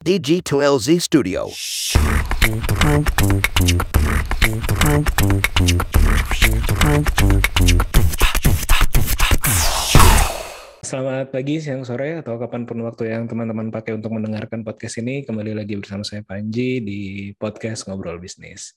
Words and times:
DG2LZ 0.00 0.96
Studio. 0.96 1.52
Selamat 10.80 11.28
pagi, 11.28 11.60
siang, 11.60 11.84
sore, 11.84 12.16
atau 12.16 12.40
kapan 12.40 12.64
pun 12.64 12.80
waktu 12.80 13.12
yang 13.12 13.28
teman-teman 13.28 13.68
pakai 13.68 14.00
untuk 14.00 14.16
mendengarkan 14.16 14.64
podcast 14.64 15.04
ini. 15.04 15.20
Kembali 15.20 15.52
lagi 15.52 15.76
bersama 15.76 16.00
saya 16.00 16.24
Panji 16.24 16.80
di 16.80 17.00
podcast 17.36 17.84
Ngobrol 17.84 18.24
Bisnis. 18.24 18.72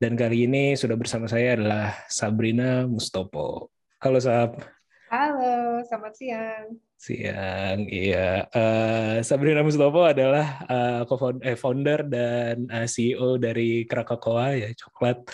Dan 0.00 0.16
kali 0.16 0.48
ini 0.48 0.80
sudah 0.80 0.96
bersama 0.96 1.28
saya 1.28 1.60
adalah 1.60 1.92
Sabrina 2.08 2.88
Mustopo. 2.88 3.68
Halo 4.00 4.16
Sab. 4.16 4.64
Halo, 5.12 5.84
selamat 5.84 6.12
siang. 6.16 6.64
Siang, 6.96 7.78
iya. 7.92 8.48
Uh, 8.48 9.20
Sabrina 9.20 9.60
Mustopo 9.60 10.08
adalah 10.08 10.64
uh, 10.64 11.02
co-founder 11.04 12.08
dan 12.08 12.64
uh, 12.72 12.88
CEO 12.88 13.36
dari 13.36 13.84
Krakatoa 13.84 14.56
ya, 14.56 14.72
coklat 14.72 15.28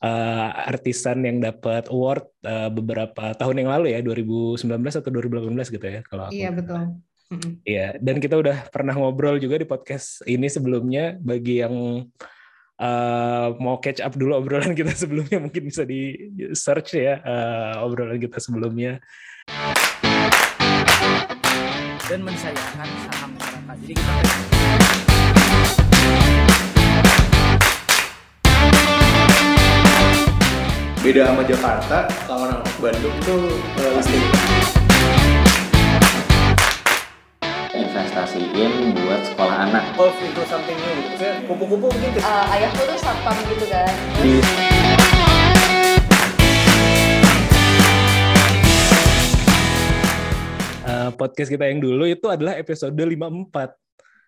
uh, 0.00 0.48
artisan 0.72 1.20
yang 1.24 1.44
dapat 1.44 1.92
award 1.92 2.24
uh, 2.48 2.72
beberapa 2.72 3.36
tahun 3.36 3.64
yang 3.64 3.70
lalu 3.76 3.92
ya 3.92 4.00
2019 4.00 4.64
atau 4.72 5.10
2018 5.12 5.74
gitu 5.76 5.86
ya 5.86 6.00
kalau 6.04 6.28
aku. 6.28 6.36
Iya 6.36 6.50
betul. 6.52 6.82
Iya 7.66 7.98
dan 7.98 8.22
kita 8.22 8.38
udah 8.38 8.70
pernah 8.70 8.94
ngobrol 8.94 9.42
juga 9.42 9.58
di 9.58 9.66
podcast 9.66 10.22
ini 10.28 10.46
sebelumnya 10.46 11.18
bagi 11.18 11.64
yang 11.64 12.06
uh, 12.06 12.33
mau 13.62 13.78
catch 13.78 14.02
up 14.02 14.14
dulu 14.18 14.38
obrolan 14.42 14.74
kita 14.74 14.92
sebelumnya 15.06 15.38
mungkin 15.38 15.62
bisa 15.66 15.86
di 15.86 16.30
search 16.52 16.98
ya 16.98 17.22
uh, 17.22 17.86
obrolan 17.86 18.18
kita 18.18 18.42
sebelumnya 18.42 18.98
dan 22.04 22.20
mensayangkan 22.20 22.88
saham 23.08 23.30
masyarakat. 23.32 23.76
Jadi 23.80 23.92
kita 23.96 24.14
beda 31.04 31.20
sama 31.28 31.42
Jakarta 31.44 31.98
kalau 32.24 32.48
orang 32.48 32.64
Bandung 32.80 33.16
tuh 33.28 33.44
pasti 33.76 34.43
investasiin 38.14 38.94
buat 38.94 39.26
sekolah 39.26 39.56
anak. 39.66 39.98
Oh, 39.98 40.06
itu 40.22 40.42
something 40.46 40.78
new 40.78 40.94
gitu. 41.02 41.26
Kupu-kupu 41.50 41.90
mungkin. 41.90 42.14
Uh, 42.22 42.46
ayahku 42.54 42.86
tuh 42.86 42.98
satpam 43.02 43.34
gitu 43.50 43.66
kan. 43.66 43.90
Di 44.22 44.32
uh, 50.86 51.10
podcast 51.18 51.50
kita 51.50 51.66
yang 51.66 51.82
dulu 51.82 52.06
itu 52.06 52.30
adalah 52.30 52.54
episode 52.54 52.94
54. 52.94 53.50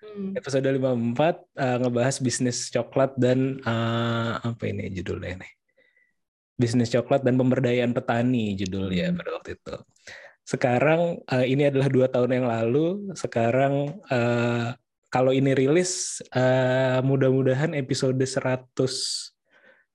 Hmm. 0.03 0.34
Episode 0.34 0.67
54 0.67 0.83
uh, 0.83 1.77
ngebahas 1.87 2.17
bisnis 2.19 2.67
coklat 2.75 3.14
dan 3.14 3.62
uh, 3.62 4.42
apa 4.42 4.67
ini 4.67 4.91
judulnya 4.91 5.47
nih? 5.47 5.53
bisnis 6.57 6.89
coklat 6.89 7.20
dan 7.20 7.37
pemberdayaan 7.37 7.92
petani 7.92 8.57
judulnya 8.57 9.12
pada 9.12 9.31
waktu 9.37 9.61
itu. 9.61 9.77
Sekarang 10.47 11.19
uh, 11.27 11.42
ini 11.42 11.66
adalah 11.66 11.91
dua 11.91 12.06
tahun 12.06 12.39
yang 12.39 12.47
lalu. 12.47 13.11
Sekarang 13.19 13.98
uh, 14.06 14.78
kalau 15.11 15.34
ini 15.34 15.50
rilis 15.58 16.22
uh, 16.30 17.02
mudah-mudahan 17.02 17.75
episode 17.75 18.14
100 18.14 18.70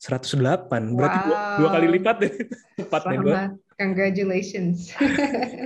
108 0.01 0.97
berarti 0.97 1.19
wow. 1.21 1.25
dua, 1.29 1.37
dua 1.61 1.69
kali 1.77 1.87
lipat 1.93 2.15
deh. 2.25 2.33
Cepat 2.81 3.01
nih 3.05 3.19
Congratulations. 3.81 4.93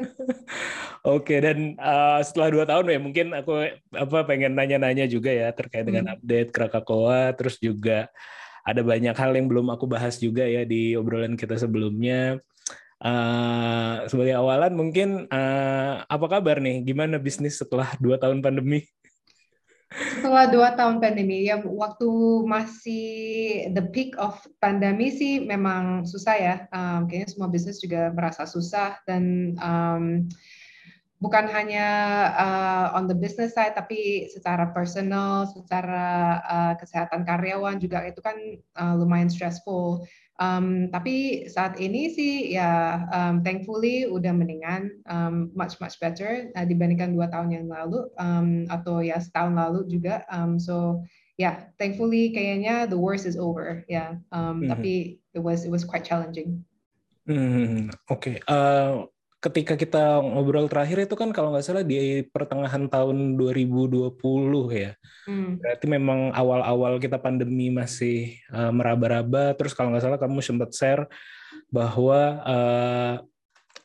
Oke 1.15 1.39
dan 1.39 1.75
uh, 1.79 2.19
setelah 2.23 2.49
dua 2.51 2.65
tahun 2.67 2.91
ya 2.91 2.99
mungkin 2.99 3.27
aku 3.31 3.67
apa 3.95 4.17
pengen 4.27 4.55
nanya-nanya 4.55 5.07
juga 5.07 5.31
ya 5.31 5.51
terkait 5.51 5.87
dengan 5.87 6.11
hmm. 6.11 6.13
update 6.19 6.49
Krakatoa 6.51 7.35
terus 7.35 7.59
juga 7.59 8.11
ada 8.65 8.81
banyak 8.81 9.13
hal 9.13 9.31
yang 9.37 9.47
belum 9.47 9.71
aku 9.71 9.85
bahas 9.85 10.17
juga 10.17 10.43
ya 10.43 10.67
di 10.67 10.99
obrolan 10.99 11.39
kita 11.39 11.55
sebelumnya. 11.55 12.39
Uh, 13.05 14.09
sebagai 14.09 14.33
awalan 14.33 14.73
mungkin 14.73 15.29
uh, 15.29 16.01
apa 16.09 16.25
kabar 16.25 16.57
nih? 16.57 16.81
Gimana 16.81 17.21
bisnis 17.21 17.61
setelah 17.61 17.93
dua 18.01 18.17
tahun 18.17 18.41
pandemi? 18.41 18.81
Setelah 19.93 20.49
dua 20.49 20.73
tahun 20.73 20.97
pandemi, 20.97 21.45
ya 21.45 21.61
waktu 21.61 22.09
masih 22.49 23.05
the 23.77 23.85
peak 23.93 24.17
of 24.17 24.41
pandemi 24.57 25.13
sih 25.13 25.45
memang 25.45 26.01
susah 26.09 26.35
ya. 26.35 26.55
Um, 26.73 27.05
kayaknya 27.05 27.29
semua 27.29 27.47
bisnis 27.53 27.77
juga 27.77 28.09
merasa 28.09 28.49
susah 28.49 28.97
dan 29.05 29.53
um, 29.61 30.25
bukan 31.21 31.47
hanya 31.47 31.87
uh, 32.35 32.87
on 32.97 33.07
the 33.07 33.15
business 33.15 33.55
side 33.55 33.77
tapi 33.77 34.27
secara 34.33 34.73
personal, 34.73 35.47
secara 35.47 36.41
uh, 36.43 36.73
kesehatan 36.75 37.23
karyawan 37.23 37.77
juga 37.77 38.03
itu 38.03 38.19
kan 38.19 38.35
uh, 38.75 38.97
lumayan 38.97 39.29
stressful. 39.29 40.03
Um, 40.35 40.91
tapi 40.91 41.47
saat 41.47 41.79
ini 41.79 42.11
sih 42.11 42.51
ya 42.51 43.07
um, 43.07 43.39
thankfully 43.39 44.03
udah 44.03 44.35
mendingan, 44.35 44.91
um, 45.07 45.47
much 45.55 45.79
much 45.79 45.95
better 46.03 46.51
uh, 46.59 46.67
dibandingkan 46.67 47.15
dua 47.15 47.31
tahun 47.31 47.55
yang 47.55 47.67
lalu 47.71 48.11
um, 48.19 48.67
atau 48.67 48.99
ya 48.99 49.15
setahun 49.15 49.55
lalu 49.55 49.87
juga. 49.87 50.27
Um, 50.27 50.59
so 50.59 51.03
ya 51.39 51.43
yeah, 51.43 51.55
thankfully 51.79 52.35
kayaknya 52.35 52.83
the 52.83 52.99
worst 52.99 53.23
is 53.23 53.39
over 53.39 53.87
ya. 53.87 53.95
Yeah. 53.95 54.09
Um, 54.35 54.43
mm 54.43 54.51
-hmm. 54.59 54.69
Tapi 54.75 54.93
it 55.31 55.41
was 55.43 55.63
it 55.63 55.71
was 55.71 55.87
quite 55.87 56.03
challenging. 56.03 56.63
Hmm, 57.25 57.89
Oke, 58.05 58.37
okay. 58.37 58.37
uh, 58.45 59.09
ketika 59.45 59.77
kita 59.77 60.25
ngobrol 60.25 60.65
terakhir 60.65 61.05
itu 61.05 61.13
kan 61.13 61.29
kalau 61.29 61.53
nggak 61.53 61.61
salah 61.61 61.85
di 61.85 62.25
pertengahan 62.25 62.89
tahun 62.89 63.37
2020 63.37 64.17
ya. 64.73 64.97
Hmm. 65.29 65.61
Berarti 65.61 65.85
memang 65.85 66.33
awal-awal 66.33 66.97
kita 66.97 67.21
pandemi 67.21 67.69
masih 67.69 68.41
uh, 68.49 68.73
meraba-raba. 68.73 69.53
Terus 69.53 69.77
kalau 69.77 69.93
nggak 69.93 70.01
salah 70.01 70.17
kamu 70.17 70.41
sempat 70.41 70.73
share 70.73 71.05
bahwa 71.69 72.41
uh, 72.41 73.13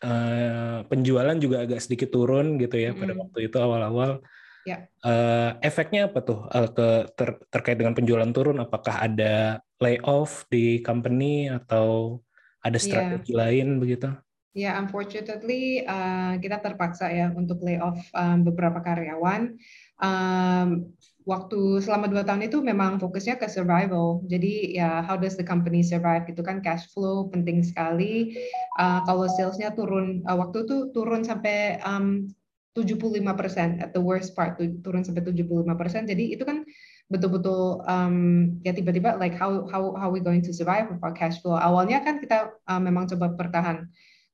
uh, 0.01 0.79
penjualan 0.89 1.37
juga 1.37 1.69
agak 1.69 1.85
sedikit 1.85 2.09
turun 2.09 2.57
gitu 2.57 2.81
ya 2.81 2.97
hmm. 2.97 3.01
pada 3.01 3.13
waktu 3.21 3.39
itu 3.53 3.57
awal-awal. 3.61 4.25
Ya. 4.65 4.89
Uh, 5.05 5.57
efeknya 5.61 6.09
apa 6.09 6.21
tuh 6.25 6.45
uh, 6.49 6.69
ke 6.73 6.89
ter, 7.17 7.37
terkait 7.53 7.77
dengan 7.77 7.93
penjualan 7.93 8.29
turun? 8.33 8.65
Apakah 8.65 9.05
ada 9.05 9.61
layoff 9.77 10.49
di 10.49 10.81
company 10.81 11.53
atau 11.53 12.21
ada 12.65 12.77
ya. 12.77 12.85
strategi 12.85 13.37
yeah. 13.37 13.41
lain 13.45 13.77
begitu? 13.77 14.09
Ya, 14.51 14.75
yeah, 14.75 14.75
unfortunately 14.83 15.87
uh, 15.87 16.35
kita 16.43 16.59
terpaksa 16.59 17.07
ya 17.07 17.31
untuk 17.31 17.63
layoff 17.63 18.03
um, 18.19 18.43
beberapa 18.43 18.83
karyawan. 18.83 19.55
Um, 20.03 20.91
waktu 21.23 21.79
selama 21.79 22.11
dua 22.11 22.27
tahun 22.27 22.51
itu 22.51 22.59
memang 22.59 22.99
fokusnya 22.99 23.39
ke 23.39 23.47
survival. 23.47 24.27
Jadi 24.27 24.75
ya 24.75 25.07
how 25.07 25.15
does 25.15 25.39
the 25.39 25.47
company 25.47 25.87
survive 25.87 26.27
itu 26.27 26.43
kan 26.43 26.59
cash 26.67 26.91
flow 26.91 27.31
penting 27.31 27.63
sekali. 27.63 28.35
Uh, 28.75 28.99
kalau 29.07 29.31
salesnya 29.31 29.71
turun 29.71 30.27
uh, 30.27 30.35
waktu 30.35 30.67
itu 30.67 30.91
turun 30.91 31.23
sampai 31.23 31.79
um, 31.87 32.27
75% 32.75 33.83
at 33.83 33.95
the 33.95 34.03
worst 34.03 34.35
part 34.35 34.59
turun 34.59 35.07
sampai 35.07 35.23
75%. 35.23 36.11
Jadi 36.11 36.25
itu 36.35 36.43
kan 36.43 36.67
betul-betul 37.07 37.87
um, 37.87 38.15
ya 38.67 38.75
tiba-tiba 38.75 39.15
like 39.15 39.35
how 39.39 39.67
how 39.71 39.95
how 39.95 40.11
we 40.11 40.19
going 40.19 40.43
to 40.43 40.51
survive 40.51 40.91
with 40.91 40.99
our 41.07 41.15
cash 41.15 41.39
flow. 41.39 41.55
Awalnya 41.55 42.03
kan 42.03 42.19
kita 42.19 42.51
uh, 42.67 42.83
memang 42.83 43.07
coba 43.11 43.31
bertahan 43.35 43.87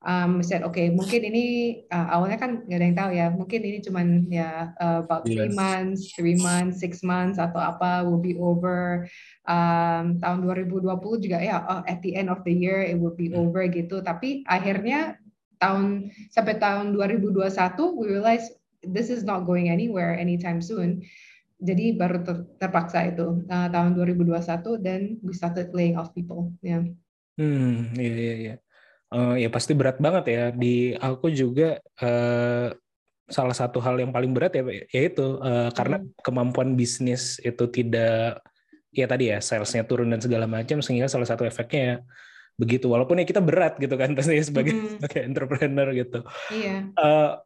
um, 0.05 0.45
said 0.45 0.61
oke 0.61 0.77
okay, 0.77 0.93
mungkin 0.93 1.25
ini 1.25 1.45
uh, 1.89 2.19
awalnya 2.19 2.37
kan 2.37 2.51
nggak 2.67 2.79
ada 2.79 2.87
yang 2.87 2.99
tahu 2.99 3.11
ya 3.17 3.27
mungkin 3.33 3.61
ini 3.65 3.79
cuman 3.81 4.07
ya 4.29 4.77
uh, 4.77 5.01
about 5.07 5.25
three 5.25 5.49
yes. 5.49 5.57
months 5.57 6.01
three 6.13 6.37
months 6.37 6.83
six 6.83 7.01
months 7.01 7.41
atau 7.41 7.63
apa 7.63 8.05
will 8.05 8.21
be 8.21 8.37
over 8.37 9.09
um, 9.49 10.21
tahun 10.21 10.39
2020 10.45 11.25
juga 11.25 11.39
ya 11.41 11.65
oh, 11.65 11.81
at 11.89 12.03
the 12.05 12.13
end 12.13 12.29
of 12.29 12.45
the 12.45 12.53
year 12.53 12.85
it 12.85 12.99
will 12.99 13.15
be 13.15 13.33
hmm. 13.33 13.41
over 13.41 13.65
gitu 13.71 14.05
tapi 14.05 14.45
akhirnya 14.45 15.17
tahun 15.57 16.13
sampai 16.29 16.61
tahun 16.61 16.93
2021 16.93 17.49
we 17.97 18.13
realize 18.13 18.53
this 18.85 19.09
is 19.09 19.25
not 19.25 19.49
going 19.49 19.73
anywhere 19.73 20.13
anytime 20.13 20.61
soon 20.61 21.01
jadi 21.57 21.97
baru 21.97 22.21
ter, 22.21 22.45
terpaksa 22.61 23.09
itu 23.09 23.41
uh, 23.49 23.69
tahun 23.73 23.97
2021 23.97 24.85
dan 24.85 25.17
we 25.25 25.33
started 25.33 25.73
laying 25.73 25.97
off 25.97 26.13
people 26.13 26.53
ya 26.61 26.85
yeah. 27.41 27.41
hmm 27.41 27.97
iya 27.97 28.13
iya 28.13 28.35
iya 28.37 28.55
uh, 29.13 29.35
ya 29.39 29.49
pasti 29.53 29.73
berat 29.77 30.01
banget 30.03 30.25
ya 30.31 30.43
di 30.51 30.95
aku 30.97 31.31
juga 31.31 31.79
uh, 32.03 32.73
salah 33.27 33.57
satu 33.59 33.83
hal 33.83 33.99
yang 33.99 34.15
paling 34.15 34.31
berat 34.31 34.55
ya 34.55 34.63
yaitu 34.95 35.39
uh, 35.43 35.71
karena 35.75 35.99
hmm. 35.99 36.23
kemampuan 36.23 36.79
bisnis 36.79 37.43
itu 37.43 37.67
tidak 37.71 38.39
ya 38.95 39.07
tadi 39.11 39.35
ya 39.35 39.43
salesnya 39.43 39.83
turun 39.83 40.15
dan 40.15 40.23
segala 40.23 40.47
macam 40.47 40.79
sehingga 40.79 41.11
salah 41.11 41.27
satu 41.27 41.43
efeknya 41.43 41.83
ya 41.83 41.97
begitu 42.57 42.89
walaupun 42.89 43.21
ya 43.21 43.27
kita 43.29 43.43
berat 43.45 43.77
gitu 43.77 43.99
kan 43.99 44.15
pasti 44.17 44.41
sebagai 44.41 44.73
hmm. 44.73 44.89
sebagai 44.97 45.21
entrepreneur 45.27 45.89
gitu 45.93 46.23
iya. 46.55 46.89
uh, 46.97 47.43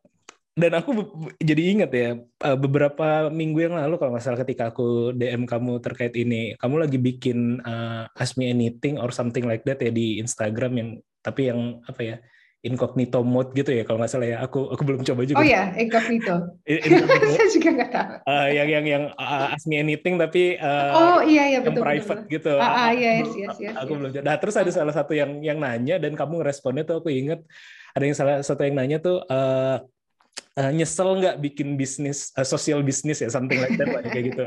dan 0.61 0.77
aku 0.77 0.93
jadi 1.41 1.63
ingat 1.73 1.91
ya 1.95 2.11
beberapa 2.59 3.33
minggu 3.33 3.71
yang 3.71 3.75
lalu 3.81 3.97
kalau 3.97 4.13
nggak 4.13 4.25
salah 4.27 4.41
ketika 4.45 4.69
aku 4.69 5.15
DM 5.17 5.49
kamu 5.49 5.81
terkait 5.81 6.13
ini 6.19 6.53
kamu 6.61 6.85
lagi 6.85 6.99
bikin 7.01 7.65
uh, 7.65 8.05
ask 8.19 8.37
me 8.37 8.53
anything 8.53 9.01
or 9.01 9.09
something 9.09 9.49
like 9.49 9.65
that 9.65 9.81
ya 9.81 9.89
di 9.89 10.21
Instagram 10.21 10.73
yang 10.77 10.91
tapi 11.21 11.53
yang 11.53 11.85
apa 11.85 12.01
ya 12.01 12.17
incognito 12.61 13.25
mode 13.25 13.57
gitu 13.57 13.73
ya 13.73 13.89
kalau 13.89 14.05
nggak 14.05 14.13
salah 14.13 14.29
ya. 14.29 14.39
Aku 14.45 14.69
aku 14.69 14.83
belum 14.85 15.01
coba 15.01 15.25
juga. 15.25 15.41
Oh 15.41 15.47
ya, 15.47 15.73
incognito. 15.81 16.53
Incognito. 16.69 17.33
Saya 17.33 17.49
juga 17.49 17.69
nggak 17.73 17.91
tahu. 17.91 18.13
Uh, 18.29 18.49
yang 18.53 18.69
yang 18.69 18.85
yang 18.85 19.05
uh, 19.17 19.57
ask 19.57 19.65
me 19.65 19.81
anything 19.81 20.21
tapi 20.21 20.61
uh, 20.61 20.93
Oh 20.93 21.19
iya 21.25 21.49
iya 21.49 21.65
yang 21.65 21.73
betul 21.73 21.81
private 21.85 22.21
betul. 22.29 22.35
gitu. 22.37 22.55
Ah, 22.61 22.69
ah, 22.69 22.91
yes, 22.93 23.25
belum- 23.25 23.37
yes, 23.41 23.57
yes, 23.57 23.75
Aku 23.81 23.93
yes. 23.93 23.99
belum 24.05 24.11
coba. 24.13 24.25
Nah, 24.29 24.37
terus 24.37 24.57
ada 24.61 24.71
salah 24.73 24.93
satu 24.93 25.13
yang 25.17 25.41
yang 25.41 25.57
nanya 25.57 25.97
dan 25.97 26.13
kamu 26.13 26.45
ngeresponnya 26.45 26.85
tuh 26.85 27.01
aku 27.01 27.09
inget 27.09 27.41
ada 27.97 28.05
yang 28.05 28.17
salah 28.17 28.45
satu 28.45 28.61
yang 28.69 28.77
nanya 28.77 29.01
tuh 29.01 29.25
eh 29.25 29.77
eh, 30.59 30.73
nyesel 30.75 31.21
nggak 31.23 31.37
bikin 31.41 31.79
bisnis 31.79 32.35
eh, 32.35 32.47
sosial 32.47 32.83
bisnis 32.83 33.23
ya 33.23 33.31
something 33.31 33.59
like 33.59 33.79
that 33.79 33.89
lah, 33.89 34.03
kayak 34.05 34.35
gitu. 34.35 34.47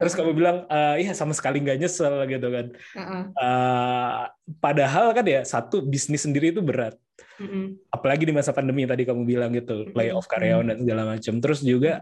Terus 0.00 0.12
kamu 0.16 0.32
bilang 0.32 0.56
eh 0.66 1.06
iya 1.06 1.12
sama 1.12 1.36
sekali 1.36 1.60
nggak 1.62 1.78
nyesel 1.78 2.24
gitu 2.26 2.48
kan. 2.48 2.66
Ah. 2.96 3.24
Eh, 3.36 4.22
padahal 4.58 5.12
kan 5.14 5.26
ya 5.26 5.44
satu 5.44 5.84
bisnis 5.84 6.24
sendiri 6.24 6.50
itu 6.50 6.64
berat. 6.64 6.96
Mm-mm. 7.36 7.76
Apalagi 7.92 8.24
di 8.24 8.32
masa 8.32 8.56
pandemi 8.56 8.88
tadi 8.88 9.04
kamu 9.04 9.28
bilang 9.28 9.52
gitu, 9.52 9.92
layoff 9.92 10.24
karyawan 10.24 10.72
dan 10.72 10.78
segala 10.80 11.02
macam. 11.04 11.34
Terus 11.40 11.60
juga 11.60 11.92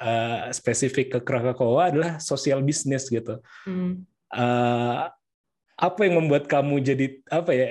eh, 0.00 0.52
spesifik 0.52 1.16
ke 1.16 1.18
Krakatoa 1.24 1.88
adalah 1.88 2.12
sosial 2.20 2.60
bisnis 2.60 3.08
gitu. 3.08 3.40
Eh, 4.32 5.02
apa 5.72 5.98
yang 6.06 6.22
membuat 6.22 6.46
kamu 6.46 6.78
jadi 6.78 7.06
apa 7.26 7.50
ya 7.50 7.68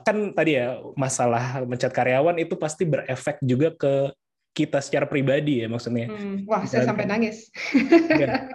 kan 0.00 0.32
tadi 0.32 0.56
ya 0.56 0.80
masalah 0.96 1.60
mencat 1.68 1.92
karyawan 1.92 2.40
itu 2.40 2.56
pasti 2.56 2.88
berefek 2.88 3.44
juga 3.44 3.74
ke 3.76 4.08
kita 4.52 4.84
secara 4.84 5.08
pribadi 5.08 5.64
ya 5.64 5.68
maksudnya 5.68 6.12
Mm. 6.12 6.44
Wah, 6.44 6.62
saya 6.68 6.84
Dan- 6.84 6.88
sampai 6.92 7.04
nangis. 7.08 7.48
Ya. 8.20 8.52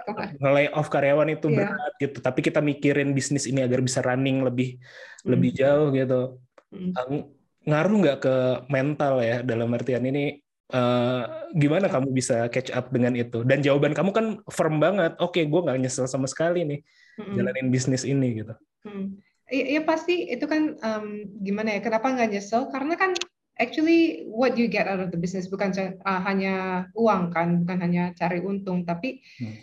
Off 0.72 0.88
karyawan 0.88 1.26
itu 1.28 1.50
Iya. 1.50 1.56
berat 1.74 1.92
gitu 1.98 2.18
tapi 2.18 2.40
kita 2.40 2.62
mikirin 2.62 3.10
bisnis 3.12 3.44
ini 3.44 3.60
agar 3.60 3.82
bisa 3.82 3.98
running 4.00 4.42
lebih 4.42 4.78
Hmm. 5.26 5.34
lebih 5.34 5.50
jauh 5.52 5.90
gitu 5.90 6.38
Mm. 6.70 6.92
Eh, 6.94 7.22
ngaruh 7.66 7.96
nggak 7.98 8.18
ke 8.22 8.34
mental 8.68 9.18
ya 9.20 9.42
dalam 9.42 9.74
artian 9.74 10.04
ini 10.04 10.38
eh, 10.68 11.22
gimana 11.52 11.88
kamu 11.88 12.12
bisa 12.12 12.44
catch 12.46 12.68
up 12.70 12.92
dengan 12.92 13.12
itu 13.12 13.40
dan 13.42 13.58
jawaban 13.58 13.96
kamu 13.96 14.10
kan 14.12 14.26
firm 14.46 14.78
banget 14.78 15.16
oke 15.16 15.40
gue 15.40 15.60
nggak 15.64 15.80
nyesel 15.80 16.04
sama 16.04 16.28
sekali 16.28 16.60
nih 16.62 16.80
Mm-mm. 17.16 17.34
jalanin 17.34 17.68
bisnis 17.68 18.04
ini 18.04 18.38
gitu 18.38 18.54
Hmm. 18.84 19.16
Iya 19.48 19.80
ya 19.80 19.82
pasti 19.82 20.28
itu 20.28 20.44
kan 20.44 20.76
um, 20.76 21.06
gimana 21.40 21.72
ya? 21.72 21.80
Kenapa 21.80 22.12
nggak 22.12 22.30
nyesel? 22.30 22.68
Karena 22.68 22.94
kan 22.94 23.16
actually 23.58 24.24
what 24.30 24.56
you 24.56 24.70
get 24.70 24.86
out 24.86 25.02
of 25.02 25.10
the 25.10 25.18
business 25.18 25.50
bukan 25.50 25.74
uh, 26.06 26.20
hanya 26.22 26.86
uang 26.94 27.34
kan, 27.34 27.62
bukan 27.66 27.78
hanya 27.82 28.14
cari 28.14 28.40
untung, 28.40 28.86
tapi 28.86 29.20
Hmm. 29.42 29.54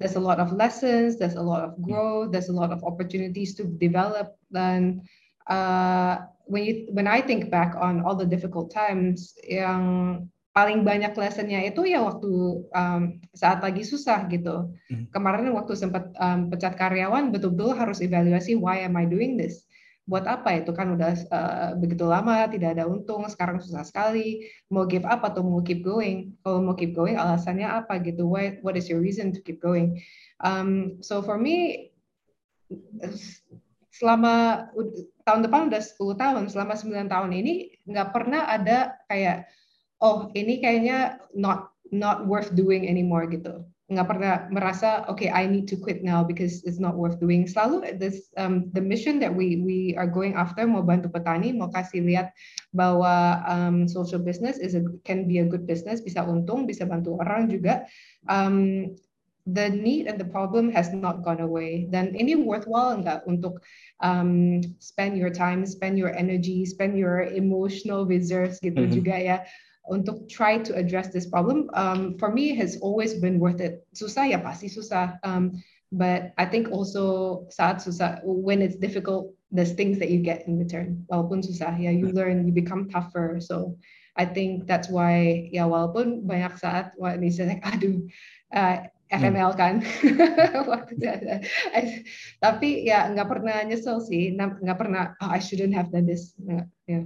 there's 0.00 0.18
a 0.18 0.24
lot 0.24 0.42
of 0.42 0.50
lessons, 0.50 1.20
there's 1.20 1.38
a 1.38 1.44
lot 1.44 1.62
of 1.62 1.78
growth, 1.78 2.32
there's 2.32 2.50
a 2.50 2.56
lot 2.56 2.74
of 2.74 2.82
opportunities 2.82 3.54
to 3.54 3.68
develop. 3.78 4.34
Dan 4.50 5.04
uh, 5.46 6.26
when 6.48 6.64
you 6.64 6.74
when 6.90 7.06
I 7.06 7.22
think 7.22 7.52
back 7.52 7.76
on 7.78 8.02
all 8.02 8.16
the 8.18 8.26
difficult 8.26 8.72
times, 8.72 9.36
yang 9.46 10.26
paling 10.52 10.84
banyak 10.84 11.16
lessonnya 11.16 11.64
itu 11.64 11.88
ya 11.88 12.04
waktu 12.04 12.28
um, 12.76 13.02
saat 13.32 13.64
lagi 13.64 13.84
susah 13.84 14.28
gitu. 14.28 14.68
Hmm. 14.90 15.08
Kemarin 15.12 15.52
waktu 15.56 15.72
sempat 15.76 16.12
um, 16.20 16.52
pecat 16.52 16.76
karyawan, 16.76 17.32
betul-betul 17.32 17.72
harus 17.72 18.04
evaluasi 18.04 18.56
why 18.58 18.84
am 18.84 18.96
I 18.96 19.08
doing 19.08 19.40
this? 19.40 19.64
Buat 20.02 20.26
apa 20.26 20.58
itu 20.58 20.74
kan 20.74 20.98
udah 20.98 21.12
uh, 21.30 21.68
begitu 21.78 22.02
lama 22.02 22.46
tidak 22.50 22.74
ada 22.74 22.90
untung, 22.90 23.22
sekarang 23.30 23.62
susah 23.62 23.86
sekali. 23.86 24.50
Mau 24.68 24.82
give 24.84 25.06
up 25.06 25.22
atau 25.22 25.46
mau 25.46 25.62
keep 25.62 25.86
going? 25.86 26.34
Kalau 26.42 26.58
mau 26.58 26.74
keep 26.74 26.90
going, 26.92 27.14
alasannya 27.14 27.70
apa 27.70 28.02
gitu? 28.02 28.26
Why, 28.26 28.58
what 28.66 28.74
is 28.74 28.90
your 28.90 28.98
reason 28.98 29.30
to 29.30 29.40
keep 29.40 29.62
going? 29.62 30.02
Um, 30.42 30.98
so 31.00 31.22
for 31.22 31.38
me, 31.38 31.88
selama 33.92 34.66
tahun 35.22 35.40
depan 35.46 35.70
udah 35.70 35.82
10 35.82 36.18
tahun, 36.18 36.44
selama 36.50 36.74
9 36.74 37.12
tahun 37.12 37.30
ini 37.30 37.52
nggak 37.86 38.08
pernah 38.10 38.48
ada 38.48 38.98
kayak 39.06 39.46
oh 40.02 40.32
ini 40.34 40.58
kayaknya 40.58 41.22
not 41.36 41.70
not 41.92 42.24
worth 42.26 42.50
doing 42.56 42.88
anymore 42.88 43.28
gitu. 43.30 43.62
Nggak 43.92 44.08
pernah 44.08 44.34
merasa 44.48 45.04
okay 45.12 45.28
I 45.28 45.44
need 45.44 45.68
to 45.68 45.76
quit 45.76 46.00
now 46.00 46.24
because 46.24 46.64
it's 46.64 46.80
not 46.80 46.96
worth 46.96 47.20
doing. 47.20 47.44
Selalu 47.44 48.00
this 48.00 48.32
um, 48.40 48.72
the 48.72 48.80
mission 48.80 49.20
that 49.20 49.28
we 49.28 49.60
we 49.60 49.92
are 50.00 50.08
going 50.08 50.32
after 50.32 50.64
mau 50.64 50.80
bantu 50.80 51.12
petani, 51.12 51.52
mau 51.52 51.68
kasih 51.68 52.00
lihat 52.00 52.32
bahwa 52.72 53.44
um, 53.44 53.84
social 53.84 54.18
business 54.18 54.56
is 54.56 54.72
a, 54.72 54.82
can 55.04 55.28
be 55.28 55.44
a 55.44 55.46
good 55.46 55.68
business, 55.68 56.00
bisa 56.00 56.24
untung, 56.24 56.64
bisa 56.64 56.88
bantu 56.88 57.20
orang 57.20 57.52
juga. 57.52 57.84
Um, 58.32 58.96
the 59.44 59.68
need 59.68 60.06
and 60.06 60.22
the 60.22 60.24
problem 60.24 60.70
has 60.70 60.94
not 60.94 61.26
gone 61.26 61.42
away. 61.42 61.90
Dan 61.90 62.14
ini 62.14 62.38
worthwhile 62.38 62.96
nggak 63.02 63.26
untuk 63.26 63.60
um, 64.00 64.62
spend 64.78 65.18
your 65.18 65.34
time, 65.34 65.66
spend 65.66 65.98
your 65.98 66.14
energy, 66.14 66.64
spend 66.64 66.94
your 66.94 67.26
emotional 67.28 68.06
reserves 68.06 68.62
gitu 68.62 68.86
Mhm. 68.86 68.92
juga 68.94 69.16
ya 69.18 69.36
untuk 69.88 70.28
try 70.30 70.58
to 70.58 70.74
address 70.74 71.10
this 71.10 71.26
problem. 71.26 71.70
Um, 71.74 72.18
for 72.18 72.30
me 72.30 72.54
has 72.54 72.78
always 72.78 73.14
been 73.18 73.42
worth 73.42 73.60
it. 73.60 73.82
Susah 73.94 74.30
ya 74.30 74.38
pasti 74.38 74.70
susah. 74.70 75.18
Um, 75.26 75.58
but 75.90 76.32
I 76.38 76.46
think 76.46 76.70
also 76.70 77.44
saat 77.50 77.82
susah 77.82 78.22
when 78.22 78.62
it's 78.62 78.78
difficult, 78.78 79.34
there's 79.50 79.74
things 79.74 79.98
that 79.98 80.08
you 80.08 80.22
get 80.22 80.46
in 80.46 80.58
return. 80.58 81.04
Walaupun 81.10 81.42
susah 81.42 81.74
ya, 81.76 81.90
you 81.90 82.14
learn, 82.14 82.46
you 82.46 82.54
become 82.54 82.88
tougher. 82.88 83.42
So 83.42 83.76
I 84.16 84.24
think 84.28 84.68
that's 84.68 84.92
why 84.92 85.48
ya 85.50 85.64
walaupun 85.64 86.28
banyak 86.28 86.60
saat 86.60 86.92
wah 87.00 87.16
ini 87.16 87.32
saya 87.32 87.56
aduh 87.72 88.04
uh, 88.52 88.76
FML 89.12 89.52
kan 89.56 89.84
waktu 90.72 90.96
tapi 92.40 92.68
ya 92.88 93.12
nggak 93.12 93.28
pernah 93.28 93.60
nyesel 93.64 94.00
sih 94.00 94.32
nggak 94.36 94.78
pernah 94.80 95.12
oh, 95.20 95.32
I 95.32 95.40
shouldn't 95.40 95.76
have 95.76 95.92
done 95.92 96.08
this 96.08 96.32
Nggak, 96.40 96.66
ya 96.88 97.00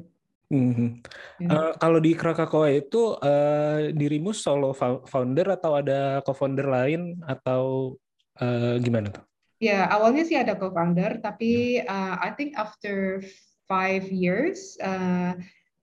Ya. 1.42 1.48
Eh, 1.50 1.72
kalau 1.82 1.98
di 1.98 2.14
Krakatoa 2.14 2.70
itu 2.70 3.18
eh, 3.18 3.90
dirimu 3.90 4.30
solo 4.30 4.70
fou- 4.70 5.02
founder 5.04 5.58
atau 5.58 5.74
ada 5.74 6.22
co-founder 6.22 6.66
lain 6.70 7.18
atau 7.26 7.94
eh, 8.38 8.78
gimana 8.78 9.10
tuh? 9.10 9.24
Ya, 9.58 9.88
awalnya 9.88 10.22
sih 10.28 10.36
ada 10.36 10.52
co-founder, 10.54 11.18
tapi 11.24 11.80
uh, 11.80 12.14
I 12.20 12.30
think 12.36 12.54
after 12.60 13.24
five 13.64 14.04
years, 14.12 14.76
uh, 14.84 15.32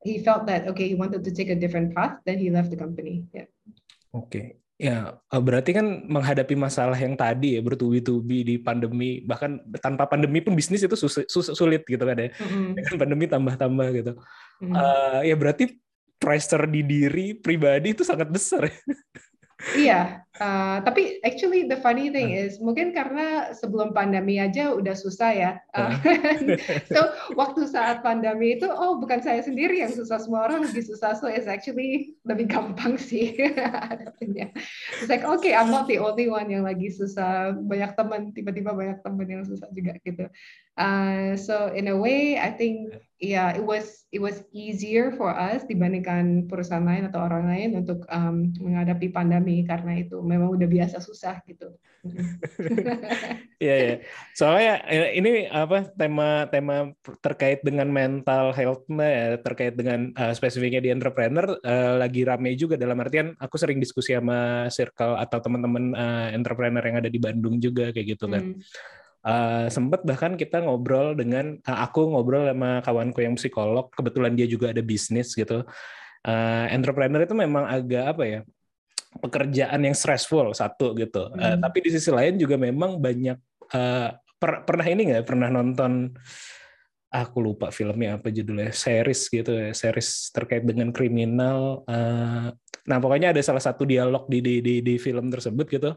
he 0.05 0.21
felt 0.21 0.45
that 0.45 0.69
okay, 0.69 0.93
he 0.93 0.95
wanted 0.95 1.25
to 1.25 1.33
take 1.33 1.49
a 1.49 1.57
different 1.57 1.89
path, 1.97 2.21
then 2.23 2.37
he 2.37 2.53
left 2.53 2.69
the 2.69 2.77
company. 2.77 3.25
Yeah. 3.33 3.49
Oke. 4.13 4.62
Ya, 4.83 5.15
eh, 5.15 5.39
berarti 5.39 5.71
kan 5.71 6.03
menghadapi 6.11 6.59
masalah 6.59 6.99
yang 6.99 7.15
tadi 7.15 7.55
ya 7.55 7.63
bertubi-tubi 7.63 8.43
di 8.43 8.55
pandemi, 8.59 9.23
bahkan 9.23 9.63
tanpa 9.79 10.11
pandemi 10.11 10.43
pun 10.43 10.51
bisnis 10.59 10.83
itu 10.83 10.99
sus- 10.99 11.23
sus- 11.31 11.55
sulit 11.55 11.87
gitu 11.87 12.03
kan 12.03 12.19
ya. 12.19 12.35
Mm-mm. 12.35 12.75
Dengan 12.75 12.95
pandemi 12.99 13.25
tambah-tambah 13.31 13.87
gitu. 13.95 14.11
Mm. 14.59 14.73
Eh, 14.75 15.19
ya 15.31 15.35
berarti 15.39 15.79
pressure 16.19 16.67
di 16.67 16.83
diri 16.83 17.31
pribadi 17.39 17.95
itu 17.95 18.03
sangat 18.03 18.27
besar. 18.27 18.67
ya. 19.71 19.75
Iya, 19.79 20.01
uh, 20.43 20.77
tapi 20.83 21.23
actually 21.23 21.65
the 21.71 21.79
funny 21.79 22.11
thing 22.11 22.35
is 22.35 22.59
mungkin 22.59 22.91
karena 22.91 23.55
sebelum 23.55 23.95
pandemi 23.95 24.41
aja 24.41 24.75
udah 24.75 24.91
susah 24.91 25.31
ya. 25.31 25.51
Uh, 25.71 25.95
so 26.93 26.99
waktu 27.39 27.63
saat 27.69 28.03
pandemi 28.03 28.59
itu 28.59 28.67
oh 28.67 28.99
bukan 28.99 29.23
saya 29.23 29.39
sendiri 29.39 29.79
yang 29.79 29.93
susah 29.93 30.19
semua 30.19 30.51
orang 30.51 30.67
lagi 30.67 30.83
susah 30.83 31.15
so 31.15 31.31
it's 31.31 31.47
actually 31.47 32.17
lebih 32.27 32.51
gampang 32.51 32.99
sih 32.99 33.33
hadapinnya. 33.87 34.51
It's 34.99 35.09
like 35.09 35.23
okay 35.23 35.55
I'm 35.55 35.71
not 35.71 35.87
the 35.87 36.03
only 36.03 36.27
one 36.27 36.51
yang 36.51 36.67
lagi 36.67 36.91
susah 36.91 37.55
banyak 37.55 37.95
teman 37.95 38.35
tiba-tiba 38.35 38.75
banyak 38.75 38.99
teman 38.99 39.27
yang 39.29 39.43
susah 39.47 39.71
juga 39.71 39.95
gitu. 40.03 40.27
Uh, 40.73 41.37
so 41.37 41.69
in 41.69 41.85
a 41.85 41.93
way 41.93 42.41
I 42.41 42.49
think 42.49 42.97
yeah 43.21 43.53
it 43.53 43.61
was 43.61 44.09
it 44.09 44.17
was 44.17 44.41
easier 44.57 45.13
for 45.13 45.29
us 45.29 45.61
dibandingkan 45.69 46.49
perusahaan 46.49 46.81
lain 46.81 47.13
atau 47.13 47.21
orang 47.29 47.45
lain 47.45 47.69
untuk 47.77 48.09
um, 48.09 48.49
menghadapi 48.57 49.13
pandemi 49.13 49.61
karena 49.69 50.01
itu 50.01 50.17
memang 50.25 50.49
udah 50.57 50.65
biasa 50.65 50.97
susah 50.97 51.45
gitu. 51.45 51.77
Iya 53.63 53.75
ya. 53.79 53.95
Soalnya 54.35 54.73
eh, 54.91 55.15
ini 55.15 55.47
apa 55.47 55.87
tema-tema 55.95 56.91
terkait 57.23 57.63
dengan 57.63 57.87
mental 57.87 58.51
health 58.51 58.83
ya, 58.91 59.39
terkait 59.39 59.79
dengan 59.79 60.11
eh, 60.11 60.33
spesifiknya 60.35 60.83
di 60.83 60.91
entrepreneur 60.91 61.55
eh, 61.63 61.95
lagi 61.95 62.27
rame 62.27 62.59
juga 62.59 62.75
dalam 62.75 62.99
artian 62.99 63.31
aku 63.39 63.55
sering 63.55 63.79
diskusi 63.79 64.11
sama 64.11 64.67
circle 64.67 65.15
atau 65.15 65.39
teman-teman 65.39 65.95
eh, 65.95 66.27
entrepreneur 66.35 66.83
yang 66.83 66.99
ada 66.99 67.07
di 67.07 67.19
Bandung 67.23 67.55
juga 67.63 67.95
kayak 67.95 68.19
gitu 68.19 68.27
kan. 68.27 68.51
Hmm. 68.51 68.59
Eh, 69.23 69.67
sempet 69.71 70.03
bahkan 70.03 70.35
kita 70.35 70.59
ngobrol 70.59 71.15
dengan 71.15 71.55
eh, 71.55 71.77
aku 71.79 72.11
ngobrol 72.11 72.43
sama 72.51 72.83
kawanku 72.83 73.23
yang 73.23 73.39
psikolog, 73.39 73.87
kebetulan 73.95 74.35
dia 74.35 74.47
juga 74.47 74.75
ada 74.75 74.83
bisnis 74.83 75.31
gitu. 75.31 75.63
Eh, 76.27 76.65
entrepreneur 76.75 77.23
itu 77.23 77.35
memang 77.35 77.63
agak 77.67 78.05
apa 78.15 78.25
ya? 78.27 78.41
pekerjaan 79.13 79.77
yang 79.77 79.93
stressful 79.93 80.49
satu 80.57 80.97
gitu. 80.97 81.29
Hmm. 81.37 81.61
tapi 81.61 81.85
di 81.85 81.93
sisi 81.93 82.09
lain 82.09 82.33
juga 82.33 82.57
memang 82.57 82.97
banyak 82.97 83.37
eh, 83.69 84.09
per- 84.41 84.65
pernah 84.65 84.85
ini 84.89 85.13
nggak 85.13 85.25
pernah 85.25 85.53
nonton 85.53 86.11
aku 87.13 87.37
lupa 87.45 87.69
filmnya 87.69 88.17
apa 88.17 88.33
judulnya 88.33 88.73
series 88.73 89.29
gitu 89.29 89.53
ya 89.53 89.69
series 89.69 90.33
terkait 90.33 90.65
dengan 90.65 90.89
kriminal 90.89 91.85
eh, 91.85 92.49
nah 92.89 92.97
pokoknya 92.97 93.31
ada 93.31 93.41
salah 93.45 93.61
satu 93.61 93.85
dialog 93.85 94.25
di 94.25 94.41
di 94.41 94.55
di, 94.65 94.75
di 94.81 94.95
film 94.97 95.29
tersebut 95.29 95.65
gitu 95.69 95.91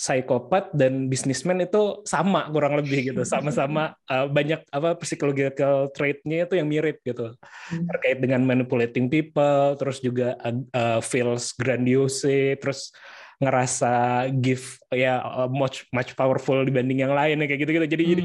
psikopat 0.00 0.72
dan 0.72 1.12
bisnismen 1.12 1.60
itu 1.60 2.00
sama 2.08 2.48
kurang 2.48 2.80
lebih 2.80 3.12
gitu 3.12 3.20
sama-sama 3.28 3.92
uh, 4.08 4.24
banyak 4.36 4.64
apa 4.72 4.96
psychological 5.04 5.92
trait-nya 5.92 6.48
itu 6.48 6.56
yang 6.56 6.72
mirip 6.72 7.04
gitu 7.04 7.36
hmm. 7.36 7.84
terkait 7.92 8.16
dengan 8.24 8.40
manipulating 8.48 9.12
people 9.12 9.76
terus 9.76 10.00
juga 10.00 10.40
uh, 10.40 11.04
feels 11.04 11.52
grandiose 11.52 12.56
terus 12.56 12.96
ngerasa 13.40 14.28
give 14.36 14.76
ya 14.92 15.24
uh, 15.24 15.48
much 15.48 15.88
much 15.96 16.12
powerful 16.12 16.60
dibanding 16.60 17.00
yang 17.00 17.16
lain 17.16 17.40
kayak 17.40 17.64
gitu 17.64 17.72
gitu 17.72 17.86
jadi 17.88 18.04
hmm. 18.04 18.12
jadi 18.12 18.24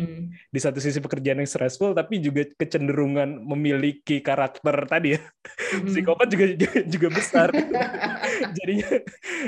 di 0.52 0.60
satu 0.60 0.84
sisi 0.84 1.00
pekerjaan 1.00 1.40
yang 1.40 1.48
stressful 1.48 1.96
tapi 1.96 2.20
juga 2.20 2.44
kecenderungan 2.60 3.48
memiliki 3.48 4.20
karakter 4.20 4.76
tadi 4.92 5.16
ya. 5.16 5.22
Hmm. 5.24 5.88
psikopat 5.88 6.28
juga 6.28 6.46
juga, 6.94 7.08
besar. 7.16 7.50
Jadinya 8.60 8.90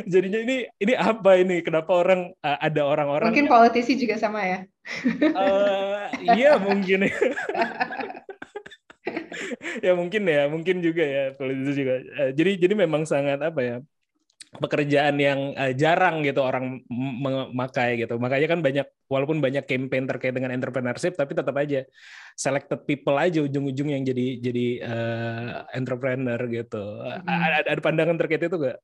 jadinya 0.08 0.40
ini 0.40 0.58
ini 0.80 0.94
apa 0.96 1.36
ini? 1.36 1.60
Kenapa 1.60 1.92
orang 1.92 2.32
uh, 2.40 2.58
ada 2.64 2.82
orang-orang 2.88 3.28
mungkin 3.28 3.52
politisi 3.52 4.00
juga 4.00 4.16
sama 4.16 4.48
ya? 4.48 4.60
Uh, 5.36 6.08
iya 6.38 6.56
mungkin 6.56 7.12
ya. 7.12 7.14
Ya 9.80 9.96
mungkin 9.96 10.28
ya 10.28 10.52
mungkin 10.52 10.84
juga 10.84 11.00
ya 11.06 11.24
politisi 11.32 11.80
juga. 11.80 11.96
Uh, 12.20 12.32
jadi 12.36 12.60
jadi 12.60 12.74
memang 12.76 13.08
sangat 13.08 13.40
apa 13.40 13.60
ya 13.64 13.76
pekerjaan 14.56 15.20
yang 15.20 15.52
uh, 15.60 15.76
jarang 15.76 16.24
gitu 16.24 16.40
orang 16.40 16.80
memakai 16.88 18.00
gitu. 18.00 18.16
Makanya 18.16 18.48
kan 18.48 18.60
banyak 18.64 18.88
walaupun 19.12 19.44
banyak 19.44 19.68
campaign 19.68 20.08
terkait 20.08 20.32
dengan 20.32 20.56
entrepreneurship 20.56 21.20
tapi 21.20 21.36
tetap 21.36 21.56
aja 21.60 21.84
selected 22.40 22.88
people 22.88 23.20
aja 23.20 23.44
ujung-ujung 23.44 23.92
yang 23.92 24.08
jadi 24.08 24.40
jadi 24.40 24.68
uh, 24.88 25.52
entrepreneur 25.76 26.40
gitu. 26.48 26.84
Hmm. 27.04 27.28
Ada, 27.28 27.68
ada 27.68 27.82
pandangan 27.84 28.16
terkait 28.16 28.48
itu 28.48 28.58
gak? 28.58 28.80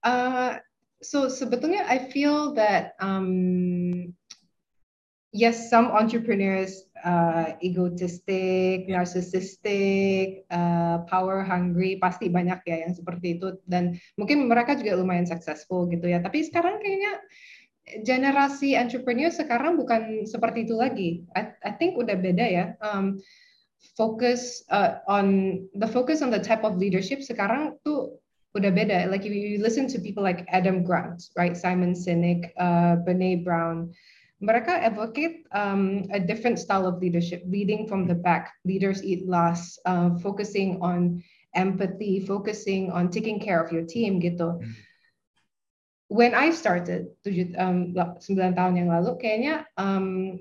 Uh, 0.00 0.56
so 1.04 1.28
sebetulnya 1.28 1.84
I 1.84 2.08
feel 2.08 2.56
that 2.56 2.96
um, 3.00 4.16
yes, 5.32 5.68
some 5.68 5.92
entrepreneurs 5.92 6.89
uh, 7.04 7.56
egotistic, 7.60 8.86
narcissistic, 8.86 10.44
uh, 10.52 11.02
power 11.08 11.44
hungry, 11.44 11.96
pasti 12.00 12.28
banyak 12.28 12.60
ya 12.64 12.88
yang 12.88 12.92
seperti 12.94 13.40
itu. 13.40 13.60
Dan 13.64 13.96
mungkin 14.16 14.46
mereka 14.46 14.76
juga 14.76 14.96
lumayan 15.00 15.28
successful 15.28 15.88
gitu 15.88 16.08
ya. 16.08 16.20
Tapi 16.20 16.46
sekarang 16.46 16.80
kayaknya 16.80 17.20
generasi 18.06 18.78
entrepreneur 18.78 19.32
sekarang 19.32 19.74
bukan 19.74 20.24
seperti 20.28 20.68
itu 20.68 20.74
lagi. 20.78 21.26
I, 21.34 21.56
I 21.66 21.72
think 21.74 21.98
udah 21.98 22.16
beda 22.16 22.46
ya. 22.46 22.64
Um, 22.84 23.18
focus 23.96 24.62
uh, 24.70 25.00
on 25.08 25.56
the 25.74 25.88
focus 25.88 26.20
on 26.20 26.30
the 26.30 26.40
type 26.40 26.62
of 26.62 26.76
leadership 26.76 27.24
sekarang 27.24 27.80
tuh 27.82 28.20
udah 28.54 28.70
beda. 28.70 29.06
Like 29.10 29.24
if 29.26 29.32
you 29.32 29.62
listen 29.62 29.86
to 29.94 30.02
people 30.02 30.22
like 30.22 30.46
Adam 30.50 30.82
Grant, 30.82 31.22
right, 31.38 31.56
Simon 31.56 31.94
Sinek, 31.94 32.50
uh, 32.58 32.98
Brene 33.02 33.42
Brown 33.42 33.94
mereka 34.40 34.72
advocate 34.72 35.44
um, 35.52 36.08
a 36.10 36.18
different 36.18 36.58
style 36.58 36.88
of 36.88 36.98
leadership, 36.98 37.44
leading 37.46 37.86
from 37.86 38.08
the 38.08 38.16
back. 38.16 38.56
Leaders 38.64 39.04
eat 39.04 39.28
last, 39.28 39.78
uh, 39.84 40.16
focusing 40.18 40.80
on 40.80 41.22
empathy, 41.54 42.24
focusing 42.24 42.90
on 42.90 43.10
taking 43.10 43.38
care 43.38 43.60
of 43.60 43.70
your 43.70 43.84
team 43.84 44.20
gitu. 44.20 44.56
Hmm. 44.56 44.72
When 46.10 46.34
I 46.34 46.50
started 46.50 47.14
tujuh 47.22 47.54
um, 47.54 47.94
9 47.94 48.58
tahun 48.58 48.74
yang 48.74 48.90
lalu, 48.90 49.14
kayaknya 49.20 49.68
um, 49.78 50.40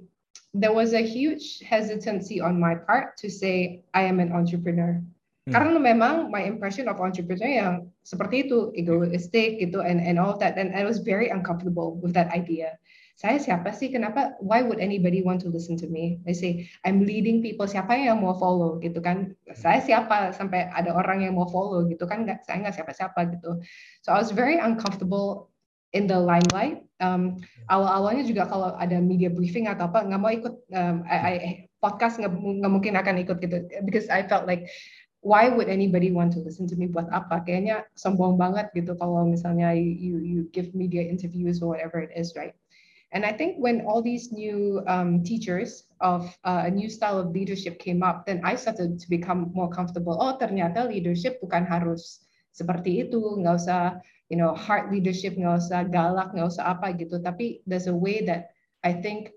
there 0.56 0.74
was 0.74 0.98
a 0.98 1.06
huge 1.06 1.62
hesitancy 1.62 2.42
on 2.42 2.58
my 2.58 2.74
part 2.74 3.20
to 3.22 3.30
say 3.30 3.86
I 3.94 4.08
am 4.08 4.18
an 4.24 4.32
entrepreneur. 4.32 4.98
Hmm. 5.46 5.52
Karena 5.52 5.78
memang 5.78 6.32
my 6.32 6.48
impression 6.48 6.88
of 6.88 7.04
entrepreneur 7.04 7.52
yang 7.52 7.76
seperti 8.08 8.48
itu, 8.48 8.72
egoistic 8.80 9.60
gitu, 9.60 9.84
and 9.84 10.00
and 10.00 10.16
all 10.16 10.40
that, 10.40 10.56
and 10.56 10.72
I 10.72 10.88
was 10.88 11.04
very 11.04 11.28
uncomfortable 11.30 12.00
with 12.00 12.16
that 12.16 12.32
idea 12.32 12.80
saya 13.20 13.36
siapa 13.36 13.76
sih? 13.76 13.92
Kenapa? 13.92 14.40
Why 14.40 14.64
would 14.64 14.80
anybody 14.80 15.20
want 15.20 15.44
to 15.44 15.52
listen 15.52 15.76
to 15.84 15.92
me? 15.92 16.24
I 16.24 16.32
say, 16.32 16.72
I'm 16.88 17.04
leading 17.04 17.44
people. 17.44 17.68
Siapa 17.68 17.92
yang 17.92 18.24
mau 18.24 18.32
follow 18.32 18.80
gitu 18.80 19.04
kan? 19.04 19.36
Saya 19.52 19.84
siapa 19.84 20.32
sampai 20.32 20.72
ada 20.72 20.96
orang 20.96 21.28
yang 21.28 21.36
mau 21.36 21.44
follow 21.52 21.84
gitu 21.92 22.08
kan? 22.08 22.24
Nggak, 22.24 22.48
saya 22.48 22.64
nggak 22.64 22.80
siapa-siapa 22.80 23.20
gitu. 23.36 23.60
So 24.08 24.16
I 24.16 24.24
was 24.24 24.32
very 24.32 24.56
uncomfortable 24.56 25.52
in 25.92 26.08
the 26.08 26.16
limelight. 26.16 26.88
Um, 27.04 27.44
awal-awalnya 27.68 28.24
juga 28.24 28.48
kalau 28.48 28.72
ada 28.80 29.04
media 29.04 29.28
briefing 29.28 29.68
atau 29.68 29.92
apa 29.92 30.08
nggak 30.08 30.22
mau 30.24 30.32
ikut 30.32 30.56
um, 30.72 31.04
I, 31.04 31.18
I, 31.20 31.54
podcast 31.84 32.24
nggak, 32.24 32.32
mungkin 32.72 32.96
akan 32.96 33.20
ikut 33.24 33.44
gitu 33.44 33.68
because 33.84 34.08
I 34.08 34.24
felt 34.28 34.48
like 34.48 34.68
why 35.24 35.48
would 35.48 35.68
anybody 35.68 36.12
want 36.12 36.36
to 36.36 36.44
listen 36.44 36.68
to 36.72 36.76
me 36.76 36.92
buat 36.92 37.08
apa 37.12 37.44
kayaknya 37.44 37.88
sombong 37.96 38.36
banget 38.36 38.68
gitu 38.76 39.00
kalau 39.00 39.24
misalnya 39.28 39.72
you 39.76 40.20
you 40.20 40.40
give 40.52 40.72
media 40.76 41.04
interviews 41.08 41.64
or 41.64 41.72
whatever 41.72 42.04
it 42.04 42.12
is 42.16 42.36
right 42.36 42.59
And 43.12 43.26
I 43.26 43.34
think 43.34 43.58
when 43.58 43.82
all 43.90 44.02
these 44.02 44.32
new 44.32 44.84
um, 44.86 45.24
teachers 45.24 45.90
of 46.00 46.30
uh, 46.44 46.64
a 46.66 46.72
new 46.72 46.90
style 46.90 47.18
of 47.18 47.34
leadership 47.34 47.80
came 47.80 48.04
up, 48.04 48.26
then 48.26 48.42
I 48.44 48.56
started 48.56 49.00
to 49.00 49.10
become 49.10 49.50
more 49.54 49.70
comfortable. 49.70 50.18
Oh, 50.22 50.38
ternyata 50.38 50.86
leadership 50.86 51.42
bukan 51.42 51.66
harus 51.66 52.22
seperti 52.54 53.10
itu, 53.10 53.18
nggak 53.42 53.56
usah, 53.66 53.98
you 54.30 54.38
know, 54.38 54.54
hard 54.54 54.94
leadership, 54.94 55.34
nggak 55.34 55.58
usah 55.58 55.90
galak, 55.90 56.38
nggak 56.38 56.54
usah 56.54 56.78
apa 56.78 56.94
gitu. 57.02 57.18
Tapi 57.18 57.66
there's 57.66 57.90
a 57.90 57.96
way 57.96 58.22
that 58.22 58.54
I 58.86 58.94
think 58.94 59.34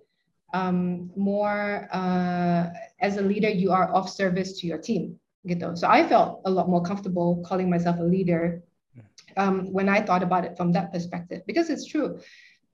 um, 0.53 1.09
more 1.17 1.89
uh, 1.97 2.69
as 3.01 3.17
a 3.17 3.25
leader, 3.25 3.49
you 3.49 3.73
are 3.73 3.89
of 3.97 4.05
service 4.05 4.61
to 4.61 4.69
your 4.69 4.85
team, 4.85 5.17
gitu. 5.49 5.81
So 5.81 5.89
I 5.89 6.05
felt 6.05 6.45
a 6.45 6.53
lot 6.53 6.69
more 6.69 6.85
comfortable 6.85 7.41
calling 7.41 7.73
myself 7.73 7.97
a 7.97 8.05
leader 8.05 8.61
um, 9.41 9.73
when 9.73 9.89
I 9.89 10.05
thought 10.05 10.21
about 10.21 10.45
it 10.45 10.61
from 10.61 10.77
that 10.77 10.93
perspective, 10.93 11.41
because 11.49 11.73
it's 11.73 11.89
true 11.89 12.21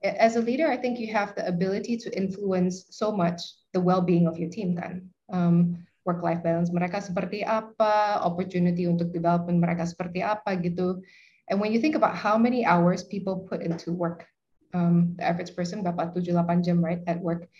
as 0.01 0.35
a 0.35 0.41
leader, 0.41 0.71
I 0.71 0.77
think 0.77 0.99
you 0.99 1.11
have 1.13 1.35
the 1.35 1.47
ability 1.47 1.97
to 1.97 2.17
influence 2.17 2.85
so 2.89 3.11
much 3.11 3.41
the 3.73 3.81
well-being 3.81 4.27
of 4.27 4.37
your 4.37 4.49
team 4.49 4.75
kan. 4.75 5.09
Um, 5.29 5.85
work-life 6.07 6.41
balance 6.41 6.71
mereka 6.71 7.03
seperti 7.03 7.43
apa, 7.43 8.23
opportunity 8.23 8.87
untuk 8.87 9.11
development 9.11 9.59
mereka 9.59 9.83
seperti 9.85 10.23
apa 10.23 10.55
gitu. 10.57 11.03
And 11.51 11.59
when 11.59 11.75
you 11.75 11.83
think 11.83 11.93
about 11.93 12.15
how 12.15 12.39
many 12.39 12.63
hours 12.63 13.03
people 13.03 13.43
put 13.45 13.61
into 13.61 13.91
work, 13.91 14.25
um, 14.73 15.19
the 15.19 15.25
average 15.27 15.53
person 15.53 15.83
berapa 15.83 16.15
7-8 16.15 16.63
jam 16.63 16.79
right 16.79 17.03
at 17.05 17.19
work, 17.19 17.51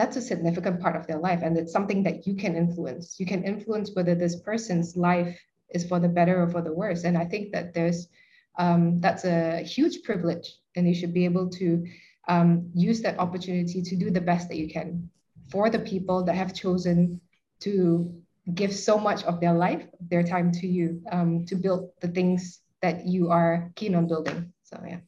that's 0.00 0.16
a 0.16 0.24
significant 0.24 0.80
part 0.80 0.96
of 0.96 1.04
their 1.04 1.20
life 1.20 1.44
and 1.44 1.58
it's 1.60 1.74
something 1.74 2.02
that 2.08 2.24
you 2.24 2.32
can 2.32 2.56
influence. 2.56 3.20
You 3.20 3.28
can 3.28 3.44
influence 3.44 3.92
whether 3.92 4.16
this 4.16 4.40
person's 4.40 4.96
life 4.96 5.36
is 5.68 5.84
for 5.84 6.00
the 6.00 6.08
better 6.08 6.40
or 6.40 6.48
for 6.48 6.64
the 6.64 6.72
worse. 6.72 7.04
And 7.04 7.18
I 7.18 7.28
think 7.28 7.52
that 7.52 7.76
there's 7.76 8.08
um, 8.56 9.00
that's 9.00 9.24
a 9.24 9.60
huge 9.60 10.02
privilege 10.02 10.61
and 10.76 10.88
you 10.88 10.94
should 10.94 11.12
be 11.12 11.24
able 11.24 11.48
to 11.48 11.84
um, 12.28 12.70
use 12.74 13.02
that 13.02 13.18
opportunity 13.18 13.82
to 13.82 13.96
do 13.96 14.10
the 14.10 14.20
best 14.20 14.48
that 14.48 14.56
you 14.56 14.68
can 14.68 15.10
for 15.50 15.68
the 15.68 15.78
people 15.78 16.24
that 16.24 16.34
have 16.34 16.54
chosen 16.54 17.20
to 17.60 18.08
give 18.54 18.74
so 18.74 18.98
much 18.98 19.22
of 19.24 19.38
their 19.38 19.54
life, 19.54 19.86
their 20.10 20.22
time 20.22 20.50
to 20.50 20.66
you 20.66 21.02
um, 21.12 21.44
to 21.46 21.54
build 21.54 21.90
the 22.00 22.08
things 22.08 22.60
that 22.82 23.06
you 23.06 23.30
are 23.30 23.70
keen 23.78 23.94
on 23.94 24.06
building. 24.06 24.50
So 24.66 24.80
yeah. 24.82 25.02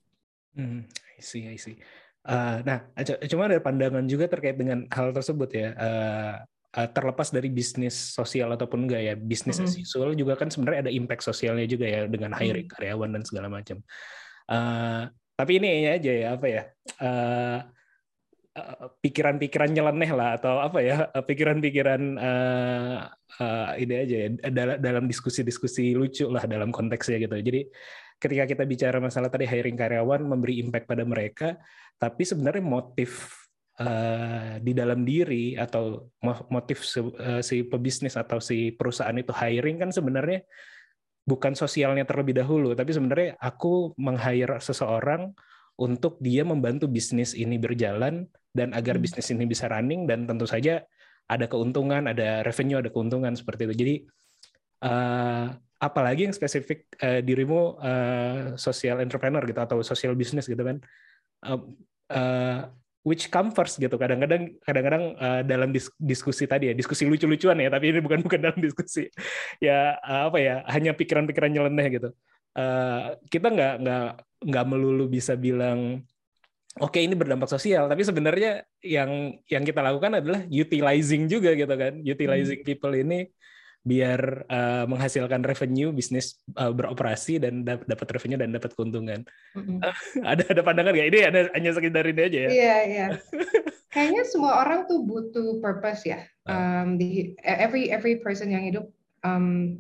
Hmm, 0.54 0.86
I 1.18 1.20
see, 1.20 1.48
I 1.50 1.58
see. 1.58 1.82
Uh, 2.24 2.62
nah, 2.64 2.80
cuma 3.28 3.50
ada 3.50 3.60
pandangan 3.60 4.06
juga 4.06 4.30
terkait 4.30 4.56
dengan 4.56 4.86
hal 4.88 5.10
tersebut 5.10 5.50
ya. 5.50 5.68
Uh, 5.74 6.34
uh, 6.78 6.88
terlepas 6.94 7.28
dari 7.34 7.50
bisnis 7.50 7.92
sosial 7.94 8.54
ataupun 8.54 8.86
enggak 8.86 9.02
ya, 9.02 9.14
bisnis 9.18 9.58
mm 9.58 9.66
-hmm. 9.66 9.74
as 9.74 9.82
usual 9.82 10.10
juga 10.14 10.38
kan 10.38 10.48
sebenarnya 10.48 10.88
ada 10.88 10.92
impact 10.94 11.26
sosialnya 11.26 11.66
juga 11.66 11.84
ya 11.90 12.00
dengan 12.06 12.32
hiring 12.32 12.64
mm 12.64 12.70
-hmm. 12.70 12.80
karyawan 12.80 13.10
dan 13.18 13.22
segala 13.26 13.48
macam. 13.50 13.82
Uh, 14.46 15.10
tapi 15.34 15.58
ini 15.58 15.90
aja 15.90 16.12
ya 16.14 16.28
apa 16.38 16.46
ya 16.46 16.62
uh, 17.02 17.58
pikiran-pikiran 19.02 19.74
nyeleneh 19.74 20.10
lah 20.14 20.38
atau 20.38 20.62
apa 20.62 20.78
ya 20.78 21.10
pikiran-pikiran 21.10 22.02
uh, 22.14 23.10
uh, 23.42 23.70
ini 23.74 23.94
aja 23.98 24.16
ya 24.26 24.28
dalam 24.78 25.10
diskusi-diskusi 25.10 25.90
lucu 25.98 26.30
lah 26.30 26.46
dalam 26.46 26.70
konteksnya 26.70 27.18
gitu. 27.18 27.34
Jadi 27.34 27.66
ketika 28.22 28.44
kita 28.46 28.62
bicara 28.62 29.02
masalah 29.02 29.26
tadi 29.26 29.50
hiring 29.50 29.74
karyawan 29.74 30.22
memberi 30.22 30.62
impact 30.62 30.86
pada 30.86 31.02
mereka 31.02 31.58
tapi 31.98 32.22
sebenarnya 32.22 32.62
motif 32.62 33.34
uh, 33.82 34.62
di 34.62 34.70
dalam 34.70 35.02
diri 35.02 35.58
atau 35.58 36.14
motif 36.50 36.86
si, 36.86 37.02
uh, 37.02 37.42
si 37.42 37.66
pebisnis 37.66 38.14
atau 38.14 38.38
si 38.38 38.70
perusahaan 38.70 39.18
itu 39.18 39.34
hiring 39.34 39.82
kan 39.82 39.90
sebenarnya 39.90 40.46
bukan 41.24 41.56
sosialnya 41.56 42.04
terlebih 42.04 42.36
dahulu, 42.36 42.76
tapi 42.76 42.92
sebenarnya 42.92 43.40
aku 43.40 43.96
meng-hire 43.96 44.60
seseorang 44.60 45.32
untuk 45.80 46.20
dia 46.22 46.46
membantu 46.46 46.86
bisnis 46.86 47.34
ini 47.34 47.58
berjalan 47.58 48.28
dan 48.54 48.70
agar 48.76 49.00
hmm. 49.00 49.04
bisnis 49.04 49.32
ini 49.34 49.44
bisa 49.48 49.66
running 49.66 50.06
dan 50.06 50.28
tentu 50.28 50.46
saja 50.46 50.84
ada 51.26 51.48
keuntungan, 51.48 52.04
ada 52.06 52.44
revenue, 52.44 52.78
ada 52.78 52.92
keuntungan 52.92 53.32
seperti 53.34 53.66
itu. 53.66 53.74
Jadi 53.74 53.94
uh, 54.84 55.48
apalagi 55.80 56.28
yang 56.28 56.36
spesifik 56.36 56.86
uh, 57.00 57.24
dirimu 57.24 57.80
uh, 57.80 58.40
social 58.60 59.00
entrepreneur 59.00 59.42
gitu 59.42 59.60
atau 59.60 59.80
social 59.80 60.14
business 60.14 60.46
gitu 60.46 60.60
kan. 60.60 60.78
Uh, 61.42 61.60
uh, 62.12 62.60
which 63.04 63.28
come 63.28 63.52
first 63.52 63.76
gitu. 63.76 63.94
Kadang-kadang 64.00 64.56
kadang-kadang 64.64 65.04
uh, 65.20 65.40
dalam 65.44 65.70
dis 65.70 65.92
diskusi 66.00 66.48
tadi 66.48 66.72
ya 66.72 66.74
diskusi 66.74 67.04
lucu-lucuan 67.04 67.60
ya 67.60 67.68
tapi 67.68 67.92
ini 67.92 68.00
bukan 68.00 68.20
bukan 68.26 68.40
dalam 68.40 68.58
diskusi. 68.58 69.06
Ya 69.60 70.00
uh, 70.00 70.32
apa 70.32 70.38
ya 70.40 70.64
hanya 70.72 70.96
pikiran-pikiran 70.96 71.52
nyeleneh 71.52 71.86
gitu. 72.00 72.10
Uh, 72.56 73.14
kita 73.28 73.52
nggak 73.52 73.74
nggak 73.84 74.08
nggak 74.48 74.64
melulu 74.66 75.04
bisa 75.10 75.36
bilang 75.36 76.02
oke 76.80 76.90
okay, 76.90 77.06
ini 77.06 77.14
berdampak 77.14 77.50
sosial 77.50 77.90
tapi 77.90 78.06
sebenarnya 78.06 78.62
yang 78.82 79.36
yang 79.50 79.62
kita 79.66 79.82
lakukan 79.82 80.18
adalah 80.24 80.40
utilizing 80.48 81.28
juga 81.28 81.52
gitu 81.52 81.74
kan. 81.76 82.00
Utilizing 82.00 82.64
hmm. 82.64 82.66
people 82.66 82.94
ini 82.96 83.28
biar 83.84 84.48
uh, 84.48 84.88
menghasilkan 84.88 85.44
revenue 85.44 85.92
bisnis 85.92 86.40
uh, 86.56 86.72
beroperasi 86.72 87.36
dan 87.36 87.68
dapat 87.68 88.08
revenue 88.16 88.40
dan 88.40 88.56
dapat 88.56 88.72
keuntungan. 88.72 89.28
Mm-hmm. 89.52 89.78
ada 90.32 90.42
ada 90.48 90.62
pandangan 90.64 90.96
nggak? 90.96 91.08
Ini 91.12 91.20
ada 91.28 91.40
hanya 91.52 91.70
sekedar 91.76 92.08
ini 92.08 92.22
aja 92.24 92.38
ya? 92.48 92.50
Iya 92.50 92.76
iya. 92.88 93.06
Kayaknya 93.94 94.24
semua 94.26 94.58
orang 94.64 94.88
tuh 94.88 95.04
butuh 95.04 95.60
purpose 95.60 96.08
ya. 96.08 96.24
Ah. 96.48 96.82
Um, 96.82 96.96
di 96.96 97.36
every 97.44 97.92
every 97.92 98.24
person 98.24 98.50
yang 98.50 98.64
hidup 98.64 98.88
um, 99.22 99.78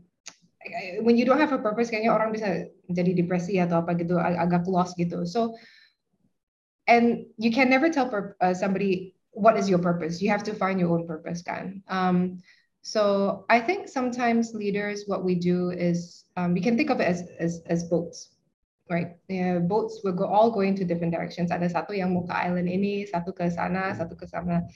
when 1.00 1.16
you 1.16 1.24
don't 1.24 1.40
have 1.40 1.52
a 1.52 1.60
purpose 1.60 1.92
kayaknya 1.92 2.12
orang 2.12 2.32
bisa 2.32 2.68
jadi 2.88 3.12
depresi 3.12 3.60
atau 3.60 3.84
apa 3.84 3.96
gitu 3.96 4.20
ag 4.20 4.36
agak 4.36 4.68
lost 4.68 5.00
gitu. 5.00 5.24
So 5.24 5.56
and 6.84 7.24
you 7.40 7.48
can 7.48 7.72
never 7.72 7.88
tell 7.88 8.12
uh, 8.12 8.52
somebody 8.52 9.16
what 9.32 9.56
is 9.56 9.64
your 9.66 9.80
purpose. 9.80 10.20
You 10.20 10.28
have 10.28 10.44
to 10.44 10.52
find 10.52 10.76
your 10.76 10.92
own 10.92 11.08
purpose 11.08 11.40
kan. 11.40 11.80
Um, 11.88 12.44
So 12.84 13.46
I 13.48 13.64
think 13.64 13.88
sometimes 13.88 14.52
leaders, 14.52 15.04
what 15.08 15.24
we 15.24 15.34
do 15.34 15.72
is 15.72 16.28
um, 16.36 16.52
we 16.52 16.60
can 16.60 16.76
think 16.76 16.90
of 16.90 17.00
it 17.00 17.08
as, 17.08 17.24
as, 17.40 17.62
as 17.64 17.88
boats, 17.88 18.36
right? 18.90 19.16
Yeah, 19.26 19.58
boats 19.60 20.02
will 20.04 20.12
go 20.12 20.26
all 20.26 20.50
going 20.50 20.76
to 20.76 20.84
different 20.84 21.16
directions. 21.16 21.48
Ada 21.48 21.72
satu 21.72 21.96
yang 21.96 22.12
mau 22.12 22.28
ke 22.28 22.36
island 22.36 22.68
ini, 22.68 23.08
satu 23.08 23.32
ke 23.32 23.48
sana, 23.48 23.96
satu 23.96 24.12
ke 24.12 24.28
sana. 24.28 24.68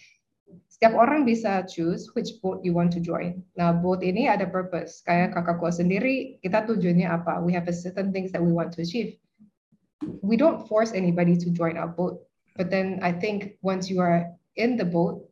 Setiap 0.73 0.97
orang 0.97 1.29
bisa 1.29 1.69
choose 1.69 2.09
which 2.17 2.41
boat 2.41 2.65
you 2.65 2.73
want 2.73 2.89
to 2.97 3.01
join. 3.05 3.45
Nah, 3.61 3.77
boat 3.77 4.01
ini 4.01 4.25
ada 4.25 4.49
purpose. 4.49 5.05
Kayak 5.05 5.37
kakakku 5.37 5.69
sendiri, 5.69 6.41
kita 6.41 6.65
tujuannya 6.65 7.13
apa? 7.13 7.45
We 7.45 7.53
have 7.53 7.69
a 7.69 7.77
certain 7.77 8.09
things 8.09 8.33
that 8.33 8.41
we 8.41 8.57
want 8.57 8.73
to 8.81 8.89
achieve. 8.89 9.21
We 10.25 10.41
don't 10.41 10.65
force 10.65 10.97
anybody 10.97 11.37
to 11.45 11.53
join 11.53 11.77
our 11.77 11.93
boat. 11.93 12.25
But 12.57 12.73
then 12.73 13.05
I 13.05 13.13
think 13.13 13.61
once 13.61 13.93
you 13.93 14.01
are 14.01 14.33
in 14.57 14.81
the 14.81 14.89
boat, 14.89 15.29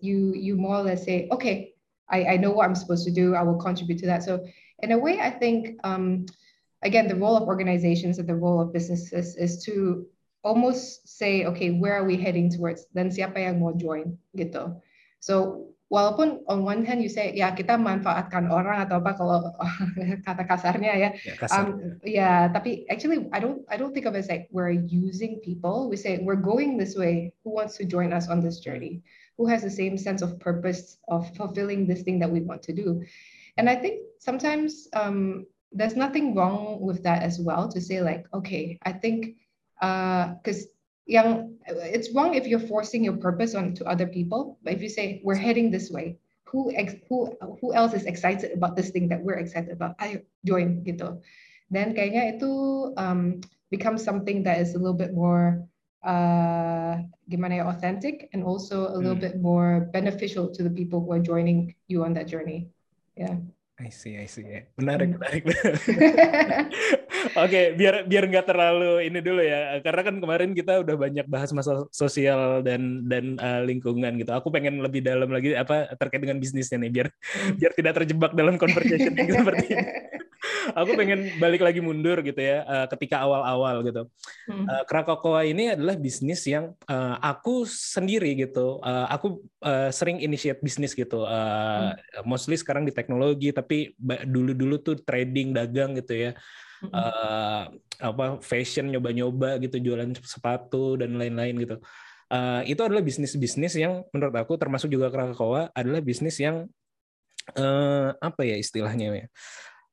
you 0.00 0.32
you 0.32 0.56
more 0.56 0.80
or 0.80 0.88
less 0.88 1.04
say, 1.04 1.28
okay, 1.28 1.73
I, 2.10 2.24
I 2.24 2.36
know 2.36 2.50
what 2.50 2.66
I'm 2.66 2.74
supposed 2.74 3.04
to 3.06 3.12
do. 3.12 3.34
I 3.34 3.42
will 3.42 3.56
contribute 3.56 3.98
to 4.00 4.06
that. 4.06 4.22
So 4.22 4.44
in 4.82 4.92
a 4.92 4.98
way, 4.98 5.20
I 5.20 5.30
think 5.30 5.78
um, 5.84 6.26
again 6.82 7.08
the 7.08 7.16
role 7.16 7.36
of 7.36 7.48
organizations 7.48 8.18
and 8.18 8.28
the 8.28 8.34
role 8.34 8.60
of 8.60 8.72
businesses 8.72 9.36
is 9.36 9.64
to 9.64 10.06
almost 10.44 11.08
say, 11.08 11.46
okay, 11.46 11.70
where 11.70 11.94
are 11.94 12.04
we 12.04 12.16
heading 12.16 12.50
towards? 12.52 12.84
Dan 12.92 13.08
siapa 13.08 13.40
yang 13.40 13.58
mau 13.58 13.72
join 13.72 14.20
gitu. 14.36 14.76
So 15.18 15.73
walaupun 15.92 16.40
on 16.48 16.64
one 16.64 16.82
hand 16.82 17.04
you 17.04 17.12
say 17.12 17.30
ya 17.36 17.52
kita 17.52 17.76
manfaatkan 17.76 18.48
orang 18.48 18.88
atau 18.88 18.98
apa 18.98 19.12
kalau 19.14 19.38
kata 20.26 20.42
kasarnya 20.48 20.92
ya, 20.96 21.10
ya, 21.12 21.34
kasar. 21.36 21.56
um, 21.60 21.68
ya 22.02 22.48
tapi 22.50 22.88
actually 22.88 23.28
I 23.30 23.38
don't 23.38 23.62
I 23.68 23.76
don't 23.76 23.92
think 23.92 24.08
of 24.08 24.16
it 24.16 24.24
as 24.24 24.28
like 24.32 24.48
we're 24.50 24.72
using 24.74 25.44
people. 25.44 25.92
We 25.92 26.00
say 26.00 26.24
we're 26.24 26.40
going 26.40 26.80
this 26.80 26.96
way. 26.96 27.36
Who 27.44 27.52
wants 27.52 27.76
to 27.78 27.84
join 27.84 28.16
us 28.16 28.32
on 28.32 28.40
this 28.40 28.58
journey? 28.64 29.04
who 29.36 29.46
has 29.46 29.62
the 29.62 29.70
same 29.70 29.98
sense 29.98 30.22
of 30.22 30.38
purpose 30.38 30.98
of 31.08 31.34
fulfilling 31.36 31.86
this 31.86 32.02
thing 32.02 32.18
that 32.20 32.30
we 32.30 32.40
want 32.40 32.62
to 32.62 32.72
do. 32.72 33.02
And 33.56 33.68
I 33.68 33.76
think 33.76 34.02
sometimes 34.18 34.88
um, 34.94 35.46
there's 35.72 35.96
nothing 35.96 36.34
wrong 36.34 36.80
with 36.80 37.02
that 37.02 37.22
as 37.22 37.40
well 37.40 37.68
to 37.68 37.80
say 37.80 38.00
like, 38.00 38.26
okay, 38.32 38.78
I 38.82 38.92
think 38.92 39.36
because 39.80 40.64
uh, 40.64 40.73
young, 41.06 41.56
it's 41.66 42.12
wrong 42.12 42.34
if 42.34 42.46
you're 42.46 42.60
forcing 42.60 43.04
your 43.04 43.16
purpose 43.16 43.54
on 43.54 43.74
to 43.74 43.84
other 43.84 44.06
people. 44.06 44.58
But 44.62 44.74
if 44.74 44.82
you 44.82 44.88
say 44.88 45.20
we're 45.24 45.34
heading 45.34 45.70
this 45.70 45.90
way, 45.90 46.18
who 46.44 46.72
ex- 46.74 46.96
who 47.08 47.36
who 47.60 47.74
else 47.74 47.94
is 47.94 48.04
excited 48.04 48.52
about 48.52 48.76
this 48.76 48.90
thing 48.90 49.08
that 49.08 49.22
we're 49.22 49.40
excited 49.42 49.70
about? 49.70 49.96
I 49.98 50.22
join 50.46 50.84
gitu. 50.86 51.18
Then 51.70 51.96
kayaknya 51.96 52.38
itu 52.38 52.52
um, 52.96 53.42
becomes 53.70 54.04
something 54.04 54.44
that 54.44 54.60
is 54.60 54.74
a 54.74 54.78
little 54.78 54.96
bit 54.96 55.12
more 55.12 55.66
uh, 56.04 57.02
gimana 57.26 57.58
ya 57.58 57.64
authentic 57.66 58.28
and 58.32 58.44
also 58.44 58.92
a 58.92 58.98
little 59.00 59.18
hmm. 59.18 59.26
bit 59.26 59.40
more 59.40 59.88
beneficial 59.90 60.52
to 60.52 60.62
the 60.62 60.70
people 60.70 61.00
who 61.00 61.10
are 61.10 61.22
joining 61.22 61.74
you 61.88 62.04
on 62.04 62.12
that 62.14 62.28
journey. 62.28 62.68
Yeah. 63.16 63.40
I 63.74 63.90
see, 63.90 64.14
I 64.14 64.30
see. 64.30 64.46
Menarik, 64.78 65.10
hmm. 65.10 65.18
menarik. 65.18 65.42
Oke, 65.50 65.66
okay, 67.34 67.64
biar 67.74 68.06
biar 68.06 68.30
nggak 68.30 68.46
terlalu 68.46 69.10
ini 69.10 69.18
dulu 69.18 69.42
ya, 69.42 69.82
karena 69.82 70.02
kan 70.06 70.14
kemarin 70.22 70.54
kita 70.54 70.78
udah 70.78 70.94
banyak 70.94 71.26
bahas 71.26 71.50
masalah 71.50 71.90
sosial 71.90 72.62
dan 72.62 73.02
dan 73.10 73.34
uh, 73.42 73.66
lingkungan 73.66 74.14
gitu. 74.22 74.30
Aku 74.30 74.54
pengen 74.54 74.78
lebih 74.78 75.02
dalam 75.02 75.26
lagi 75.26 75.58
apa 75.58 75.90
terkait 75.98 76.22
dengan 76.22 76.38
bisnisnya 76.38 76.78
nih, 76.86 76.92
biar 76.94 77.08
hmm. 77.10 77.58
biar 77.58 77.72
tidak 77.74 77.92
terjebak 77.98 78.32
dalam 78.38 78.54
conversation 78.62 79.10
seperti 79.10 79.66
ini. 79.74 79.82
aku 80.72 80.96
pengen 80.96 81.36
balik 81.36 81.60
lagi 81.60 81.84
mundur 81.84 82.24
gitu 82.24 82.40
ya 82.40 82.64
uh, 82.64 82.86
ketika 82.88 83.20
awal-awal 83.20 83.84
gitu. 83.84 84.08
Hmm. 84.48 84.64
Uh, 84.64 84.82
Krakokoa 84.88 85.44
ini 85.44 85.76
adalah 85.76 85.98
bisnis 86.00 86.46
yang 86.48 86.72
uh, 86.88 87.16
aku 87.20 87.68
sendiri 87.68 88.32
gitu. 88.38 88.80
Uh, 88.80 89.06
aku 89.12 89.44
uh, 89.60 89.92
sering 89.92 90.24
initiate 90.24 90.64
bisnis 90.64 90.96
gitu. 90.96 91.28
Uh, 91.28 91.92
hmm. 91.92 92.24
Mostly 92.24 92.56
sekarang 92.56 92.88
di 92.88 92.92
teknologi, 92.96 93.52
tapi 93.52 93.92
dulu-dulu 94.24 94.80
tuh 94.80 94.96
trading 95.04 95.52
dagang 95.52 95.92
gitu 95.98 96.30
ya. 96.30 96.32
Uh, 96.84 97.72
apa 97.96 98.44
fashion 98.44 98.92
nyoba-nyoba 98.92 99.56
gitu 99.56 99.80
jualan 99.80 100.12
sepatu 100.20 101.00
dan 101.00 101.16
lain-lain 101.16 101.56
gitu. 101.56 101.76
Uh, 102.28 102.60
itu 102.68 102.80
adalah 102.80 103.00
bisnis-bisnis 103.00 103.76
yang 103.76 104.04
menurut 104.12 104.36
aku 104.36 104.56
termasuk 104.60 104.92
juga 104.92 105.08
Krakoa 105.08 105.72
adalah 105.72 106.00
bisnis 106.04 106.36
yang 106.40 106.68
uh, 107.52 108.08
apa 108.16 108.42
ya 108.42 108.56
istilahnya 108.56 109.12
ya 109.12 109.26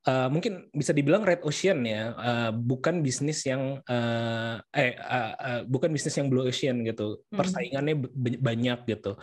uh, 0.07 0.29
mungkin 0.31 0.69
bisa 0.73 0.91
dibilang 0.93 1.21
red 1.21 1.41
ocean 1.45 1.85
ya, 1.85 2.13
uh, 2.17 2.51
bukan 2.53 3.05
bisnis 3.05 3.45
yang 3.45 3.81
uh, 3.85 4.55
eh 4.73 4.97
uh, 4.97 5.33
uh, 5.37 5.61
bukan 5.67 5.93
bisnis 5.93 6.17
yang 6.17 6.29
blue 6.31 6.45
ocean 6.45 6.81
gitu. 6.85 7.21
Hmm. 7.29 7.37
Persaingannya 7.37 7.95
banyak 8.41 8.79
gitu. 8.89 9.17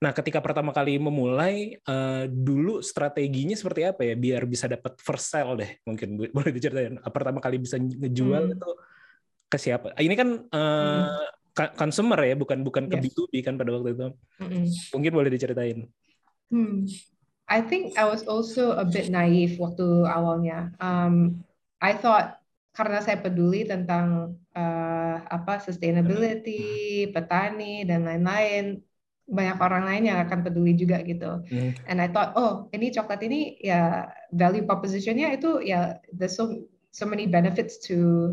Nah, 0.00 0.16
ketika 0.16 0.40
pertama 0.40 0.72
kali 0.72 0.96
memulai, 0.96 1.76
uh, 1.84 2.24
dulu 2.24 2.80
strateginya 2.80 3.52
seperti 3.52 3.84
apa 3.84 4.00
ya 4.08 4.16
biar 4.16 4.48
bisa 4.48 4.64
dapat 4.64 4.96
first 4.96 5.28
sale 5.28 5.60
deh, 5.60 5.70
mungkin 5.84 6.16
boleh 6.36 6.52
diceritain. 6.56 6.96
Pertama 7.04 7.38
kali 7.40 7.60
bisa 7.60 7.76
ngejual 7.76 8.48
hmm. 8.48 8.54
itu 8.56 8.70
ke 9.50 9.58
siapa? 9.60 9.92
Ini 10.00 10.14
kan 10.16 10.28
uh, 10.48 11.04
hmm. 11.52 11.76
consumer 11.76 12.16
ya, 12.24 12.32
bukan 12.32 12.64
bukan 12.64 12.88
yes. 12.88 12.92
ke 12.92 12.96
B2B 13.04 13.32
kan 13.44 13.54
pada 13.60 13.76
waktu 13.76 13.92
itu. 13.92 14.08
Hmm. 14.40 14.64
Mungkin 14.96 15.12
boleh 15.12 15.30
diceritain. 15.32 15.84
Hmm. 16.48 16.88
I 17.50 17.60
think 17.66 17.98
I 17.98 18.06
was 18.06 18.22
also 18.30 18.78
a 18.78 18.86
bit 18.86 19.10
naive 19.10 19.58
waktu 19.58 20.06
awalnya. 20.06 20.70
Um, 20.78 21.42
I 21.82 21.98
thought 21.98 22.38
karena 22.70 23.02
saya 23.02 23.18
peduli 23.18 23.66
tentang 23.66 24.38
uh, 24.54 25.16
apa 25.26 25.58
sustainability, 25.58 27.10
petani 27.10 27.82
dan 27.82 28.06
lain-lain, 28.06 28.78
banyak 29.26 29.58
orang 29.58 29.82
lain 29.82 30.04
yang 30.06 30.18
akan 30.22 30.46
peduli 30.46 30.78
juga 30.78 31.02
gitu. 31.02 31.42
Mm. 31.50 31.70
And 31.90 31.98
I 31.98 32.06
thought, 32.06 32.38
oh 32.38 32.70
ini 32.70 32.94
coklat 32.94 33.26
ini 33.26 33.58
ya 33.58 34.06
value 34.30 34.62
propositionnya 34.62 35.34
itu 35.34 35.58
ya 35.66 35.98
there's 36.14 36.38
so 36.38 36.66
so 36.94 37.02
many 37.02 37.26
benefits 37.26 37.82
to 37.90 38.30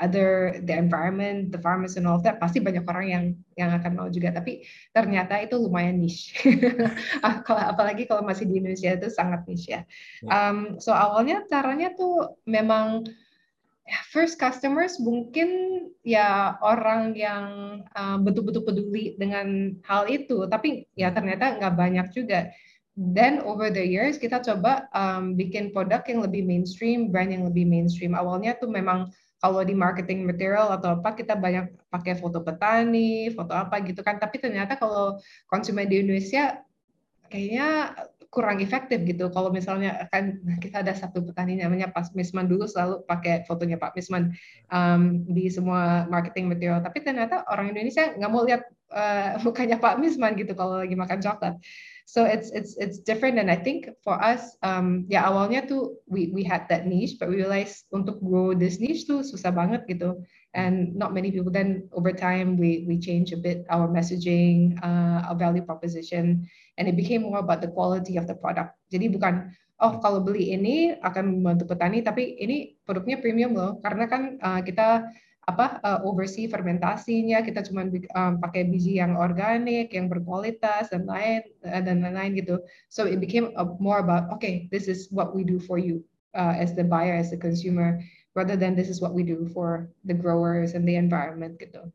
other 0.00 0.56
the 0.64 0.72
environment, 0.72 1.52
the 1.52 1.60
farmers 1.60 2.00
and 2.00 2.08
all 2.08 2.16
of 2.16 2.24
that 2.24 2.40
pasti 2.40 2.58
banyak 2.58 2.82
orang 2.88 3.06
yang 3.06 3.24
yang 3.54 3.70
akan 3.76 3.92
mau 3.94 4.08
juga. 4.08 4.32
Tapi 4.32 4.64
ternyata 4.96 5.36
itu 5.44 5.60
lumayan 5.60 6.00
niche. 6.00 6.32
Ah, 7.20 7.44
kalau 7.44 7.60
apalagi 7.60 8.08
kalau 8.08 8.24
masih 8.24 8.48
di 8.48 8.64
Indonesia 8.64 8.96
itu 8.96 9.12
sangat 9.12 9.44
niche 9.44 9.68
ya. 9.68 9.80
Um, 10.24 10.80
so 10.80 10.96
awalnya 10.96 11.44
caranya 11.52 11.92
tuh 11.92 12.40
memang 12.48 13.04
ya, 13.84 14.00
first 14.08 14.40
customers 14.40 14.96
mungkin 14.96 15.48
ya 16.00 16.56
orang 16.64 17.12
yang 17.12 17.44
betul-betul 18.24 18.64
um, 18.64 18.68
peduli 18.72 19.04
dengan 19.20 19.76
hal 19.84 20.08
itu. 20.08 20.48
Tapi 20.48 20.88
ya 20.96 21.12
ternyata 21.12 21.60
nggak 21.60 21.76
banyak 21.76 22.06
juga. 22.16 22.48
Then 22.96 23.40
over 23.44 23.68
the 23.68 23.84
years 23.84 24.16
kita 24.16 24.40
coba 24.42 24.88
um, 24.96 25.36
bikin 25.36 25.70
produk 25.76 26.02
yang 26.08 26.24
lebih 26.24 26.42
mainstream, 26.48 27.12
brand 27.12 27.30
yang 27.30 27.44
lebih 27.44 27.68
mainstream. 27.68 28.16
Awalnya 28.16 28.56
tuh 28.56 28.72
memang 28.72 29.12
kalau 29.40 29.64
di 29.64 29.72
marketing 29.72 30.28
material 30.28 30.68
atau 30.76 31.00
apa 31.00 31.16
kita 31.16 31.32
banyak 31.32 31.72
pakai 31.88 32.12
foto 32.20 32.44
petani, 32.44 33.32
foto 33.32 33.56
apa 33.56 33.80
gitu 33.80 34.04
kan. 34.04 34.20
Tapi 34.20 34.36
ternyata 34.36 34.76
kalau 34.76 35.16
konsumen 35.48 35.88
di 35.88 36.04
Indonesia 36.04 36.60
kayaknya 37.32 37.96
kurang 38.30 38.62
efektif 38.62 39.02
gitu. 39.02 39.32
Kalau 39.32 39.50
misalnya 39.50 40.06
kan 40.12 40.38
kita 40.62 40.86
ada 40.86 40.94
satu 40.94 41.24
petani 41.24 41.58
namanya 41.58 41.90
Pak 41.90 42.14
Misman 42.14 42.46
dulu 42.46 42.68
selalu 42.68 43.02
pakai 43.08 43.42
fotonya 43.48 43.80
Pak 43.80 43.96
Misman 43.98 44.30
um, 44.70 45.26
di 45.26 45.48
semua 45.48 46.06
marketing 46.06 46.46
material. 46.46 46.78
Tapi 46.84 47.00
ternyata 47.00 47.42
orang 47.50 47.74
Indonesia 47.74 48.14
nggak 48.14 48.30
mau 48.30 48.44
lihat 48.46 48.62
uh, 48.92 49.40
mukanya 49.44 49.80
Pak 49.80 49.98
Misman 49.98 50.36
gitu 50.36 50.52
kalau 50.52 50.78
lagi 50.78 50.94
makan 50.94 51.18
coklat 51.18 51.58
so 52.10 52.26
it's 52.26 52.50
it's 52.50 52.74
it's 52.82 52.98
different 52.98 53.38
and 53.38 53.46
I 53.46 53.54
think 53.54 53.86
for 54.02 54.18
us 54.18 54.58
um 54.66 55.06
ya 55.06 55.30
awalnya 55.30 55.62
tuh 55.62 55.94
we 56.10 56.34
we 56.34 56.42
had 56.42 56.66
that 56.66 56.90
niche 56.90 57.14
but 57.22 57.30
we 57.30 57.38
realized 57.38 57.86
untuk 57.94 58.18
grow 58.18 58.50
this 58.50 58.82
niche 58.82 59.06
tuh 59.06 59.22
susah 59.22 59.54
banget 59.54 59.86
gitu. 59.86 60.18
And 60.50 60.98
not 60.98 61.14
many 61.14 61.30
people 61.30 61.54
then 61.54 61.86
over 61.94 62.10
time 62.10 62.58
we 62.58 62.82
we 62.90 62.98
change 62.98 63.30
a 63.30 63.38
bit 63.38 63.62
our 63.70 63.86
messaging 63.86 64.74
uh, 64.82 65.22
our 65.30 65.38
value 65.38 65.62
proposition 65.62 66.42
and 66.74 66.90
it 66.90 66.98
became 66.98 67.22
more 67.22 67.38
about 67.38 67.62
the 67.62 67.70
quality 67.70 68.18
of 68.18 68.26
the 68.26 68.34
product. 68.34 68.74
Jadi 68.90 69.14
bukan 69.14 69.54
oh 69.78 70.02
kalau 70.02 70.18
beli 70.18 70.50
ini 70.50 70.98
akan 71.06 71.38
membantu 71.38 71.70
petani 71.70 72.02
tapi 72.02 72.34
ini 72.42 72.74
produknya 72.82 73.22
premium 73.22 73.54
loh. 73.54 73.78
Karena 73.78 74.10
kan 74.10 74.22
uh, 74.42 74.58
kita 74.66 75.06
apa 75.48 75.80
uh, 75.80 76.00
oversee 76.04 76.44
fermentasinya 76.44 77.40
kita 77.40 77.64
cuma 77.64 77.88
um, 77.88 78.32
pakai 78.38 78.68
biji 78.68 79.00
yang 79.00 79.16
organik 79.16 79.88
yang 79.90 80.06
berkualitas 80.06 80.92
dan 80.92 81.08
lain 81.08 81.40
uh, 81.64 81.80
dan 81.80 82.04
lain-lain 82.04 82.36
gitu. 82.36 82.60
So 82.92 83.08
it 83.08 83.18
became 83.18 83.56
a, 83.56 83.64
more 83.80 84.04
about 84.04 84.28
okay 84.36 84.68
this 84.68 84.84
is 84.84 85.08
what 85.08 85.32
we 85.32 85.42
do 85.42 85.56
for 85.56 85.80
you 85.80 86.04
uh, 86.36 86.54
as 86.54 86.76
the 86.76 86.84
buyer 86.84 87.16
as 87.16 87.32
the 87.32 87.40
consumer 87.40 88.04
rather 88.36 88.54
than 88.54 88.76
this 88.76 88.92
is 88.92 89.00
what 89.00 89.16
we 89.16 89.24
do 89.24 89.48
for 89.50 89.88
the 90.04 90.14
growers 90.14 90.76
and 90.76 90.84
the 90.84 90.94
environment 90.94 91.56
gitu. 91.56 91.88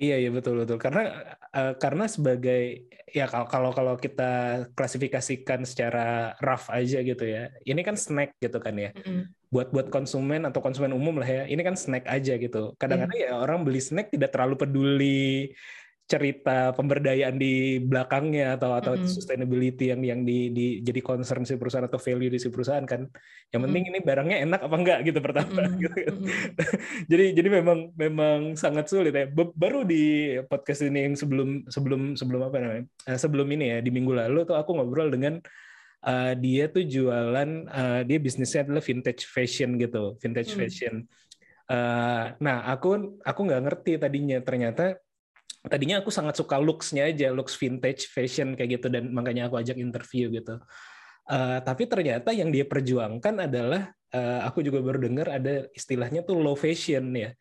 Iya 0.00 0.16
iya 0.20 0.30
betul 0.32 0.60
betul. 0.60 0.76
Karena 0.76 1.34
uh, 1.56 1.72
karena 1.80 2.04
sebagai 2.04 2.88
ya 3.10 3.26
kalau 3.26 3.72
kalau 3.74 3.94
kita 3.98 4.64
klasifikasikan 4.76 5.66
secara 5.66 6.36
rough 6.38 6.70
aja 6.70 7.02
gitu 7.02 7.26
ya 7.26 7.50
ini 7.66 7.82
kan 7.82 7.98
snack 7.98 8.36
gitu 8.38 8.60
kan 8.60 8.76
ya. 8.76 8.92
Mm 8.92 9.02
-hmm. 9.02 9.24
Buat 9.50 9.74
buat 9.74 9.90
konsumen 9.90 10.46
atau 10.46 10.62
konsumen 10.62 10.94
umum 10.94 11.18
lah 11.18 11.26
ya 11.26 11.42
ini 11.50 11.60
kan 11.66 11.74
snack 11.74 12.06
aja 12.06 12.38
gitu 12.38 12.78
kadang-kadang 12.78 13.18
yeah. 13.18 13.34
ya 13.34 13.42
orang 13.42 13.66
beli 13.66 13.82
snack 13.82 14.14
tidak 14.14 14.30
terlalu 14.30 14.54
peduli 14.54 15.50
cerita 16.10 16.74
pemberdayaan 16.74 17.38
di 17.38 17.78
belakangnya 17.78 18.58
atau 18.58 18.74
atau 18.74 18.98
mm 18.98 19.06
-hmm. 19.06 19.14
sustainability 19.14 19.94
yang 19.94 20.02
yang 20.02 20.20
di, 20.26 20.50
di 20.50 20.66
jadi 20.82 20.98
concern 21.06 21.46
si 21.46 21.54
perusahaan 21.54 21.86
atau 21.86 22.02
value 22.02 22.34
di 22.34 22.42
si 22.42 22.50
perusahaan 22.50 22.82
kan 22.82 23.06
yang 23.54 23.62
penting 23.62 23.86
mm 23.86 23.90
-hmm. 23.94 24.02
ini 24.02 24.06
barangnya 24.10 24.36
enak 24.42 24.60
apa 24.66 24.74
enggak 24.74 24.98
gitu 25.06 25.22
pertama 25.22 25.62
mm 25.62 25.70
-hmm. 25.70 25.82
gitu. 25.86 25.98
jadi 27.14 27.24
jadi 27.38 27.48
memang 27.62 27.78
memang 27.94 28.38
sangat 28.58 28.90
sulit 28.90 29.14
ya 29.14 29.30
baru 29.30 29.86
di 29.86 30.34
podcast 30.50 30.82
ini 30.82 31.06
yang 31.06 31.14
sebelum 31.14 31.70
sebelum 31.70 32.18
sebelum 32.18 32.40
apa 32.42 32.56
namanya 32.58 32.84
eh, 33.06 33.18
sebelum 33.18 33.46
ini 33.54 33.64
ya 33.70 33.78
di 33.78 33.94
minggu 33.94 34.10
lalu 34.10 34.42
tuh 34.42 34.58
aku 34.58 34.82
ngobrol 34.82 35.14
dengan 35.14 35.38
uh, 36.04 36.32
dia 36.36 36.68
tuh 36.70 36.84
jualan 36.84 37.50
uh, 37.68 38.00
dia 38.04 38.18
bisnisnya 38.20 38.64
adalah 38.68 38.82
vintage 38.84 39.24
fashion 39.26 39.76
gitu 39.80 40.16
vintage 40.20 40.52
mm. 40.52 40.58
fashion 40.58 40.94
uh, 41.68 42.34
nah 42.38 42.68
aku 42.68 43.20
aku 43.24 43.40
nggak 43.46 43.62
ngerti 43.68 43.92
tadinya 44.00 44.38
ternyata 44.40 45.00
tadinya 45.68 46.00
aku 46.00 46.08
sangat 46.08 46.40
suka 46.40 46.56
looks-nya 46.56 47.10
aja, 47.10 47.28
looks 47.34 47.52
vintage 47.58 48.08
fashion 48.08 48.56
kayak 48.56 48.80
gitu 48.80 48.86
dan 48.88 49.12
makanya 49.12 49.52
aku 49.52 49.60
ajak 49.60 49.76
interview 49.76 50.32
gitu. 50.32 50.56
Uh, 51.28 51.60
tapi 51.60 51.84
ternyata 51.84 52.32
yang 52.32 52.48
dia 52.48 52.64
perjuangkan 52.64 53.44
adalah 53.44 53.92
uh, 54.16 54.40
aku 54.48 54.64
juga 54.64 54.80
baru 54.80 55.04
dengar 55.04 55.28
ada 55.28 55.68
istilahnya 55.76 56.24
tuh 56.24 56.40
low 56.40 56.56
fashion 56.56 57.12
ya. 57.12 57.32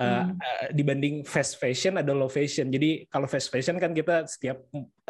Uh, 0.00 0.32
hmm. 0.32 0.72
dibanding 0.72 1.20
fast 1.28 1.60
fashion 1.60 2.00
ada 2.00 2.16
low 2.16 2.32
fashion. 2.32 2.72
Jadi 2.72 3.04
kalau 3.12 3.28
fast 3.28 3.52
fashion 3.52 3.76
kan 3.76 3.92
kita 3.92 4.24
setiap 4.24 4.64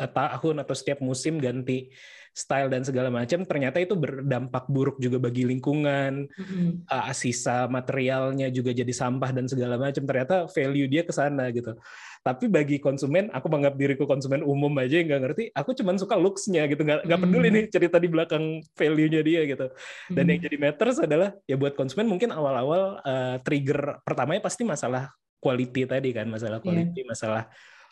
tahun 0.08 0.64
atau 0.64 0.74
setiap 0.76 1.04
musim 1.04 1.36
ganti 1.36 1.92
style 2.30 2.70
dan 2.70 2.86
segala 2.86 3.10
macam 3.10 3.42
ternyata 3.42 3.82
itu 3.82 3.98
berdampak 3.98 4.70
buruk 4.70 5.02
juga 5.02 5.18
bagi 5.18 5.42
lingkungan 5.42 6.30
mm-hmm. 6.30 6.86
uh, 6.86 7.10
sisa 7.10 7.66
materialnya 7.66 8.48
juga 8.54 8.70
jadi 8.70 8.90
sampah 8.94 9.34
dan 9.34 9.50
segala 9.50 9.74
macam 9.74 10.06
ternyata 10.06 10.46
value 10.46 10.86
dia 10.86 11.02
ke 11.02 11.10
sana 11.10 11.50
gitu 11.50 11.74
tapi 12.22 12.46
bagi 12.46 12.78
konsumen 12.78 13.32
aku 13.34 13.50
menganggap 13.50 13.74
diriku 13.80 14.04
konsumen 14.06 14.46
umum 14.46 14.70
aja 14.78 15.02
yang 15.02 15.10
nggak 15.10 15.22
ngerti 15.26 15.44
aku 15.50 15.74
cuma 15.74 15.96
suka 15.98 16.14
looks-nya 16.14 16.70
gitu 16.70 16.86
nggak 16.86 17.02
nggak 17.02 17.20
peduli 17.20 17.48
mm-hmm. 17.50 17.56
nih 17.66 17.72
cerita 17.72 17.96
di 17.98 18.08
belakang 18.08 18.44
value-nya 18.78 19.20
dia 19.26 19.40
gitu 19.50 19.66
dan 19.66 20.14
mm-hmm. 20.14 20.30
yang 20.30 20.40
jadi 20.46 20.56
matters 20.60 20.98
adalah 21.02 21.34
ya 21.50 21.58
buat 21.58 21.74
konsumen 21.74 22.06
mungkin 22.06 22.30
awal-awal 22.30 23.02
uh, 23.02 23.36
trigger 23.42 23.98
pertamanya 24.06 24.46
pasti 24.46 24.62
masalah 24.62 25.10
quality 25.42 25.82
tadi 25.88 26.14
kan 26.14 26.30
masalah 26.30 26.62
iya. 26.62 26.64
quality 26.64 27.00
yeah. 27.02 27.08
masalah 27.08 27.42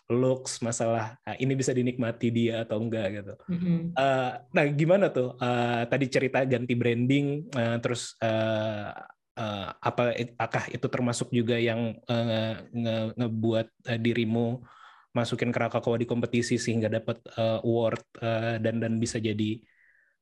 looks, 0.08 0.64
masalah 0.64 1.20
nah, 1.20 1.36
ini 1.36 1.52
bisa 1.52 1.76
dinikmati 1.76 2.32
dia 2.32 2.64
atau 2.64 2.80
enggak 2.80 3.06
gitu. 3.20 3.34
Mm-hmm. 3.52 3.78
Uh, 3.92 4.32
nah, 4.56 4.64
gimana 4.72 5.06
tuh? 5.12 5.36
Uh, 5.36 5.84
tadi 5.84 6.08
cerita 6.08 6.42
ganti 6.48 6.72
branding, 6.72 7.44
uh, 7.52 7.76
terus 7.78 8.16
uh, 8.24 8.96
uh, 9.36 9.68
apa 9.76 10.16
apakah 10.16 10.64
itu 10.72 10.86
termasuk 10.88 11.28
juga 11.28 11.60
yang 11.60 11.92
uh, 12.08 12.56
nge 12.72 12.96
ngebuat 13.20 13.68
uh, 13.84 13.98
dirimu 14.00 14.64
masukin 15.12 15.52
Krakatawa 15.52 16.00
di 16.00 16.08
kompetisi 16.08 16.56
sehingga 16.56 16.88
dapat 16.88 17.20
uh, 17.36 17.60
award 17.60 18.02
uh, 18.24 18.56
dan 18.60 18.80
dan 18.80 18.96
bisa 18.96 19.20
jadi 19.20 19.60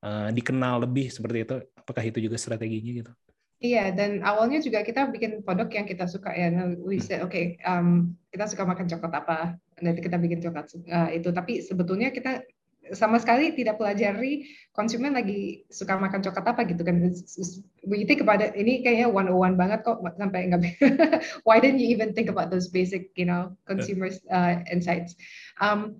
uh, 0.03 0.35
dikenal 0.35 0.83
lebih 0.83 1.14
seperti 1.14 1.38
itu? 1.46 1.57
Apakah 1.79 2.03
itu 2.03 2.18
juga 2.18 2.37
strateginya 2.42 3.07
gitu? 3.07 3.12
Iya, 3.57 3.88
dan 3.97 4.21
awalnya 4.21 4.61
juga 4.61 4.85
kita 4.85 5.09
bikin 5.09 5.40
produk 5.40 5.64
yang 5.73 5.88
kita 5.88 6.05
suka 6.05 6.29
ya. 6.37 6.53
Nah, 6.53 6.77
we 6.77 7.01
said, 7.01 7.25
oke, 7.25 7.33
okay, 7.33 7.57
um, 7.64 8.12
kita 8.29 8.45
suka 8.53 8.69
makan 8.69 8.85
coklat 8.85 9.12
apa, 9.16 9.57
nanti 9.81 10.05
kita 10.05 10.21
bikin 10.21 10.45
coklat 10.45 10.69
uh, 10.92 11.09
itu. 11.09 11.33
Tapi 11.33 11.64
sebetulnya 11.64 12.12
kita 12.12 12.45
sama 12.92 13.16
sekali 13.19 13.57
tidak 13.57 13.81
pelajari 13.81 14.47
konsumen 14.71 15.16
lagi 15.16 15.64
suka 15.73 15.97
makan 15.97 16.21
coklat 16.21 16.53
apa 16.53 16.69
gitu 16.69 16.85
kan. 16.85 17.01
We 17.88 18.05
think 18.05 18.21
about 18.21 18.45
it, 18.45 18.53
ini 18.61 18.85
kayaknya 18.85 19.09
one 19.09 19.33
one 19.33 19.57
banget 19.57 19.88
kok 19.88 20.05
sampai 20.05 20.53
nggak. 20.53 20.77
Why 21.49 21.57
didn't 21.57 21.81
you 21.81 21.88
even 21.88 22.12
think 22.12 22.29
about 22.29 22.53
those 22.53 22.69
basic, 22.69 23.09
you 23.16 23.25
know, 23.25 23.57
consumer 23.64 24.12
uh, 24.29 24.61
insights? 24.69 25.16
Um, 25.64 25.97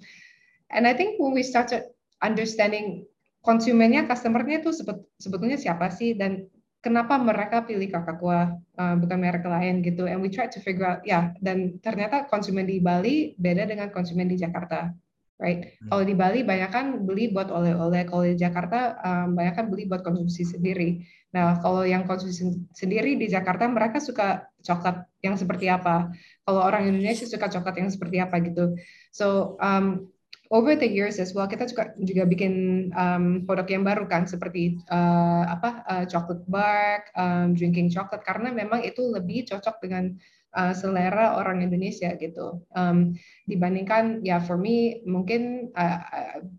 and 0.69 0.85
I 0.85 0.93
think 0.93 1.17
when 1.17 1.33
we 1.33 1.41
started 1.41 1.89
understanding 2.21 3.09
konsumennya, 3.41 4.05
customernya 4.05 4.61
itu 4.61 4.77
sebetulnya 5.17 5.57
siapa 5.57 5.89
sih 5.89 6.19
dan 6.19 6.51
kenapa 6.85 7.19
mereka 7.19 7.65
pilih 7.67 7.89
Kakakua 7.91 8.57
uh, 8.79 8.95
bukan 8.97 9.19
merek 9.19 9.45
lain 9.45 9.83
gitu. 9.83 10.07
And 10.07 10.23
we 10.23 10.33
try 10.33 10.47
to 10.49 10.61
figure 10.63 10.87
out 10.87 11.01
ya 11.03 11.35
dan 11.43 11.81
ternyata 11.83 12.29
konsumen 12.31 12.65
di 12.69 12.79
Bali 12.79 13.35
beda 13.37 13.67
dengan 13.67 13.91
konsumen 13.91 14.31
di 14.31 14.37
Jakarta 14.39 14.93
right? 15.41 15.77
Hmm. 15.81 15.89
kalau 15.93 16.05
di 16.05 16.15
Bali 16.17 16.41
banyak 16.43 16.71
kan 16.73 16.87
beli 17.05 17.29
buat 17.33 17.53
oleh-oleh 17.53 18.09
kalau 18.09 18.25
di 18.25 18.37
Jakarta 18.37 18.97
um, 19.01 19.37
banyak 19.37 19.55
kan 19.55 19.67
beli 19.69 19.85
buat 19.89 20.01
konsumsi 20.01 20.49
sendiri. 20.49 21.05
Nah 21.37 21.61
kalau 21.61 21.85
yang 21.85 22.09
konsumsi 22.09 22.65
sendiri 22.73 23.21
di 23.21 23.29
Jakarta 23.29 23.69
mereka 23.69 24.01
suka 24.01 24.49
coklat 24.65 25.05
yang 25.21 25.37
seperti 25.37 25.69
apa? 25.69 26.11
Kalau 26.45 26.61
orang 26.65 26.89
Indonesia 26.89 27.29
suka 27.29 27.53
coklat 27.53 27.77
yang 27.77 27.91
seperti 27.93 28.17
apa 28.21 28.41
gitu? 28.41 28.77
So 29.13 29.57
um, 29.61 30.09
over 30.51 30.75
the 30.79 30.87
years 30.87 31.19
as 31.19 31.35
well 31.35 31.49
kita 31.51 31.67
juga 31.67 31.95
juga 31.99 32.23
bikin 32.27 32.55
um, 32.95 33.43
produk 33.47 33.67
yang 33.67 33.85
baru 33.85 34.05
kan 34.07 34.27
seperti 34.29 34.79
uh, 34.91 35.45
apa 35.51 35.83
uh, 35.87 36.05
chocolate 36.07 36.45
bar, 36.47 37.07
um, 37.19 37.55
drinking 37.55 37.91
chocolate 37.91 38.23
karena 38.23 38.55
memang 38.55 38.83
itu 38.87 39.03
lebih 39.11 39.47
cocok 39.51 39.83
dengan 39.83 40.15
uh, 40.57 40.73
selera 40.73 41.37
orang 41.37 41.61
Indonesia 41.63 42.15
gitu. 42.17 42.65
Um, 42.73 43.15
dibandingkan 43.47 44.25
ya 44.25 44.39
yeah, 44.39 44.41
for 44.41 44.57
me 44.57 45.05
mungkin 45.05 45.71
uh, 45.77 46.01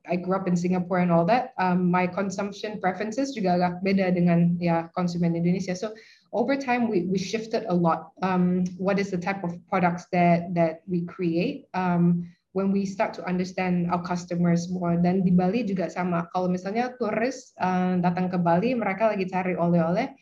I 0.06 0.16
grew 0.20 0.38
up 0.38 0.48
in 0.48 0.56
Singapore 0.56 1.02
and 1.02 1.12
all 1.12 1.26
that 1.28 1.58
um, 1.58 1.90
my 1.90 2.06
consumption 2.06 2.80
preferences 2.80 3.34
juga 3.34 3.58
agak 3.58 3.74
beda 3.84 4.14
dengan 4.14 4.56
ya 4.62 4.88
konsumen 4.94 5.34
Indonesia. 5.34 5.74
So 5.74 5.98
over 6.32 6.56
time 6.56 6.88
we 6.88 7.10
we 7.10 7.18
shifted 7.18 7.66
a 7.68 7.76
lot. 7.76 8.14
Um, 8.22 8.64
what 8.78 9.02
is 9.02 9.10
the 9.10 9.20
type 9.20 9.42
of 9.42 9.58
products 9.68 10.06
that 10.14 10.54
that 10.54 10.86
we 10.86 11.04
create? 11.10 11.66
Um, 11.74 12.30
when 12.58 12.74
we 12.74 12.90
start 12.90 13.14
to 13.14 13.22
understand 13.30 13.86
our 13.94 14.02
customers 14.02 14.66
more. 14.74 14.98
Dan 14.98 15.22
di 15.22 15.30
Bali 15.30 15.62
juga 15.62 15.94
sama. 15.94 16.26
Kalau 16.34 16.50
misalnya 16.50 16.90
turis 16.98 17.54
uh, 17.62 18.02
datang 18.02 18.34
ke 18.34 18.42
Bali, 18.42 18.74
mereka 18.74 19.14
lagi 19.14 19.30
cari 19.30 19.54
oleh-oleh, 19.54 20.18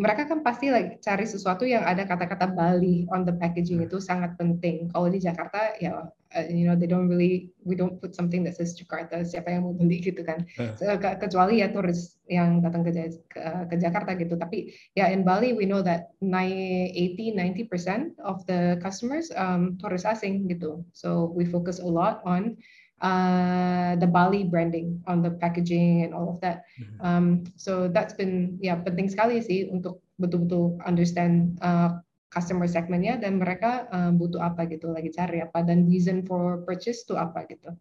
mereka 0.00 0.24
kan 0.24 0.40
pasti 0.40 0.72
lagi 0.72 0.96
cari 1.04 1.28
sesuatu 1.28 1.68
yang 1.68 1.84
ada 1.84 2.08
kata-kata 2.08 2.48
Bali 2.48 3.04
on 3.12 3.28
the 3.28 3.36
packaging 3.36 3.84
itu 3.84 4.00
sangat 4.00 4.32
penting. 4.40 4.88
Kalau 4.88 5.12
di 5.12 5.20
Jakarta 5.20 5.76
ya 5.76 6.08
uh, 6.36 6.46
you 6.52 6.68
know 6.68 6.76
they 6.76 6.86
don't 6.86 7.08
really 7.08 7.48
we 7.64 7.74
don't 7.74 7.96
put 7.96 8.12
something 8.12 8.44
that 8.44 8.54
says 8.54 8.76
Jakarta 8.76 9.24
siapa 9.24 9.48
yang 9.48 9.64
mau 9.64 9.72
beli 9.72 9.98
gitu 10.08 10.20
kan. 10.20 10.44
Uh. 10.60 10.76
Ke, 11.00 11.16
kecuali 11.16 11.64
ya 11.64 11.72
turis 11.72 12.20
yang 12.28 12.60
datang 12.60 12.84
ke, 12.84 12.92
ke 13.32 13.40
ke 13.72 13.74
Jakarta 13.80 14.12
gitu. 14.20 14.36
Tapi 14.36 14.76
ya 14.92 15.08
in 15.08 15.24
Bali 15.24 15.56
we 15.56 15.64
know 15.64 15.80
that 15.80 16.12
80 16.20 17.32
90% 17.32 18.20
of 18.20 18.44
the 18.44 18.76
customers 18.84 19.32
um, 19.34 19.80
turis 19.80 20.04
asing 20.04 20.46
gitu. 20.52 20.84
So 20.92 21.32
we 21.32 21.48
focus 21.48 21.80
a 21.80 21.88
lot 21.88 22.20
on 22.28 22.60
uh, 23.00 23.96
the 23.96 24.06
Bali 24.06 24.44
branding 24.44 25.02
on 25.06 25.22
the 25.22 25.30
packaging 25.30 26.04
and 26.04 26.14
all 26.14 26.28
of 26.28 26.40
that. 26.40 26.64
Mm-hmm. 26.80 27.00
Um, 27.00 27.26
so 27.56 27.88
that's 27.88 28.14
been 28.14 28.60
ya 28.60 28.76
penting 28.80 29.08
sekali 29.08 29.40
sih 29.40 29.68
untuk 29.72 30.00
betul-betul 30.16 30.80
understand 30.84 31.60
uh, 31.60 32.00
customer 32.28 32.66
segmentnya 32.66 33.16
dan 33.16 33.38
mereka 33.38 33.86
uh, 33.88 34.12
butuh 34.12 34.42
apa 34.42 34.66
gitu 34.68 34.90
lagi 34.92 35.10
cari 35.14 35.40
apa 35.40 35.62
dan 35.62 35.86
reason 35.86 36.26
for 36.26 36.62
purchase 36.66 37.06
itu 37.06 37.14
apa 37.14 37.46
gitu. 37.48 37.72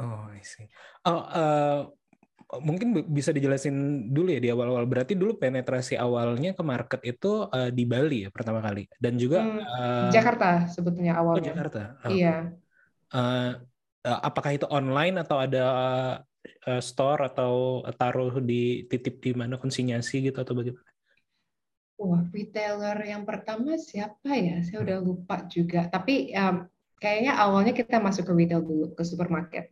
Oh, 0.00 0.26
I 0.32 0.40
see. 0.40 0.66
Oh, 1.04 1.22
uh, 1.22 1.80
mungkin 2.60 3.06
bisa 3.12 3.32
dijelasin 3.32 4.08
dulu 4.12 4.32
ya 4.32 4.40
di 4.40 4.48
awal-awal. 4.52 4.84
Berarti 4.88 5.16
dulu 5.16 5.36
penetrasi 5.36 5.96
awalnya 5.96 6.52
ke 6.52 6.62
market 6.64 7.00
itu 7.04 7.48
uh, 7.48 7.70
di 7.70 7.84
Bali 7.84 8.26
ya 8.26 8.30
pertama 8.32 8.60
kali 8.60 8.88
dan 9.00 9.16
juga 9.16 9.40
hmm, 9.44 9.60
uh, 9.62 10.10
Jakarta 10.12 10.66
sebetulnya 10.68 11.16
awalnya. 11.16 11.40
Oh, 11.40 11.48
Jakarta. 11.48 11.82
Oh. 12.04 12.10
Iya. 12.12 12.36
Uh, 13.12 13.52
Eh, 14.02 14.18
apakah 14.28 14.50
itu 14.50 14.66
online 14.66 15.14
atau 15.22 15.38
ada 15.38 15.64
uh, 16.66 16.82
store 16.82 17.30
atau 17.30 17.86
taruh 17.94 18.42
di 18.42 18.82
titip 18.90 19.22
di 19.22 19.30
mana 19.30 19.54
konsinyasi 19.62 20.26
gitu 20.26 20.42
atau 20.42 20.58
bagaimana? 20.58 20.90
Wah, 22.02 22.26
retailer 22.34 22.98
yang 23.06 23.22
pertama 23.22 23.78
siapa 23.78 24.34
ya? 24.34 24.58
Saya 24.66 24.82
udah 24.82 24.98
lupa 24.98 25.46
juga. 25.46 25.86
Tapi 25.86 26.34
um, 26.34 26.66
kayaknya 26.98 27.38
awalnya 27.38 27.70
kita 27.70 28.02
masuk 28.02 28.26
ke 28.26 28.32
retail 28.34 28.62
dulu, 28.66 28.90
ke 28.98 29.06
supermarket. 29.06 29.70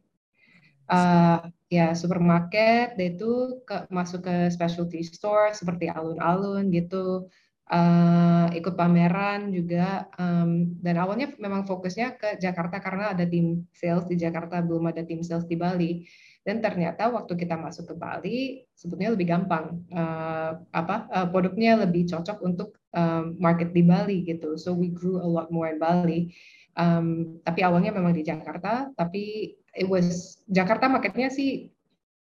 Uh, 0.86 1.42
ya 1.66 1.94
supermarket, 1.94 2.94
itu 2.98 3.62
ke, 3.66 3.86
masuk 3.90 4.26
ke 4.26 4.50
specialty 4.50 5.02
store 5.02 5.50
seperti 5.54 5.90
alun-alun 5.90 6.70
gitu. 6.70 7.26
uh, 7.70 8.50
ikut 8.50 8.74
pameran 8.74 9.54
juga 9.54 10.10
um, 10.18 10.74
dan 10.82 10.98
awalnya 10.98 11.30
memang 11.38 11.62
fokusnya 11.62 12.18
ke 12.18 12.28
Jakarta 12.42 12.82
karena 12.82 13.14
ada 13.14 13.22
tim 13.22 13.62
sales 13.70 14.10
di 14.10 14.18
Jakarta 14.18 14.58
belum 14.58 14.90
ada 14.90 15.06
tim 15.06 15.22
sales 15.22 15.46
di 15.46 15.54
Bali 15.54 16.02
dan 16.40 16.64
ternyata 16.64 17.12
waktu 17.12 17.37
kita 17.37 17.55
masuk 17.61 17.92
ke 17.92 17.94
Bali 17.94 18.40
sebetulnya 18.72 19.12
lebih 19.12 19.29
gampang 19.29 19.85
uh, 19.92 20.57
apa 20.72 21.07
uh, 21.12 21.26
produknya 21.29 21.85
lebih 21.85 22.09
cocok 22.09 22.40
untuk 22.40 22.81
um, 22.96 23.37
market 23.37 23.76
di 23.76 23.85
Bali 23.85 24.24
gitu 24.24 24.57
so 24.57 24.72
we 24.72 24.88
grew 24.88 25.20
a 25.20 25.29
lot 25.29 25.53
more 25.53 25.68
in 25.68 25.76
Bali 25.76 26.33
um, 26.81 27.38
tapi 27.44 27.61
awalnya 27.61 27.92
memang 27.92 28.16
di 28.16 28.24
Jakarta 28.24 28.88
tapi 28.96 29.55
it 29.76 29.87
was 29.87 30.40
Jakarta 30.48 30.88
marketnya 30.88 31.29
sih 31.29 31.68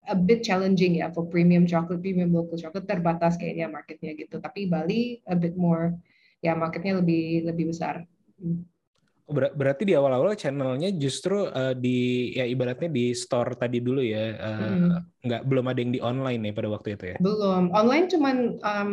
a 0.08 0.16
bit 0.16 0.40
challenging 0.40 0.98
ya 0.98 1.12
for 1.12 1.28
premium 1.28 1.68
chocolate, 1.68 2.00
premium 2.00 2.32
local 2.32 2.56
chocolate 2.56 2.88
terbatas 2.88 3.36
kayaknya 3.36 3.68
marketnya 3.68 4.16
gitu. 4.16 4.40
Tapi 4.40 4.66
Bali 4.66 5.20
a 5.28 5.36
bit 5.36 5.54
more 5.54 5.94
ya 6.40 6.56
marketnya 6.56 6.98
lebih 6.98 7.44
lebih 7.44 7.70
besar. 7.70 8.08
Hmm. 8.40 8.64
Ber 9.28 9.52
berarti 9.52 9.84
di 9.84 9.92
awal-awal 9.92 10.32
channelnya 10.40 10.88
justru 10.96 11.52
uh, 11.52 11.76
di 11.76 12.32
ya 12.32 12.48
ibaratnya 12.48 12.88
di 12.88 13.12
store 13.12 13.60
tadi 13.60 13.84
dulu 13.84 14.00
ya 14.00 14.32
uh, 14.40 14.56
hmm. 14.56 15.20
nggak 15.20 15.42
belum 15.44 15.68
ada 15.68 15.80
yang 15.84 15.92
di 15.92 16.00
online 16.00 16.48
ya 16.48 16.52
pada 16.56 16.68
waktu 16.72 16.88
itu 16.96 17.04
ya? 17.12 17.16
Belum. 17.20 17.68
Online 17.76 18.08
cuman 18.08 18.36
um, 18.64 18.92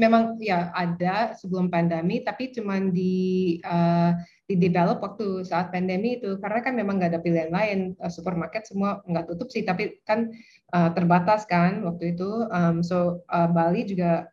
memang 0.00 0.40
ya 0.40 0.72
ada 0.72 1.36
sebelum 1.36 1.68
pandemi 1.68 2.24
tapi 2.24 2.48
cuman 2.56 2.96
di 2.96 3.60
uh, 3.60 4.16
di 4.48 4.56
develop 4.56 5.04
waktu 5.04 5.44
saat 5.44 5.68
pandemi 5.68 6.16
itu. 6.16 6.40
Karena 6.40 6.64
kan 6.64 6.72
memang 6.72 6.96
nggak 6.96 7.12
ada 7.12 7.20
pilihan 7.20 7.52
lain. 7.52 7.92
Uh, 8.00 8.08
supermarket 8.08 8.64
semua 8.64 9.04
nggak 9.04 9.36
tutup 9.36 9.52
sih 9.52 9.68
tapi 9.68 10.00
kan 10.08 10.32
uh, 10.72 10.96
terbatas 10.96 11.44
kan 11.44 11.84
waktu 11.84 12.16
itu. 12.16 12.48
Um, 12.48 12.80
so 12.80 13.20
uh, 13.28 13.52
Bali 13.52 13.84
juga 13.84 14.32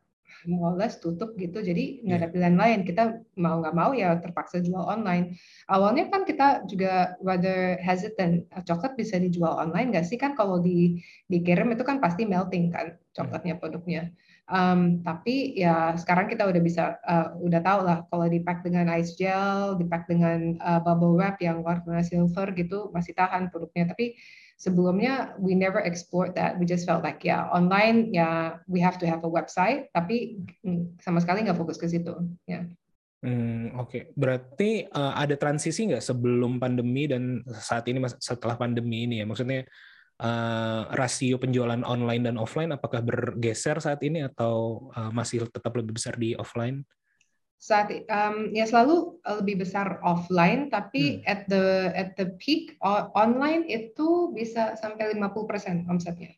more 0.50 0.78
tutup 0.98 1.38
gitu 1.38 1.62
jadi 1.62 2.02
nggak 2.02 2.18
ada 2.18 2.28
iya. 2.28 2.34
pilihan 2.34 2.58
lain. 2.58 2.80
Kita 2.88 3.04
mau 3.38 3.62
nggak 3.62 3.76
mau 3.78 3.92
ya 3.94 4.18
terpaksa 4.18 4.62
jual 4.62 4.82
online. 4.82 5.38
Awalnya 5.70 6.10
kan 6.10 6.26
kita 6.26 6.66
juga 6.66 7.16
rather 7.22 7.78
hesitant 7.82 8.48
coklat 8.66 8.98
bisa 8.98 9.22
dijual 9.22 9.58
online 9.58 9.94
nggak 9.94 10.06
sih? 10.08 10.18
Kan 10.18 10.34
kalau 10.34 10.62
di 10.62 11.02
dikirim 11.30 11.70
itu 11.74 11.86
kan 11.86 12.02
pasti 12.02 12.26
melting 12.26 12.74
kan 12.74 12.98
coklatnya 13.14 13.60
produknya. 13.60 14.10
Um, 14.52 15.00
tapi 15.06 15.56
ya 15.56 15.96
sekarang 15.96 16.28
kita 16.28 16.44
udah 16.44 16.60
bisa 16.60 17.00
uh, 17.08 17.40
udah 17.40 17.62
tahu 17.64 17.80
lah 17.88 18.04
kalau 18.12 18.28
dipack 18.28 18.66
dengan 18.68 18.92
ice 19.00 19.16
gel 19.16 19.80
dipack 19.80 20.12
dengan 20.12 20.60
uh, 20.60 20.84
bubble 20.84 21.16
wrap 21.16 21.40
yang 21.40 21.64
warna 21.64 22.04
silver 22.04 22.52
gitu 22.58 22.92
masih 22.92 23.16
tahan 23.16 23.48
produknya. 23.48 23.88
Tapi 23.96 24.20
sebelumnya 24.62 25.34
we 25.42 25.58
never 25.58 25.82
explored 25.82 26.38
that. 26.38 26.62
We 26.62 26.70
just 26.70 26.86
felt 26.86 27.02
like 27.02 27.26
ya 27.26 27.34
yeah, 27.34 27.42
online 27.50 28.14
ya 28.14 28.22
yeah, 28.22 28.42
we 28.70 28.78
have 28.78 29.02
to 29.02 29.10
have 29.10 29.26
a 29.26 29.32
website, 29.32 29.90
tapi 29.90 30.46
hmm, 30.62 31.02
sama 31.02 31.18
sekali 31.18 31.42
nggak 31.42 31.58
fokus 31.58 31.82
ke 31.82 31.90
situ. 31.90 32.14
Ya. 32.46 32.62
Yeah. 32.62 32.64
Hmm, 33.22 33.78
Oke, 33.78 33.86
okay. 33.86 34.04
berarti 34.18 34.90
uh, 34.90 35.14
ada 35.14 35.38
transisi 35.38 35.86
nggak 35.86 36.02
sebelum 36.02 36.58
pandemi 36.58 37.06
dan 37.06 37.46
saat 37.54 37.86
ini 37.86 38.02
setelah 38.18 38.58
pandemi 38.58 39.06
ini 39.06 39.22
ya? 39.22 39.30
Maksudnya 39.30 39.62
uh, 40.22 40.90
rasio 40.94 41.38
penjualan 41.38 41.82
online 41.86 42.30
dan 42.30 42.42
offline 42.42 42.74
apakah 42.74 43.06
bergeser 43.06 43.78
saat 43.78 44.02
ini 44.02 44.26
atau 44.26 44.90
uh, 44.98 45.14
masih 45.14 45.46
tetap 45.50 45.74
lebih 45.78 46.02
besar 46.02 46.18
di 46.18 46.34
offline? 46.34 46.82
Saat 47.62 47.94
um, 48.10 48.50
ya 48.50 48.66
selalu 48.66 49.22
uh, 49.22 49.38
lebih 49.38 49.62
besar 49.62 50.02
offline 50.02 50.74
tapi 50.74 51.22
hmm. 51.22 51.30
at 51.30 51.46
the 51.46 51.94
at 51.94 52.18
the 52.18 52.34
peak 52.42 52.74
online 53.14 53.70
itu 53.70 54.34
bisa 54.34 54.74
sampai 54.82 55.14
50% 55.14 55.86
omsetnya. 55.86 56.34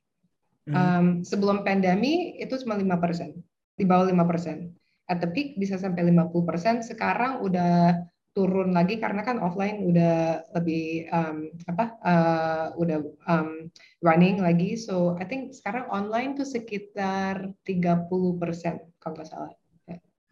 Hmm. 0.68 0.76
Um, 0.76 1.08
sebelum 1.24 1.64
pandemi 1.64 2.36
itu 2.40 2.60
cuma 2.68 2.76
5%, 2.76 3.40
di 3.80 3.84
bawah 3.88 4.12
5%. 4.12 4.68
At 5.08 5.24
the 5.24 5.32
peak 5.32 5.56
bisa 5.56 5.80
sampai 5.80 6.12
50%, 6.12 6.92
sekarang 6.92 7.40
udah 7.40 8.04
turun 8.34 8.74
lagi 8.74 8.98
karena 8.98 9.22
kan 9.22 9.38
offline 9.40 9.86
udah 9.86 10.44
lebih 10.58 11.06
um, 11.14 11.54
apa 11.70 11.86
uh, 12.02 12.66
udah 12.82 12.98
um, 13.30 13.70
running 14.02 14.42
lagi 14.42 14.74
so 14.74 15.14
I 15.22 15.30
think 15.30 15.54
sekarang 15.54 15.86
online 15.94 16.34
tuh 16.34 16.50
sekitar 16.50 17.54
30% 17.62 18.10
kalau 18.98 19.14
nggak 19.14 19.30
salah 19.30 19.54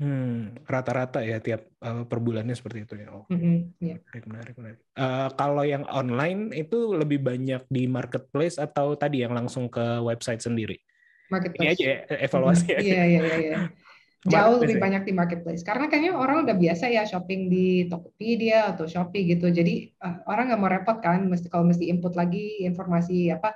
Hmm, 0.01 0.57
rata-rata 0.65 1.21
ya 1.21 1.37
tiap 1.37 1.77
uh, 1.85 2.01
per 2.09 2.17
bulannya 2.17 2.57
seperti 2.57 2.89
itu 2.89 3.05
ya. 3.05 3.13
Oh, 3.13 3.29
mm-hmm, 3.29 3.77
yeah. 3.85 4.01
menarik, 4.09 4.25
menarik, 4.25 4.55
menarik. 4.57 4.79
Uh, 4.97 5.29
kalau 5.37 5.61
yang 5.61 5.85
online 5.93 6.49
itu 6.57 6.97
lebih 6.97 7.21
banyak 7.21 7.61
di 7.69 7.85
marketplace 7.85 8.57
atau 8.57 8.97
tadi 8.97 9.21
yang 9.21 9.37
langsung 9.37 9.69
ke 9.69 10.01
website 10.01 10.41
sendiri? 10.41 10.81
Marketplace. 11.29 11.77
Ini 11.77 11.77
aja 11.77 11.85
ya, 11.85 12.17
evaluasi. 12.17 12.65
Mm-hmm. 12.65 12.81
Iya, 12.81 13.03
iya, 13.05 13.21
iya, 13.21 13.37
iya. 13.37 13.57
Jauh 14.33 14.57
lebih 14.57 14.81
ya? 14.81 14.83
banyak 14.89 15.03
di 15.05 15.13
marketplace. 15.13 15.61
Karena 15.61 15.85
kayaknya 15.85 16.17
orang 16.17 16.49
udah 16.49 16.57
biasa 16.57 16.89
ya 16.89 17.05
shopping 17.05 17.49
di 17.53 17.85
Tokopedia 17.85 18.73
atau 18.73 18.89
Shopee 18.89 19.37
gitu. 19.37 19.53
Jadi 19.53 19.93
uh, 20.01 20.25
orang 20.25 20.49
nggak 20.49 20.61
mau 20.61 20.69
repot 20.69 20.97
kan, 20.97 21.29
mesti 21.29 21.45
kalau 21.45 21.69
mesti 21.69 21.93
input 21.93 22.17
lagi 22.17 22.65
informasi 22.65 23.29
apa 23.29 23.53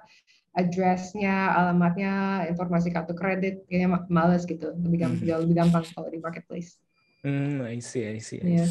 address-nya, 0.56 1.52
alamatnya, 1.52 2.48
informasi 2.48 2.90
kartu 2.90 3.12
kredit, 3.12 3.68
kayaknya 3.68 4.08
males 4.08 4.48
gitu. 4.48 4.72
Lebih 4.72 5.04
gampang, 5.04 5.22
hmm. 5.22 5.28
jauh 5.28 5.42
lebih 5.44 5.58
gampang 5.60 5.84
kalau 5.92 6.08
di 6.08 6.20
marketplace. 6.24 6.80
Hmm, 7.22 7.60
I 7.68 7.84
see, 7.84 8.08
I 8.08 8.24
see. 8.24 8.40
Iya, 8.40 8.64
yeah. 8.64 8.70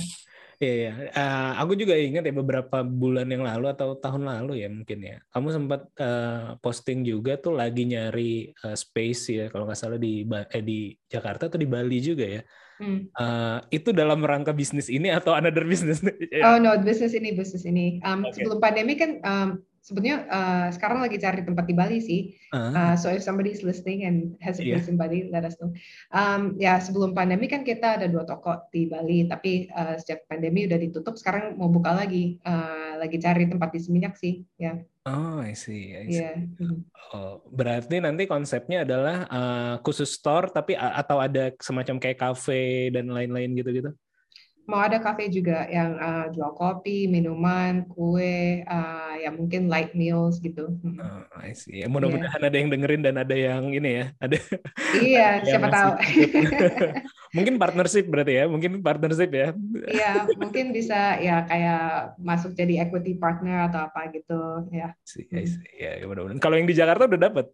yeah, 0.64 0.94
uh, 1.12 1.53
aku 1.61 1.77
juga 1.77 1.92
ingat 1.99 2.25
ya 2.25 2.33
beberapa 2.33 2.81
bulan 2.81 3.29
yang 3.29 3.44
lalu 3.44 3.68
atau 3.68 4.01
tahun 4.01 4.25
lalu 4.25 4.64
ya 4.64 4.68
mungkin 4.73 4.99
ya. 5.05 5.16
Kamu 5.29 5.49
sempat 5.53 5.90
uh, 6.01 6.57
posting 6.64 7.05
juga 7.05 7.37
tuh 7.37 7.53
lagi 7.53 7.85
nyari 7.85 8.55
uh, 8.64 8.79
space 8.79 9.23
ya 9.35 9.44
kalau 9.53 9.68
nggak 9.68 9.79
salah 9.79 10.01
di 10.01 10.25
eh, 10.25 10.64
di 10.64 10.94
Jakarta 11.05 11.53
atau 11.53 11.61
di 11.61 11.68
Bali 11.68 12.01
juga 12.01 12.25
ya. 12.25 12.42
Hmm. 12.75 13.07
Uh, 13.14 13.59
itu 13.70 13.94
dalam 13.94 14.18
rangka 14.25 14.51
bisnis 14.51 14.90
ini 14.90 15.12
atau 15.12 15.37
another 15.37 15.62
business? 15.68 16.01
oh 16.47 16.57
no, 16.57 16.75
bisnis 16.81 17.12
ini, 17.12 17.37
bisnis 17.37 17.68
ini. 17.68 17.99
Um, 18.07 18.25
okay. 18.25 18.40
Sebelum 18.40 18.59
pandemi 18.62 18.97
kan 18.97 19.20
um, 19.20 19.49
sebetulnya 19.85 20.25
uh, 20.33 20.68
sekarang 20.73 21.05
lagi 21.05 21.20
cari 21.20 21.44
tempat 21.44 21.68
di 21.68 21.75
Bali 21.77 22.01
sih. 22.01 22.33
Uh. 22.57 22.97
So 22.97 23.12
if 23.12 23.20
somebody 23.20 23.53
is 23.53 23.61
listening 23.61 24.09
and 24.09 24.33
has 24.40 24.57
a 24.57 24.64
place 24.64 24.88
yeah. 24.88 24.92
in 24.92 24.97
Bali, 24.97 25.29
let 25.29 25.44
us 25.44 25.61
know. 25.61 25.77
Um, 26.09 26.57
ya 26.57 26.81
sebelum 26.81 27.12
pandemi 27.12 27.44
kan 27.53 27.68
kita 27.68 28.01
ada 28.01 28.09
dua 28.09 28.25
toko 28.25 28.64
di 28.73 28.88
Bali, 28.88 29.29
tapi 29.29 29.68
uh, 29.68 30.01
sejak 30.01 30.25
pandemi 30.25 30.64
udah 30.64 30.81
ditutup, 30.81 31.20
sekarang 31.20 31.61
mau 31.61 31.68
buka 31.68 31.92
lagi. 31.92 32.40
Uh, 32.40 32.97
lagi 32.97 33.20
cari 33.20 33.44
tempat 33.44 33.68
di 33.77 33.81
Seminyak 33.85 34.16
sih, 34.16 34.40
ya. 34.57 34.81
Oh, 35.05 35.37
I 35.44 35.53
see. 35.53 35.92
I 35.92 36.09
see. 36.09 36.25
Yeah. 36.25 36.49
Oh, 37.12 37.44
berarti 37.53 38.01
nanti 38.01 38.25
konsepnya 38.25 38.88
adalah 38.88 39.29
uh, 39.29 39.75
khusus 39.85 40.16
store, 40.16 40.49
tapi 40.49 40.73
atau 40.73 41.20
ada 41.20 41.53
semacam 41.61 42.01
kayak 42.01 42.25
cafe 42.25 42.88
dan 42.88 43.12
lain-lain 43.12 43.53
gitu-gitu? 43.53 43.92
Mau 44.64 44.81
ada 44.81 44.96
kafe 44.96 45.29
juga 45.29 45.68
yang 45.68 46.00
uh, 46.00 46.27
jual 46.33 46.57
kopi, 46.57 47.05
minuman, 47.05 47.85
kue, 47.85 48.64
uh, 48.64 49.12
ya 49.20 49.29
mungkin 49.29 49.68
light 49.68 49.92
meals 49.92 50.40
gitu. 50.40 50.72
Oh, 50.81 51.22
I 51.37 51.53
see. 51.53 51.85
Ya, 51.85 51.87
mudah-mudahan 51.92 52.40
yeah. 52.40 52.48
ada 52.48 52.57
yang 52.57 52.70
dengerin 52.72 53.03
dan 53.05 53.20
ada 53.20 53.37
yang 53.37 53.77
ini 53.77 53.90
ya, 54.00 54.07
ada. 54.24 54.37
Iya, 54.96 55.29
siapa 55.46 55.68
tahu. 55.68 55.92
mungkin 57.37 57.55
partnership 57.61 58.09
berarti 58.09 58.33
ya, 58.40 58.44
mungkin 58.48 58.81
partnership 58.81 59.31
ya. 59.37 59.53
Iya, 59.85 60.12
mungkin 60.40 60.72
bisa 60.72 61.20
ya 61.20 61.44
kayak 61.44 62.16
masuk 62.16 62.57
jadi 62.57 62.88
equity 62.88 63.20
partner 63.20 63.68
atau 63.68 63.85
apa 63.85 64.09
gitu 64.16 64.64
ya. 64.72 64.96
See, 65.05 65.29
I 65.29 65.44
see. 65.44 65.61
Ya, 65.77 66.00
mudah-mudahan. 66.09 66.40
Kalau 66.40 66.57
yang 66.57 66.68
di 66.68 66.77
Jakarta 66.77 67.05
udah 67.05 67.20
dapat? 67.20 67.46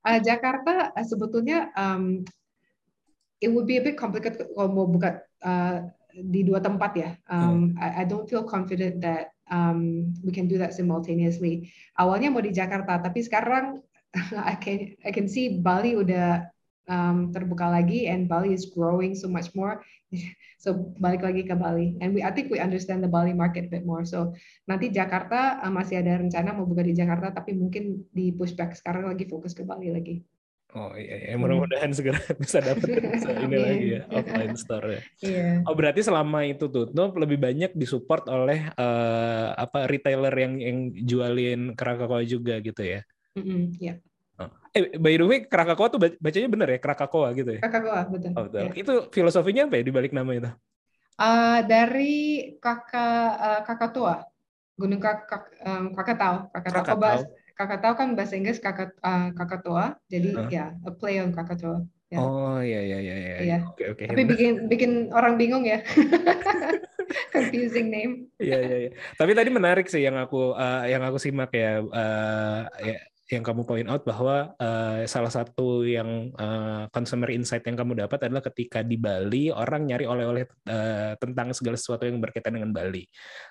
Uh, 0.00 0.16
Jakarta 0.22 0.94
uh, 0.94 1.04
sebetulnya 1.04 1.74
um, 1.76 2.24
it 3.42 3.48
would 3.52 3.66
be 3.66 3.76
a 3.76 3.84
bit 3.84 3.96
complicated 4.00 4.48
kalau 4.52 4.70
mau 4.72 4.86
buka 4.88 5.20
uh, 5.44 5.88
di 6.14 6.40
dua 6.42 6.58
tempat 6.58 6.92
ya. 6.96 7.10
Um, 7.30 7.74
hmm. 7.74 7.80
I, 7.80 8.02
I 8.02 8.04
don't 8.04 8.26
feel 8.26 8.42
confident 8.46 9.02
that 9.02 9.34
um, 9.50 10.10
we 10.22 10.32
can 10.32 10.46
do 10.46 10.58
that 10.58 10.72
simultaneously. 10.72 11.70
Awalnya 11.98 12.30
mau 12.32 12.42
di 12.42 12.54
Jakarta, 12.54 13.02
tapi 13.02 13.20
sekarang 13.22 13.82
I 14.50 14.54
can 14.58 14.94
I 15.06 15.10
can 15.14 15.30
see 15.30 15.60
Bali 15.62 15.94
udah 15.94 16.50
um, 16.90 17.30
terbuka 17.30 17.70
lagi 17.70 18.10
and 18.10 18.26
Bali 18.26 18.54
is 18.54 18.66
growing 18.70 19.14
so 19.14 19.30
much 19.30 19.54
more. 19.54 19.82
so 20.62 20.94
balik 20.98 21.22
lagi 21.22 21.46
ke 21.46 21.54
Bali. 21.54 21.94
And 22.02 22.14
we 22.14 22.26
I 22.26 22.34
think 22.34 22.50
we 22.50 22.58
understand 22.58 23.06
the 23.06 23.10
Bali 23.10 23.34
market 23.34 23.70
a 23.70 23.72
bit 23.72 23.86
more. 23.86 24.02
So 24.02 24.34
nanti 24.66 24.90
Jakarta 24.90 25.62
uh, 25.62 25.72
masih 25.72 26.02
ada 26.02 26.18
rencana 26.18 26.54
mau 26.54 26.66
buka 26.66 26.82
di 26.82 26.94
Jakarta, 26.94 27.30
tapi 27.30 27.54
mungkin 27.54 28.06
di 28.10 28.34
pushback 28.34 28.74
sekarang 28.74 29.06
lagi 29.10 29.30
fokus 29.30 29.54
ke 29.54 29.62
Bali 29.62 29.94
lagi. 29.94 30.22
Oh 30.70 30.94
iya, 30.94 31.34
iya. 31.34 31.34
mudah-mudahan 31.34 31.90
segera 31.90 32.22
bisa 32.42 32.62
dapat 32.62 32.86
ini 33.44 33.56
lagi 33.58 33.86
ya 33.98 34.02
offline 34.14 34.54
store 34.54 34.86
ya. 34.86 35.00
Yeah. 35.18 35.54
Oh 35.66 35.74
berarti 35.74 36.06
selama 36.06 36.46
itu 36.46 36.70
tutup 36.70 37.18
lebih 37.18 37.42
banyak 37.42 37.74
disupport 37.74 38.30
oleh 38.30 38.70
uh, 38.78 39.50
apa 39.58 39.90
retailer 39.90 40.30
yang 40.30 40.62
yang 40.62 40.78
jualin 40.94 41.74
Krakatoa 41.74 42.22
juga 42.22 42.62
gitu 42.62 42.86
ya? 42.86 43.02
Mm 43.34 43.42
-hmm, 43.42 43.62
yeah. 43.82 43.96
oh. 44.38 44.50
Eh 44.70 44.94
by 44.94 45.18
the 45.18 45.26
way 45.26 45.38
Krakatoa 45.42 45.90
tuh 45.90 45.98
bacanya 45.98 46.48
bener 46.50 46.68
ya 46.70 46.78
Krakatoa 46.78 47.28
gitu 47.34 47.50
ya? 47.58 47.60
Krakatoa 47.66 48.00
betul. 48.06 48.30
Oh, 48.38 48.42
betul. 48.46 48.60
Yeah. 48.70 48.74
Itu 48.78 48.92
filosofinya 49.10 49.66
apa 49.66 49.74
ya 49.78 49.82
di 49.82 49.92
balik 49.94 50.14
nama 50.14 50.30
itu? 50.38 50.50
Uh, 51.20 51.60
dari 51.68 52.14
kakak 52.62 53.32
uh, 53.36 53.60
Kakatoa, 53.66 54.24
Gunung 54.80 55.02
Kak, 55.02 55.28
um, 55.68 55.92
Kakatau, 55.92 56.48
Kakatau. 56.48 57.28
Kakak 57.60 57.84
tahu 57.84 57.92
kan 57.92 58.08
bahasa 58.16 58.40
Inggris 58.40 58.56
kakak 58.56 58.96
uh, 59.04 59.36
kakatoa, 59.36 60.00
jadi 60.08 60.30
uh. 60.32 60.48
ya 60.48 60.72
a 60.80 60.90
play 60.96 61.20
on 61.20 61.28
kakatoa. 61.36 61.84
Ya. 62.08 62.18
Oh 62.24 62.56
iya 62.64 62.80
iya 62.80 62.98
iya. 63.04 63.14
Iya. 63.44 63.58
Oke 63.68 63.84
oke. 63.92 64.04
Tapi 64.08 64.22
bikin 64.24 64.64
bikin 64.64 64.92
orang 65.12 65.36
bingung 65.36 65.68
ya. 65.68 65.84
Confusing 67.36 67.92
name. 67.92 68.32
Iya 68.40 68.58
iya 68.64 68.76
iya. 68.88 68.90
Tapi 69.12 69.36
tadi 69.36 69.52
menarik 69.52 69.92
sih 69.92 70.00
yang 70.00 70.16
aku 70.16 70.56
uh, 70.56 70.88
yang 70.88 71.04
aku 71.04 71.20
simak 71.20 71.52
ya, 71.52 71.84
uh, 71.84 72.64
ya 72.80 72.96
yang 73.30 73.46
kamu 73.46 73.62
point 73.62 73.86
out 73.86 74.02
bahwa 74.02 74.54
uh, 74.58 75.06
salah 75.06 75.30
satu 75.30 75.86
yang 75.86 76.34
uh, 76.34 76.90
consumer 76.90 77.30
insight 77.30 77.62
yang 77.62 77.78
kamu 77.78 78.02
dapat 78.02 78.26
adalah 78.26 78.42
ketika 78.42 78.82
di 78.82 78.98
Bali 78.98 79.54
orang 79.54 79.86
nyari 79.86 80.04
oleh-oleh 80.08 80.44
uh, 80.66 81.14
tentang 81.18 81.54
segala 81.54 81.78
sesuatu 81.78 82.10
yang 82.10 82.18
berkaitan 82.18 82.58
dengan 82.58 82.74
Bali 82.74 83.06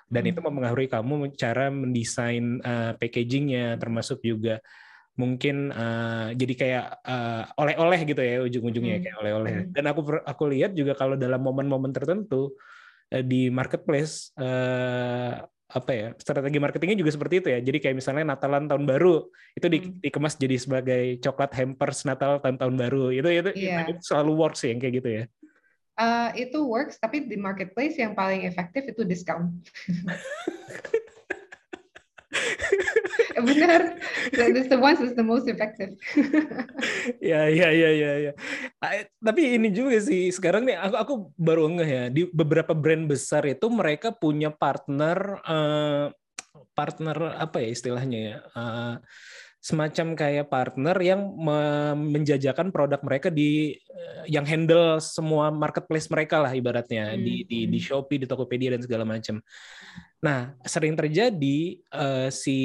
dan 0.06 0.28
hmm. 0.28 0.30
itu 0.36 0.40
mempengaruhi 0.44 0.88
kamu 0.92 1.32
cara 1.34 1.72
mendesain 1.72 2.60
uh, 2.60 2.92
packagingnya 3.00 3.80
termasuk 3.80 4.20
juga 4.20 4.60
mungkin 5.20 5.68
uh, 5.68 6.32
jadi 6.32 6.54
kayak 6.56 6.86
uh, 7.04 7.42
oleh-oleh 7.60 8.00
gitu 8.08 8.22
ya 8.24 8.40
ujung-ujungnya 8.40 8.96
hmm. 8.96 9.04
kayak 9.04 9.16
oleh-oleh. 9.20 9.52
Hmm. 9.52 9.68
Dan 9.76 9.84
aku 9.92 10.00
aku 10.24 10.42
lihat 10.48 10.72
juga 10.72 10.96
kalau 10.96 11.20
dalam 11.20 11.44
momen-momen 11.44 11.92
tertentu 11.92 12.56
uh, 13.12 13.24
di 13.24 13.52
marketplace 13.52 14.32
uh, 14.40 15.44
apa 15.70 15.90
ya 15.94 16.08
strategi 16.18 16.58
marketingnya 16.58 16.98
juga 16.98 17.14
seperti 17.14 17.34
itu 17.42 17.48
ya. 17.54 17.58
Jadi 17.62 17.78
kayak 17.78 17.96
misalnya 18.02 18.34
Natalan 18.34 18.66
tahun 18.66 18.84
baru 18.86 19.30
itu 19.54 19.66
di, 19.70 19.78
hmm. 19.78 20.02
dikemas 20.02 20.34
jadi 20.34 20.56
sebagai 20.58 21.02
coklat 21.22 21.50
hampers 21.54 22.02
Natal 22.02 22.42
tahun 22.42 22.58
tahun 22.58 22.74
baru. 22.74 23.14
Itu 23.14 23.28
itu, 23.30 23.50
yeah. 23.54 23.86
itu 23.86 24.02
selalu 24.02 24.32
works 24.34 24.66
ya 24.66 24.74
yang 24.74 24.80
kayak 24.82 24.94
gitu 24.98 25.10
ya. 25.10 25.24
Uh, 26.00 26.32
itu 26.32 26.58
works 26.64 26.96
tapi 26.96 27.28
di 27.28 27.36
marketplace 27.36 28.00
yang 28.00 28.16
paling 28.16 28.48
efektif 28.48 28.88
itu 28.88 29.04
diskon. 29.04 29.60
Benar, 33.46 33.98
this 34.30 34.70
the 34.70 34.78
ones 34.78 35.02
is 35.02 35.18
the 35.18 35.24
most 35.24 35.50
effective. 35.50 35.98
ya 37.30 37.50
ya 37.50 37.68
ya 37.74 37.90
ya 37.90 38.12
ya. 38.30 38.32
Tapi 39.18 39.58
ini 39.58 39.74
juga 39.74 39.98
sih 39.98 40.30
sekarang 40.30 40.66
nih 40.66 40.78
aku 40.78 40.96
aku 40.96 41.14
baru 41.34 41.66
ngeh 41.74 41.90
ya 41.90 42.04
di 42.12 42.22
beberapa 42.30 42.76
brand 42.76 43.10
besar 43.10 43.42
itu 43.50 43.66
mereka 43.66 44.14
punya 44.14 44.54
partner 44.54 45.42
uh, 45.42 46.06
partner 46.74 47.34
apa 47.38 47.62
ya 47.62 47.68
istilahnya 47.74 48.18
ya. 48.18 48.36
Uh, 48.54 48.94
semacam 49.60 50.16
kayak 50.16 50.48
partner 50.48 50.96
yang 51.04 51.20
menjajakan 52.00 52.72
produk 52.72 53.04
mereka 53.04 53.28
di 53.28 53.76
eh, 53.76 54.24
yang 54.32 54.48
handle 54.48 54.96
semua 55.04 55.52
marketplace 55.52 56.08
mereka 56.08 56.40
lah 56.40 56.56
ibaratnya 56.56 57.12
hmm. 57.12 57.20
di 57.20 57.34
di 57.44 57.58
di 57.68 57.78
hmm. 57.78 57.86
Shopee, 57.86 58.24
di 58.24 58.26
Tokopedia 58.26 58.72
dan 58.72 58.80
segala 58.80 59.04
macam. 59.04 59.44
Nah, 60.20 60.52
sering 60.68 60.92
terjadi 61.00 61.80
uh, 61.96 62.28
si 62.28 62.60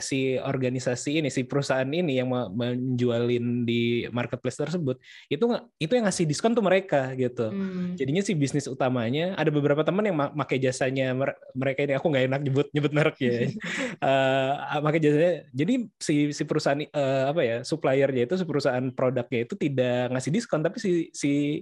si 0.00 0.40
organisasi 0.40 1.20
ini, 1.20 1.28
si 1.28 1.44
perusahaan 1.44 1.84
ini 1.84 2.16
yang 2.16 2.32
menjualin 2.32 3.68
di 3.68 4.08
marketplace 4.08 4.56
tersebut, 4.56 4.96
itu 5.28 5.44
itu 5.76 5.92
yang 5.92 6.08
ngasih 6.08 6.24
diskon 6.24 6.56
tuh 6.56 6.64
mereka 6.64 7.12
gitu. 7.20 7.52
Hmm. 7.52 8.00
Jadinya 8.00 8.24
si 8.24 8.32
bisnis 8.32 8.64
utamanya 8.64 9.36
ada 9.36 9.52
beberapa 9.52 9.84
teman 9.84 10.08
yang 10.08 10.16
pakai 10.16 10.56
jasanya 10.56 11.12
mereka 11.52 11.84
ini, 11.84 12.00
aku 12.00 12.06
nggak 12.08 12.24
enak 12.32 12.40
nyebut 12.48 12.66
nyebut 12.72 12.92
merek 12.96 13.16
ya, 13.20 13.32
uh, 14.08 14.80
pakai 14.80 15.00
jasanya. 15.04 15.32
Jadi 15.52 15.74
si 16.00 16.32
si 16.32 16.42
perusahaan 16.48 16.80
uh, 16.96 17.28
apa 17.28 17.40
ya 17.44 17.56
suppliernya 17.60 18.24
itu, 18.24 18.40
si 18.40 18.48
perusahaan 18.48 18.88
produknya 18.88 19.44
itu 19.44 19.52
tidak 19.52 20.16
ngasih 20.16 20.32
diskon, 20.32 20.64
tapi 20.64 20.80
si 20.80 21.12
si 21.12 21.60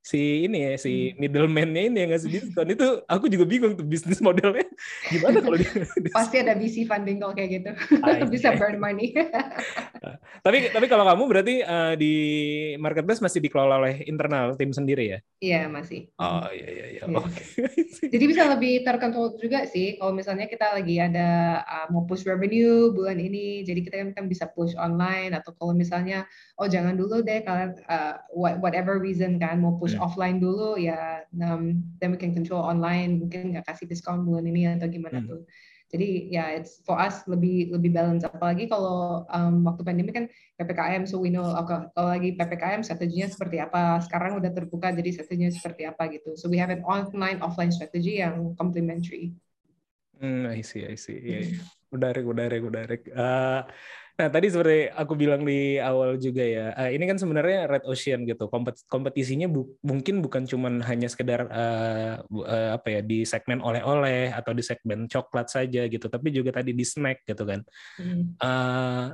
si 0.00 0.48
ini 0.48 0.64
ya 0.64 0.72
si 0.80 1.12
hmm. 1.12 1.20
middleman-nya 1.20 1.82
ini 1.92 1.98
yang 2.04 2.10
ngasih 2.16 2.30
diskon. 2.32 2.72
Itu 2.72 3.04
aku 3.04 3.28
juga 3.28 3.44
bingung 3.44 3.76
tuh 3.76 3.84
bisnis 3.84 4.18
modelnya. 4.24 4.64
Gimana 5.12 5.44
kalau 5.44 5.56
dia 5.60 5.70
pasti 6.12 6.36
ada 6.40 6.56
VC 6.56 6.88
funding 6.88 7.20
kalau 7.20 7.36
kayak 7.36 7.50
gitu. 7.60 7.70
Ah, 8.00 8.24
bisa 8.32 8.56
burn 8.56 8.80
money. 8.80 9.12
Tapi 10.40 10.72
tapi 10.72 10.88
kalau 10.88 11.04
kamu 11.04 11.22
berarti 11.28 11.54
uh, 11.60 11.92
di 12.00 12.14
marketplace 12.80 13.20
masih 13.20 13.44
dikelola 13.44 13.76
oleh 13.76 13.94
internal 14.08 14.56
tim 14.56 14.72
sendiri 14.72 15.04
ya? 15.12 15.18
Iya 15.36 15.68
masih. 15.68 16.08
Oh 16.16 16.48
iya 16.48 16.68
iya 16.72 16.86
iya, 16.96 17.02
iya. 17.04 17.12
oke. 17.12 17.44
Jadi 18.08 18.24
bisa 18.24 18.48
lebih 18.48 18.80
terkontrol 18.80 19.36
juga 19.36 19.68
sih 19.68 20.00
kalau 20.00 20.16
misalnya 20.16 20.48
kita 20.48 20.72
lagi 20.72 20.96
ada 20.96 21.60
uh, 21.60 21.86
mau 21.92 22.08
push 22.08 22.24
revenue 22.24 22.88
bulan 22.88 23.20
ini. 23.20 23.60
Jadi 23.68 23.84
kita 23.84 24.00
kan 24.16 24.32
bisa 24.32 24.48
push 24.48 24.72
online 24.80 25.36
atau 25.36 25.52
kalau 25.52 25.76
misalnya 25.76 26.24
oh 26.56 26.64
jangan 26.64 26.96
dulu 26.96 27.20
deh 27.20 27.44
kalian 27.44 27.76
uh, 27.84 28.16
whatever 28.32 28.96
reason 28.96 29.36
kan 29.36 29.60
mau 29.60 29.76
push 29.76 29.89
push 29.90 29.98
hmm. 29.98 30.06
offline 30.06 30.38
dulu 30.38 30.78
ya 30.78 31.26
um, 31.42 31.82
then 31.98 32.14
we 32.14 32.18
can 32.20 32.30
control 32.30 32.62
online 32.62 33.18
mungkin 33.18 33.58
nggak 33.58 33.66
kasih 33.66 33.90
diskon 33.90 34.22
bulan 34.22 34.46
ini 34.46 34.70
atau 34.70 34.86
gimana 34.86 35.18
hmm. 35.18 35.26
tuh. 35.26 35.42
Jadi 35.90 36.30
ya 36.30 36.46
yeah, 36.46 36.62
it's 36.62 36.78
for 36.86 36.94
us 36.94 37.26
lebih 37.26 37.74
lebih 37.74 37.90
balance. 37.90 38.22
Apalagi 38.22 38.70
kalau 38.70 39.26
um, 39.26 39.66
waktu 39.66 39.82
pandemi 39.82 40.14
kan 40.14 40.30
ppkm 40.54 41.02
so 41.02 41.18
we 41.18 41.34
know 41.34 41.42
kalau 41.66 42.14
lagi 42.14 42.38
ppkm 42.38 42.86
strateginya 42.86 43.26
seperti 43.26 43.58
apa. 43.58 43.98
Sekarang 43.98 44.38
udah 44.38 44.54
terbuka 44.54 44.94
jadi 44.94 45.10
strateginya 45.10 45.50
seperti 45.50 45.90
apa 45.90 46.06
gitu. 46.14 46.38
So 46.38 46.46
we 46.46 46.62
have 46.62 46.70
an 46.70 46.86
online 46.86 47.42
offline 47.42 47.74
strategy 47.74 48.22
yang 48.22 48.54
complementary. 48.54 49.34
Hmm 50.22 50.46
I 50.46 50.62
see 50.62 50.86
I 50.86 50.94
see. 50.94 51.18
Yeah, 51.18 51.58
yeah. 51.58 51.66
menarik 51.90 52.22
menarik 52.22 52.60
menarik. 52.62 53.02
Uh, 53.10 53.66
Nah, 54.20 54.28
tadi 54.28 54.52
seperti 54.52 54.92
aku 54.92 55.16
bilang 55.16 55.48
di 55.48 55.80
awal 55.80 56.20
juga 56.20 56.44
ya, 56.44 56.76
uh, 56.76 56.92
ini 56.92 57.08
kan 57.08 57.16
sebenarnya 57.16 57.64
Red 57.64 57.88
Ocean 57.88 58.28
gitu. 58.28 58.52
Kompet 58.52 58.76
kompetisinya 58.84 59.48
bu 59.48 59.80
mungkin 59.80 60.20
bukan 60.20 60.44
cuma 60.44 60.68
hanya 60.84 61.08
sekedar 61.08 61.48
uh, 61.48 62.20
uh, 62.28 62.76
apa 62.76 62.88
ya 62.92 63.00
di 63.00 63.24
segmen 63.24 63.64
oleh-oleh 63.64 64.28
atau 64.28 64.52
di 64.52 64.60
segmen 64.60 65.08
coklat 65.08 65.48
saja 65.48 65.88
gitu, 65.88 66.12
tapi 66.12 66.36
juga 66.36 66.60
tadi 66.60 66.76
di 66.76 66.84
snack 66.84 67.24
gitu 67.24 67.48
kan. 67.48 67.64
Hmm. 67.96 68.36
Uh, 68.36 69.08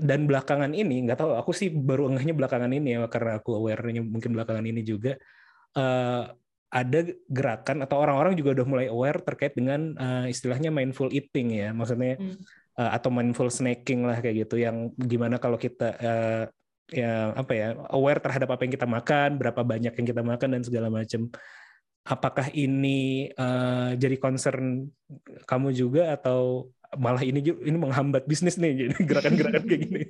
dan 0.00 0.24
belakangan 0.24 0.72
ini 0.72 1.04
nggak 1.04 1.20
tahu 1.20 1.36
aku 1.36 1.52
sih 1.52 1.68
baru 1.68 2.08
enggaknya 2.08 2.32
belakangan 2.32 2.72
ini 2.72 2.96
ya 2.96 3.04
karena 3.12 3.44
aku 3.44 3.60
aware-nya 3.60 4.00
mungkin 4.00 4.32
belakangan 4.32 4.64
ini 4.64 4.80
juga 4.80 5.20
uh, 5.76 6.32
ada 6.72 7.00
gerakan 7.28 7.84
atau 7.84 8.00
orang-orang 8.00 8.40
juga 8.40 8.56
udah 8.56 8.64
mulai 8.64 8.86
aware 8.88 9.20
terkait 9.20 9.52
dengan 9.52 9.92
uh, 10.00 10.24
istilahnya 10.24 10.72
mindful 10.72 11.12
eating 11.12 11.52
ya 11.52 11.76
maksudnya 11.76 12.16
hmm 12.16 12.59
uh, 12.80 12.90
atau 12.96 13.12
mindful 13.12 13.52
snacking 13.52 14.08
lah 14.08 14.16
kayak 14.24 14.48
gitu. 14.48 14.56
Yang 14.64 14.96
gimana 14.96 15.36
kalau 15.36 15.60
kita 15.60 15.88
uh, 16.00 16.44
ya 16.90 17.36
apa 17.36 17.52
ya 17.52 17.68
aware 17.92 18.18
terhadap 18.18 18.48
apa 18.50 18.66
yang 18.66 18.74
kita 18.74 18.88
makan 18.88 19.38
berapa 19.38 19.62
banyak 19.62 19.94
yang 19.94 20.06
kita 20.08 20.22
makan 20.26 20.58
dan 20.58 20.62
segala 20.66 20.90
macam 20.90 21.30
apakah 22.02 22.50
ini 22.50 23.30
uh, 23.38 23.94
jadi 23.94 24.16
concern 24.18 24.90
kamu 25.46 25.70
juga 25.76 26.16
atau 26.16 26.72
malah 26.98 27.22
ini 27.22 27.44
ini 27.44 27.76
menghambat 27.78 28.26
bisnis 28.26 28.58
nih 28.58 28.90
gerakan-gerakan 29.08 29.64
kayak 29.68 29.82
gini? 29.86 30.02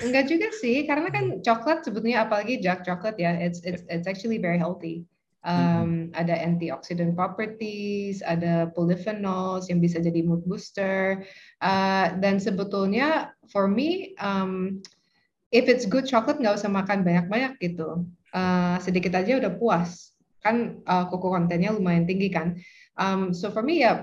Enggak 0.00 0.24
juga 0.30 0.48
sih, 0.56 0.88
karena 0.88 1.08
kan 1.12 1.44
coklat 1.44 1.84
sebetulnya 1.84 2.24
apalagi 2.24 2.64
dark 2.64 2.80
chocolate 2.84 3.20
ya, 3.20 3.36
it's 3.36 3.60
it's 3.64 3.84
it's 3.92 4.08
actually 4.08 4.40
very 4.40 4.56
healthy 4.56 5.04
um, 5.44 6.10
hmm. 6.10 6.16
ada 6.16 6.34
antioxidant 6.40 7.12
properties, 7.12 8.24
ada 8.24 8.72
polyphenols 8.72 9.68
yang 9.68 9.78
bisa 9.78 10.00
jadi 10.00 10.24
mood 10.24 10.42
booster, 10.48 11.22
uh, 11.60 12.16
dan 12.18 12.40
sebetulnya 12.40 13.36
for 13.52 13.68
me, 13.68 14.16
um, 14.18 14.80
if 15.52 15.68
it's 15.68 15.86
good 15.86 16.08
chocolate 16.08 16.40
nggak 16.40 16.58
usah 16.58 16.72
makan 16.72 17.04
banyak-banyak 17.04 17.60
gitu, 17.60 18.08
uh, 18.32 18.76
sedikit 18.80 19.14
aja 19.14 19.38
udah 19.38 19.52
puas, 19.54 20.16
kan 20.40 20.80
uh, 20.88 21.06
koko 21.06 21.32
kontennya 21.36 21.76
lumayan 21.76 22.08
tinggi 22.08 22.32
kan, 22.32 22.58
um, 22.96 23.30
so 23.30 23.52
for 23.52 23.62
me 23.62 23.84
ya. 23.84 23.84
Yeah, 23.84 23.98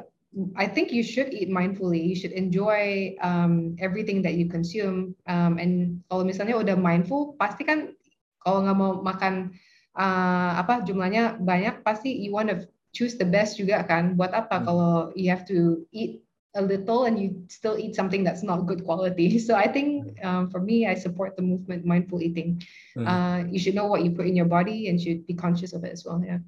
I 0.55 0.63
think 0.63 0.95
you 0.95 1.03
should 1.03 1.35
eat 1.35 1.51
mindfully. 1.51 1.99
You 1.99 2.15
should 2.15 2.31
enjoy 2.31 3.19
um, 3.19 3.75
everything 3.83 4.23
that 4.23 4.39
you 4.39 4.47
consume. 4.47 5.11
Um, 5.27 5.59
and 5.59 5.99
kalau 6.07 6.23
misalnya 6.23 6.55
udah 6.55 6.79
mindful, 6.79 7.35
pasti 7.35 7.67
kan 7.67 7.91
kalau 8.39 8.63
nggak 8.63 8.77
mau 8.79 9.03
makan 9.03 9.51
uh, 9.97 10.51
apa 10.59 10.83
jumlahnya 10.85 11.39
banyak 11.41 11.83
pasti 11.83 12.11
you 12.11 12.31
want 12.31 12.47
to 12.51 12.67
choose 12.91 13.15
the 13.15 13.27
best 13.27 13.55
juga 13.55 13.83
kan 13.87 14.15
buat 14.19 14.35
apa 14.35 14.59
hmm. 14.59 14.65
kalau 14.67 14.93
you 15.15 15.31
have 15.31 15.47
to 15.47 15.83
eat 15.95 16.23
a 16.51 16.61
little 16.61 17.07
and 17.07 17.15
you 17.15 17.31
still 17.47 17.79
eat 17.79 17.95
something 17.95 18.27
that's 18.27 18.43
not 18.43 18.67
good 18.67 18.83
quality 18.83 19.39
so 19.47 19.55
I 19.55 19.71
think 19.71 20.19
um, 20.19 20.51
for 20.51 20.59
me 20.59 20.83
I 20.83 20.99
support 20.99 21.39
the 21.39 21.43
movement 21.43 21.87
mindful 21.87 22.19
eating 22.19 22.59
uh, 22.99 23.47
you 23.47 23.59
should 23.59 23.75
know 23.75 23.87
what 23.87 24.03
you 24.03 24.11
put 24.11 24.27
in 24.27 24.35
your 24.35 24.51
body 24.51 24.91
and 24.91 24.99
should 24.99 25.23
be 25.23 25.33
conscious 25.33 25.71
of 25.71 25.87
it 25.87 25.95
as 25.95 26.03
well 26.03 26.19
yeah. 26.19 26.43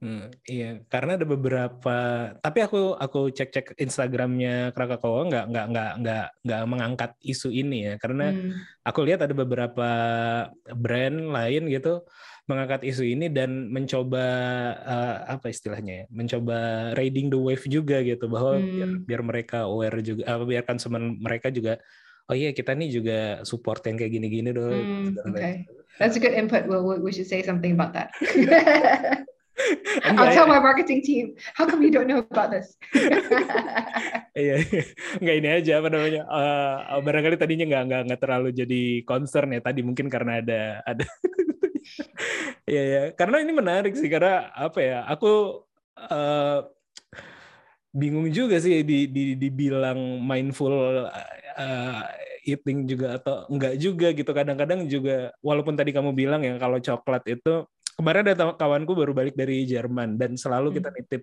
Hmm, 0.00 0.32
iya, 0.48 0.80
karena 0.88 1.20
ada 1.20 1.28
beberapa. 1.28 1.96
Tapi 2.40 2.58
aku 2.64 2.96
aku 2.96 3.28
cek 3.36 3.50
cek 3.52 3.66
Instagramnya 3.76 4.72
Krakatau 4.72 5.28
nggak 5.28 5.44
nggak 5.52 5.66
nggak 5.76 5.92
nggak 6.00 6.26
nggak 6.40 6.62
mengangkat 6.64 7.10
isu 7.20 7.52
ini 7.52 7.84
ya, 7.84 7.94
karena 8.00 8.32
hmm. 8.32 8.80
aku 8.80 9.04
lihat 9.04 9.20
ada 9.20 9.36
beberapa 9.36 9.88
brand 10.72 11.36
lain 11.36 11.68
gitu 11.68 12.00
mengangkat 12.48 12.82
isu 12.82 13.06
ini 13.06 13.30
dan 13.30 13.70
mencoba 13.70 14.26
uh, 14.82 15.16
apa 15.38 15.54
istilahnya 15.54 16.02
ya 16.02 16.04
mencoba 16.10 16.90
riding 16.98 17.30
the 17.30 17.38
wave 17.38 17.62
juga 17.70 18.02
gitu 18.02 18.26
bahwa 18.26 18.58
hmm. 18.58 18.66
biar, 18.66 18.90
biar 19.06 19.22
mereka 19.22 19.58
aware 19.70 20.02
juga 20.02 20.26
uh, 20.26 20.42
biar 20.42 20.66
konsumen 20.66 21.14
mereka 21.22 21.54
juga 21.54 21.78
oh 22.26 22.34
iya 22.34 22.50
kita 22.50 22.74
nih 22.74 22.90
juga 22.90 23.18
support 23.46 23.86
yang 23.86 23.94
kayak 24.02 24.12
gini-gini 24.18 24.50
dong 24.50 25.14
hmm, 25.14 25.30
okay 25.30 25.62
that's 26.02 26.18
a 26.18 26.22
good 26.22 26.34
input 26.34 26.66
well 26.66 26.82
we 26.82 27.14
should 27.14 27.30
say 27.30 27.38
something 27.38 27.78
about 27.78 27.94
that 27.94 28.10
I'll 30.16 30.32
tell 30.32 30.48
my 30.48 30.60
marketing 30.60 31.02
team 31.02 31.36
how 31.54 31.66
come 31.66 31.82
you 31.82 31.92
don't 31.92 32.08
know 32.08 32.24
about 32.24 32.50
this 32.50 32.76
Iya, 34.40 34.62
nggak 35.18 35.36
ini 35.42 35.48
aja 35.50 35.72
apa 35.82 35.88
namanya. 35.90 36.22
Uh, 36.30 37.02
barangkali 37.02 37.36
tadinya 37.36 37.66
nggak 37.66 37.82
nggak 37.90 38.02
nggak 38.08 38.20
terlalu 38.22 38.48
jadi 38.54 38.82
concern 39.02 39.50
ya 39.50 39.60
tadi 39.60 39.80
mungkin 39.82 40.06
karena 40.06 40.38
ada 40.38 40.62
ada. 40.86 41.04
Iya 42.70 42.82
ya, 42.86 43.02
karena 43.18 43.42
ini 43.42 43.50
menarik 43.50 43.98
sih 43.98 44.06
karena 44.06 44.54
apa 44.54 44.78
ya? 44.78 45.02
Aku 45.10 45.66
uh, 45.98 46.58
bingung 47.90 48.30
juga 48.30 48.62
sih 48.62 48.86
di, 48.86 49.10
di 49.10 49.34
dibilang 49.34 49.98
mindful 50.22 51.10
uh, 51.10 52.02
eating 52.46 52.86
juga 52.86 53.18
atau 53.18 53.50
enggak 53.50 53.74
juga 53.74 54.14
gitu. 54.14 54.30
Kadang-kadang 54.30 54.86
juga 54.86 55.34
walaupun 55.42 55.74
tadi 55.74 55.90
kamu 55.90 56.14
bilang 56.14 56.46
ya 56.46 56.54
kalau 56.62 56.78
coklat 56.78 57.26
itu 57.26 57.66
kemarin 57.96 58.30
ada 58.30 58.54
kawanku 58.54 58.92
baru 58.94 59.12
balik 59.14 59.34
dari 59.34 59.64
Jerman 59.66 60.18
dan 60.18 60.34
selalu 60.34 60.78
kita 60.78 60.90
hmm. 60.90 60.96
nitip 61.00 61.22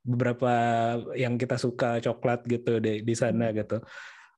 beberapa 0.00 0.52
yang 1.12 1.36
kita 1.36 1.60
suka 1.60 2.00
coklat 2.00 2.44
gitu 2.48 2.80
di 2.80 3.04
di 3.04 3.14
sana 3.16 3.50
hmm. 3.50 3.56
gitu. 3.60 3.78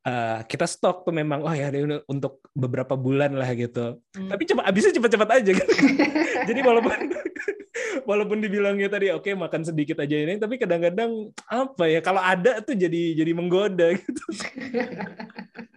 Uh, 0.03 0.43
kita 0.51 0.67
stok 0.67 1.07
tuh 1.07 1.15
memang 1.15 1.47
oh 1.47 1.55
ya 1.55 1.71
untuk 2.11 2.43
beberapa 2.51 2.99
bulan 2.99 3.39
lah 3.39 3.55
gitu. 3.55 4.03
Hmm. 4.19 4.31
Tapi 4.31 4.43
cepat 4.51 4.65
habisnya 4.67 4.93
cepat-cepat 4.99 5.29
aja 5.39 5.53
kan. 5.63 5.69
Jadi 6.51 6.61
walaupun 6.67 6.91
walaupun 8.09 8.39
dibilangnya 8.43 8.89
tadi 8.91 9.15
oke 9.15 9.25
okay, 9.25 9.35
makan 9.39 9.63
sedikit 9.63 10.03
aja 10.03 10.17
ini 10.17 10.37
tapi 10.37 10.59
kadang-kadang 10.61 11.33
apa 11.49 11.85
ya 11.89 12.01
kalau 12.05 12.21
ada 12.21 12.61
tuh 12.61 12.77
jadi 12.77 13.17
jadi 13.17 13.33
menggoda 13.33 13.97
gitu. 13.97 14.25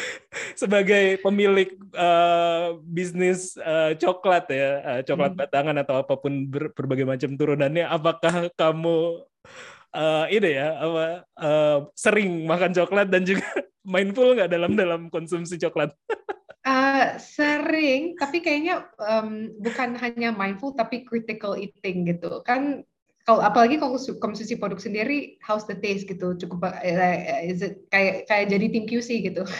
sebagai 0.60 1.20
pemilik 1.20 1.70
uh, 1.96 2.78
bisnis 2.84 3.56
uh, 3.60 3.96
coklat 3.96 4.44
ya, 4.50 4.70
uh, 4.82 5.00
coklat 5.02 5.32
hmm. 5.34 5.40
batangan 5.44 5.76
atau 5.80 5.94
apa 6.00 6.14
pun 6.18 6.48
ber, 6.48 6.72
berbagai 6.72 7.06
macam 7.08 7.30
turunannya, 7.34 7.84
apakah 7.88 8.48
kamu 8.54 9.26
uh, 9.96 10.26
ini 10.28 10.50
ya 10.56 10.68
apa 10.76 11.04
uh, 11.40 11.78
sering 11.96 12.44
makan 12.44 12.72
coklat 12.76 13.08
dan 13.08 13.24
juga 13.24 13.46
mindful 13.86 14.34
nggak 14.34 14.50
dalam 14.50 14.72
dalam 14.74 15.00
konsumsi 15.08 15.56
coklat? 15.60 15.94
Uh, 16.66 17.16
sering, 17.38 18.18
tapi 18.18 18.42
kayaknya 18.42 18.86
um, 18.98 19.54
bukan 19.62 19.94
hanya 19.96 20.34
mindful 20.34 20.74
tapi 20.74 21.06
critical 21.06 21.54
eating 21.56 22.06
gitu. 22.08 22.42
Kan 22.42 22.84
kalau 23.26 23.42
apalagi 23.42 23.82
kalau 23.82 23.98
konsumsi 24.22 24.54
produk 24.54 24.78
sendiri 24.78 25.34
how's 25.42 25.66
the 25.66 25.74
taste 25.74 26.06
gitu? 26.06 26.38
Cukup 26.38 26.70
uh, 26.70 27.42
is 27.42 27.60
it 27.60 27.82
kayak 27.90 28.30
kayak 28.30 28.46
jadi 28.54 28.66
tim 28.70 28.84
QC 28.86 29.08
gitu. 29.26 29.42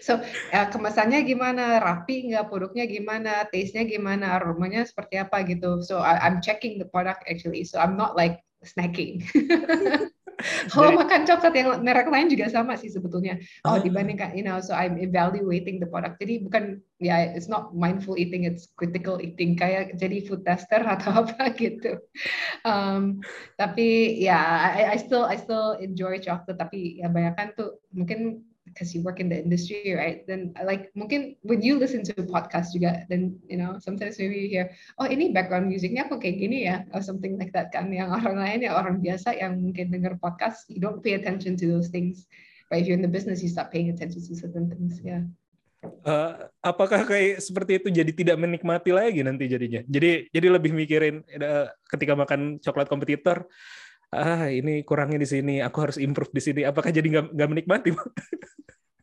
So 0.00 0.24
ya, 0.48 0.72
kemasannya 0.72 1.28
gimana? 1.28 1.76
Rapi 1.84 2.32
nggak? 2.32 2.48
Produknya 2.48 2.88
gimana? 2.88 3.44
Taste-nya 3.52 3.84
gimana? 3.84 4.40
Aromanya 4.40 4.88
seperti 4.88 5.20
apa 5.20 5.44
gitu? 5.44 5.84
So 5.84 6.00
I, 6.00 6.16
I'm 6.24 6.40
checking 6.40 6.80
the 6.80 6.88
product 6.88 7.28
actually. 7.28 7.68
So 7.68 7.76
I'm 7.76 7.92
not 7.92 8.16
like 8.16 8.40
snacking 8.64 9.22
Kalau 10.72 10.94
makan 10.94 11.26
coklat 11.26 11.54
yang 11.58 11.68
merek 11.82 12.06
lain 12.06 12.30
juga 12.30 12.46
sama 12.46 12.78
sih 12.78 12.86
sebetulnya. 12.86 13.42
Oh, 13.66 13.74
uh, 13.74 13.78
dibandingkan, 13.82 14.38
you 14.38 14.46
know, 14.46 14.62
so 14.62 14.70
I'm 14.70 14.94
evaluating 14.94 15.82
the 15.82 15.90
product. 15.90 16.22
Jadi 16.22 16.46
bukan, 16.46 16.78
ya, 17.02 17.26
yeah, 17.26 17.34
it's 17.34 17.50
not 17.50 17.74
mindful 17.74 18.14
eating, 18.14 18.46
it's 18.46 18.70
critical 18.78 19.18
eating. 19.18 19.58
Kayak 19.58 19.98
jadi 19.98 20.22
food 20.22 20.46
tester 20.46 20.78
atau 20.94 21.26
apa 21.26 21.50
gitu. 21.58 21.98
Um, 22.62 23.18
tapi 23.58 24.18
ya, 24.22 24.38
yeah, 24.38 24.46
I, 24.78 24.82
I 24.94 24.98
still 25.02 25.26
I 25.26 25.34
still 25.34 25.74
enjoy 25.82 26.22
coklat. 26.22 26.54
Tapi 26.54 27.02
ya 27.02 27.10
banyak 27.10 27.34
kan 27.34 27.48
tuh 27.58 27.82
mungkin 27.90 28.47
because 28.70 28.92
you 28.92 29.00
work 29.00 29.18
in 29.18 29.32
the 29.32 29.38
industry, 29.38 29.96
right? 29.96 30.24
Then 30.28 30.52
like 30.60 30.92
mungkin 30.92 31.36
when 31.42 31.64
you 31.64 31.80
listen 31.80 32.04
to 32.08 32.12
a 32.20 32.26
podcast 32.26 32.76
juga, 32.76 33.08
then 33.08 33.40
you 33.48 33.56
know 33.56 33.80
sometimes 33.80 34.20
maybe 34.20 34.46
you 34.46 34.48
hear, 34.48 34.72
oh 35.00 35.08
ini 35.08 35.32
background 35.32 35.72
musicnya 35.72 36.06
kok 36.06 36.20
kayak 36.20 36.38
gini 36.38 36.68
ya, 36.68 36.84
or 36.92 37.00
something 37.00 37.40
like 37.40 37.50
that 37.56 37.72
kan. 37.72 37.88
Yang 37.90 38.14
orang 38.22 38.36
lain 38.38 38.60
ya 38.68 38.72
orang 38.76 39.00
biasa 39.00 39.34
yang 39.34 39.58
mungkin 39.58 39.90
dengar 39.90 40.20
podcast, 40.20 40.68
you 40.68 40.78
don't 40.78 41.00
pay 41.00 41.16
attention 41.16 41.56
to 41.56 41.66
those 41.66 41.88
things. 41.88 42.28
But 42.68 42.84
if 42.84 42.88
you're 42.88 43.00
in 43.00 43.04
the 43.04 43.10
business, 43.10 43.40
you 43.40 43.48
start 43.48 43.72
paying 43.72 43.88
attention 43.88 44.20
to 44.20 44.32
certain 44.36 44.68
things, 44.68 45.00
yeah. 45.00 45.24
Uh, 45.78 46.50
apakah 46.58 47.06
kayak 47.06 47.38
seperti 47.38 47.78
itu 47.78 47.88
jadi 47.94 48.10
tidak 48.10 48.36
menikmati 48.42 48.90
lagi 48.90 49.22
nanti 49.22 49.46
jadinya? 49.46 49.80
Jadi 49.86 50.26
jadi 50.34 50.46
lebih 50.50 50.74
mikirin 50.74 51.22
uh, 51.38 51.70
ketika 51.86 52.18
makan 52.18 52.58
coklat 52.58 52.90
kompetitor, 52.90 53.46
ah 54.10 54.50
ini 54.50 54.82
kurangnya 54.82 55.22
di 55.22 55.28
sini, 55.28 55.54
aku 55.62 55.78
harus 55.86 55.96
improve 56.02 56.34
di 56.34 56.42
sini. 56.42 56.60
Apakah 56.66 56.90
jadi 56.90 57.06
nggak 57.06 57.26
nggak 57.30 57.50
menikmati? 57.50 57.90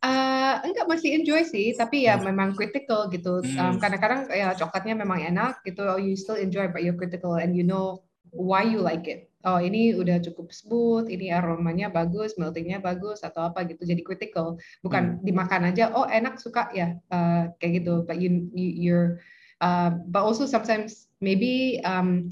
Uh, 0.06 0.62
enggak 0.62 0.86
masih 0.86 1.18
enjoy 1.18 1.42
sih, 1.42 1.74
tapi 1.74 2.06
ya 2.06 2.14
hmm. 2.14 2.30
memang 2.30 2.54
critical 2.54 3.10
gitu. 3.10 3.42
Um, 3.58 3.82
kadang-kadang 3.82 4.30
ya 4.30 4.54
coklatnya 4.54 4.94
memang 4.94 5.18
enak 5.18 5.66
gitu, 5.66 5.82
oh, 5.82 5.98
you 5.98 6.14
still 6.14 6.38
enjoy 6.38 6.70
but 6.70 6.86
you're 6.86 6.94
critical 6.94 7.34
and 7.34 7.58
you 7.58 7.66
know 7.66 8.06
why 8.30 8.62
you 8.62 8.78
like 8.78 9.10
it. 9.10 9.26
Oh 9.42 9.58
ini 9.58 9.98
udah 9.98 10.22
cukup 10.22 10.54
smooth, 10.54 11.10
ini 11.10 11.34
aromanya 11.34 11.90
bagus, 11.90 12.38
meltingnya 12.38 12.78
bagus 12.78 13.26
atau 13.26 13.50
apa 13.50 13.66
gitu. 13.66 13.82
Jadi 13.82 14.06
critical, 14.06 14.62
bukan 14.86 15.18
hmm. 15.18 15.22
dimakan 15.26 15.74
aja. 15.74 15.90
Oh 15.90 16.06
enak 16.06 16.38
suka 16.38 16.70
ya 16.70 16.94
uh, 17.10 17.50
kayak 17.58 17.82
gitu. 17.82 18.06
But 18.06 18.22
you, 18.22 18.46
you 18.54 18.68
you're 18.78 19.08
uh, 19.58 19.90
but 20.06 20.22
also 20.22 20.46
sometimes 20.46 21.10
maybe 21.18 21.82
um, 21.82 22.30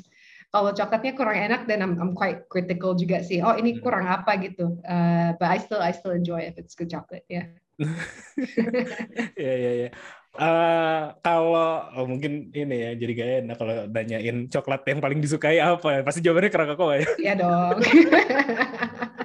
kalau 0.55 0.71
coklatnya 0.71 1.19
kurang 1.19 1.39
enak 1.51 1.67
dan 1.67 1.83
I'm, 1.83 1.99
I'm 1.99 2.15
quite 2.15 2.47
critical 2.47 2.95
juga 2.95 3.27
sih. 3.27 3.43
Oh 3.43 3.59
ini 3.59 3.75
hmm. 3.75 3.83
kurang 3.83 4.07
apa 4.07 4.39
gitu. 4.39 4.79
Uh, 4.87 5.35
but 5.43 5.51
I 5.51 5.59
still 5.59 5.83
I 5.83 5.91
still 5.91 6.15
enjoy 6.15 6.47
if 6.47 6.55
it's 6.55 6.79
good 6.79 6.91
chocolate. 6.91 7.27
Yeah. 7.27 7.51
ya 9.45 9.55
ya 9.55 9.73
ya. 9.87 9.89
Uh, 10.35 11.15
kalau 11.23 11.95
oh, 11.95 12.07
mungkin 12.11 12.51
ini 12.51 12.75
ya 12.75 12.91
jadi 12.99 13.13
gak 13.15 13.31
enak 13.47 13.57
kalau 13.57 13.75
nanyain 13.87 14.39
coklat 14.51 14.83
yang 14.91 14.99
paling 14.99 15.23
disukai 15.23 15.63
apa. 15.63 16.03
Pasti 16.03 16.27
jawabannya 16.27 16.51
Krakatoa 16.51 16.95
ya? 16.99 17.07
Iya 17.23 17.35
dong. 17.39 17.79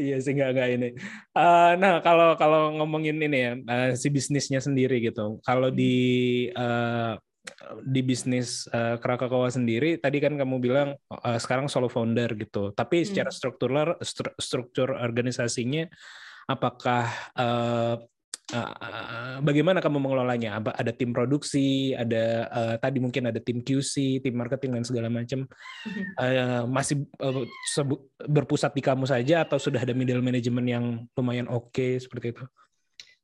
Iya 0.00 0.16
sih 0.22 0.32
nggak 0.32 0.50
nggak 0.54 0.68
ini. 0.80 0.88
Uh, 1.36 1.76
nah 1.76 2.00
kalau 2.00 2.32
kalau 2.40 2.72
ngomongin 2.78 3.20
ini 3.20 3.38
ya 3.38 3.52
uh, 3.58 3.90
si 3.92 4.08
bisnisnya 4.08 4.62
sendiri 4.62 5.02
gitu. 5.02 5.42
Kalau 5.44 5.68
di 5.68 6.46
uh, 6.54 7.18
di 7.84 8.00
bisnis 8.04 8.68
uh, 8.70 8.96
Krakatawa 9.00 9.48
sendiri 9.48 9.96
tadi 9.96 10.20
kan 10.20 10.36
kamu 10.36 10.56
bilang 10.60 10.88
uh, 11.10 11.38
sekarang 11.40 11.68
solo 11.68 11.88
founder 11.92 12.32
gitu. 12.36 12.72
Tapi 12.72 13.02
hmm. 13.02 13.06
secara 13.06 13.30
struktural 13.32 13.88
stru, 14.00 14.30
struktur 14.40 14.96
organisasinya 14.96 15.88
apakah 16.50 17.06
uh, 17.38 17.94
uh, 18.50 19.36
bagaimana 19.38 19.78
kamu 19.78 20.02
mengelolanya? 20.02 20.58
Apa 20.58 20.74
ada 20.74 20.90
tim 20.90 21.14
produksi 21.14 21.94
ada 21.94 22.50
uh, 22.50 22.74
tadi 22.82 22.98
mungkin 22.98 23.30
ada 23.30 23.38
tim 23.38 23.62
QC 23.62 24.18
tim 24.18 24.34
marketing 24.34 24.74
dan 24.74 24.84
segala 24.84 25.06
macam. 25.06 25.46
Uh, 26.18 26.66
masih 26.66 27.06
uh, 27.22 27.46
berpusat 28.26 28.74
di 28.74 28.82
kamu 28.82 29.06
saja 29.06 29.46
atau 29.46 29.62
sudah 29.62 29.78
ada 29.78 29.94
middle 29.94 30.22
management 30.22 30.66
yang 30.66 30.84
lumayan 31.14 31.46
oke 31.46 31.70
okay, 31.70 32.02
seperti 32.02 32.34
itu? 32.34 32.44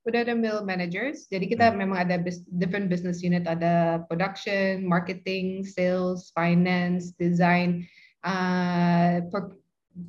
Udah 0.06 0.22
ada 0.22 0.38
middle 0.38 0.62
managers. 0.62 1.26
Jadi 1.26 1.50
kita 1.50 1.74
hmm. 1.74 1.76
memang 1.82 1.98
ada 1.98 2.14
bis, 2.22 2.46
different 2.46 2.86
business 2.86 3.26
unit, 3.26 3.42
ada 3.50 4.06
production, 4.06 4.86
marketing, 4.86 5.66
sales, 5.66 6.30
finance, 6.30 7.10
design, 7.18 7.82
uh, 8.22 9.18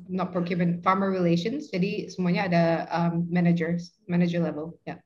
not 0.08 0.30
procurement, 0.30 0.84
farmer 0.84 1.08
relations. 1.08 1.72
Jadi 1.72 2.12
semuanya 2.12 2.46
ada 2.48 2.64
um, 2.92 3.24
managers, 3.32 3.96
manager 4.04 4.44
level, 4.44 4.76
ya. 4.84 4.96
Yeah. 4.96 4.98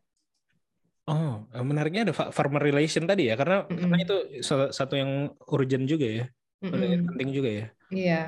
Oh, 1.03 1.43
menariknya 1.67 2.07
ada 2.07 2.15
farmer 2.15 2.63
relation 2.63 3.11
tadi 3.11 3.27
ya, 3.27 3.35
karena 3.35 3.67
mm 3.67 3.75
-hmm. 3.75 3.81
karena 3.83 3.99
itu 4.07 4.17
satu 4.71 4.95
yang 4.95 5.35
urgent 5.51 5.91
juga 5.91 6.07
ya, 6.07 6.25
mm 6.63 6.71
-hmm. 6.71 7.07
penting 7.11 7.31
juga 7.35 7.51
ya. 7.51 7.67
Iya. 7.91 8.07
Yeah. 8.07 8.27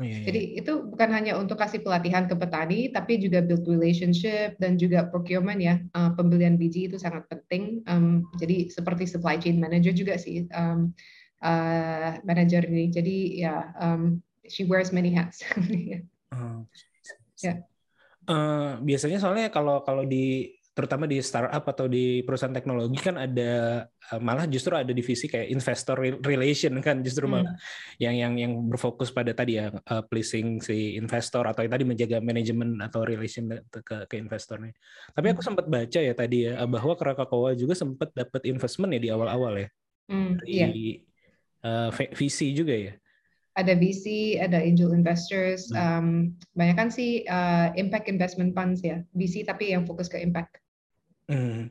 Oh, 0.00 0.04
iya, 0.08 0.16
iya. 0.16 0.26
Jadi 0.32 0.42
itu 0.56 0.72
bukan 0.88 1.12
hanya 1.12 1.36
untuk 1.36 1.60
kasih 1.60 1.84
pelatihan 1.84 2.24
ke 2.24 2.32
petani, 2.32 2.88
tapi 2.88 3.20
juga 3.20 3.44
build 3.44 3.68
relationship 3.68 4.56
dan 4.56 4.80
juga 4.80 5.04
procurement 5.04 5.60
ya. 5.60 5.76
Uh, 5.92 6.16
pembelian 6.16 6.56
biji 6.56 6.88
itu 6.88 6.96
sangat 6.96 7.28
penting. 7.28 7.84
Um, 7.84 8.24
jadi 8.40 8.72
seperti 8.72 9.04
supply 9.04 9.36
chain 9.36 9.60
manager 9.60 9.92
juga 9.92 10.16
sih 10.16 10.48
um, 10.56 10.96
uh, 11.44 12.16
manager 12.24 12.64
ini. 12.64 12.88
Jadi 12.88 13.44
ya 13.44 13.76
um, 13.76 14.24
she 14.50 14.66
wears 14.66 14.90
many 14.90 15.14
hats. 15.14 15.46
oh. 16.34 16.66
Ya. 17.40 17.64
Uh, 18.28 18.76
biasanya 18.84 19.16
soalnya 19.16 19.48
kalau 19.48 19.80
kalau 19.86 20.04
di 20.04 20.58
terutama 20.70 21.04
di 21.04 21.18
startup 21.18 21.66
atau 21.66 21.90
di 21.90 22.22
perusahaan 22.22 22.54
teknologi 22.54 22.96
kan 23.02 23.18
ada 23.18 23.84
eh, 23.90 24.20
malah 24.22 24.46
justru 24.46 24.72
ada 24.78 24.94
divisi 24.94 25.26
kayak 25.26 25.50
investor 25.50 25.98
relation 26.22 26.72
kan 26.78 27.02
justru 27.02 27.26
hmm. 27.26 27.32
malah 27.36 27.52
yang 27.98 28.14
yang 28.14 28.32
yang 28.38 28.52
berfokus 28.70 29.10
pada 29.10 29.34
tadi 29.34 29.58
ya 29.58 29.74
uh, 29.74 30.02
pleasing 30.06 30.62
si 30.62 30.94
investor 30.94 31.42
atau 31.44 31.66
yang 31.66 31.74
tadi 31.74 31.84
menjaga 31.84 32.22
manajemen 32.22 32.78
atau 32.80 33.02
relation 33.02 33.50
ke 33.68 34.06
ke 34.06 34.14
investornya. 34.16 34.70
Tapi 35.10 35.26
aku 35.34 35.42
hmm. 35.42 35.48
sempat 35.50 35.66
baca 35.66 36.00
ya 36.00 36.14
tadi 36.14 36.48
ya 36.48 36.62
bahwa 36.64 36.94
Krakatawa 36.94 37.50
juga 37.58 37.74
sempat 37.74 38.14
dapat 38.14 38.46
investment 38.46 38.94
ya 38.94 39.00
di 39.02 39.10
awal-awal 39.10 39.66
ya. 39.66 39.68
Hmm, 40.10 40.38
dari 40.42 41.02
iya. 41.62 41.88
uh, 41.88 41.90
VC 41.94 42.50
juga 42.50 42.74
ya 42.74 42.94
ada 43.60 43.76
VC, 43.76 44.36
ada 44.40 44.58
angel 44.58 44.96
investors, 44.96 45.68
um, 45.76 46.32
banyak 46.56 46.76
kan 46.76 46.88
sih 46.88 47.28
uh, 47.28 47.70
impact 47.76 48.08
investment 48.08 48.56
funds 48.56 48.80
ya, 48.80 49.04
VC 49.12 49.44
tapi 49.44 49.76
yang 49.76 49.84
fokus 49.84 50.08
ke 50.08 50.16
impact. 50.18 50.58
Hmm. 51.28 51.70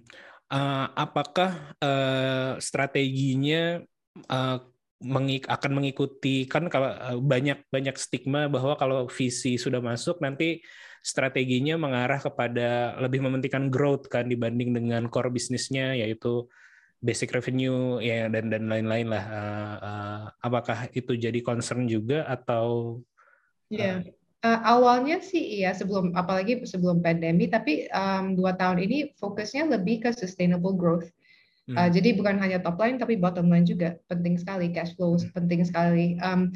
Uh, 0.49 0.87
apakah 0.97 1.77
uh, 1.77 2.57
strateginya 2.57 3.81
uh, 4.29 4.57
mengik 4.99 5.47
akan 5.47 5.71
mengikuti 5.79 6.43
kan 6.49 6.67
kalau 6.67 6.91
uh, 6.91 7.17
banyak 7.21 7.63
banyak 7.71 7.95
stigma 7.95 8.51
bahwa 8.51 8.75
kalau 8.75 9.07
visi 9.07 9.55
sudah 9.55 9.79
masuk 9.79 10.19
nanti 10.19 10.59
strateginya 10.99 11.79
mengarah 11.79 12.19
kepada 12.19 12.99
lebih 12.99 13.23
mementingkan 13.23 13.71
growth 13.71 14.11
kan 14.11 14.27
dibanding 14.27 14.75
dengan 14.75 15.07
core 15.07 15.31
bisnisnya 15.31 15.95
yaitu 15.95 16.51
basic 16.99 17.31
revenue 17.31 18.03
ya 18.03 18.27
dan 18.27 18.51
dan 18.51 18.67
lain-lain 18.67 19.07
lah. 19.07 19.23
Uh, 19.23 19.75
uh, 19.79 20.21
apakah 20.43 20.91
itu 20.91 21.15
jadi 21.15 21.39
concern 21.39 21.87
juga 21.87 22.27
atau? 22.27 22.99
Ya, 23.71 23.79
yeah. 23.79 23.97
uh, 24.43 24.59
awalnya 24.67 25.23
sih 25.23 25.63
iya 25.63 25.71
sebelum 25.71 26.11
apalagi 26.13 26.59
sebelum 26.67 26.99
pandemi, 26.99 27.47
tapi 27.47 27.87
um, 27.91 28.35
dua 28.35 28.55
tahun 28.59 28.83
ini 28.83 29.15
fokusnya 29.15 29.71
lebih 29.71 30.03
ke 30.07 30.09
sustainable 30.11 30.75
growth. 30.75 31.07
Uh, 31.69 31.85
hmm. 31.85 31.89
Jadi 31.95 32.09
bukan 32.17 32.35
hanya 32.41 32.59
top 32.59 32.81
line 32.81 32.97
tapi 32.97 33.15
bottom 33.15 33.47
line 33.47 33.63
juga 33.63 33.95
penting 34.11 34.35
sekali, 34.35 34.73
cash 34.73 34.97
flow 34.99 35.15
hmm. 35.15 35.31
penting 35.31 35.61
sekali. 35.63 36.19
Um, 36.19 36.51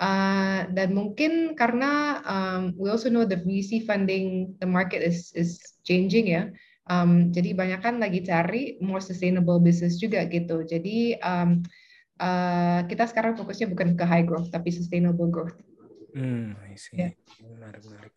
uh, 0.00 0.70
dan 0.72 0.96
mungkin 0.96 1.52
karena 1.52 2.22
um, 2.24 2.72
we 2.80 2.88
also 2.88 3.12
know 3.12 3.28
the 3.28 3.42
VC 3.42 3.84
funding 3.84 4.56
the 4.62 4.68
market 4.68 5.04
is 5.04 5.34
is 5.36 5.60
changing 5.84 6.32
ya. 6.32 6.48
Um, 6.82 7.30
jadi 7.30 7.54
banyak 7.54 7.80
kan 7.80 8.02
lagi 8.02 8.26
cari 8.26 8.76
more 8.82 8.98
sustainable 8.98 9.62
business 9.62 10.02
juga 10.02 10.26
gitu. 10.26 10.66
Jadi 10.66 11.14
um, 11.22 11.62
uh, 12.18 12.82
kita 12.90 13.06
sekarang 13.06 13.38
fokusnya 13.38 13.70
bukan 13.70 13.94
ke 13.94 14.02
high 14.02 14.26
growth 14.26 14.50
tapi 14.50 14.74
sustainable 14.74 15.30
growth. 15.30 15.54
Hmm, 16.12 16.58
I 16.58 16.74
see. 16.74 16.98
Yeah. 16.98 17.12
Menarik, 17.40 17.86
menarik. 17.86 18.12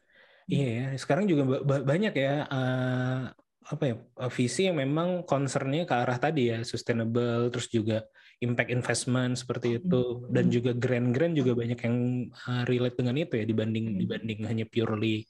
Iya 0.46 0.68
ya, 0.70 0.86
sekarang 1.02 1.26
juga 1.26 1.58
banyak 1.66 2.14
ya 2.14 2.46
uh, 2.46 3.34
apa 3.66 3.84
ya 3.90 3.96
visi 4.30 4.70
yang 4.70 4.78
memang 4.78 5.26
concernnya 5.26 5.90
ke 5.90 5.94
arah 5.98 6.22
tadi 6.22 6.54
ya 6.54 6.62
sustainable, 6.62 7.50
terus 7.50 7.66
juga 7.74 8.06
impact 8.38 8.70
investment 8.70 9.42
seperti 9.42 9.82
itu, 9.82 10.30
dan 10.30 10.54
juga 10.54 10.78
grand-grand 10.78 11.34
juga 11.34 11.58
banyak 11.58 11.80
yang 11.82 11.98
uh, 12.30 12.62
relate 12.70 12.94
dengan 12.94 13.18
itu 13.18 13.34
ya 13.42 13.46
dibanding 13.50 13.98
dibanding 13.98 14.40
hanya 14.46 14.66
purely 14.70 15.26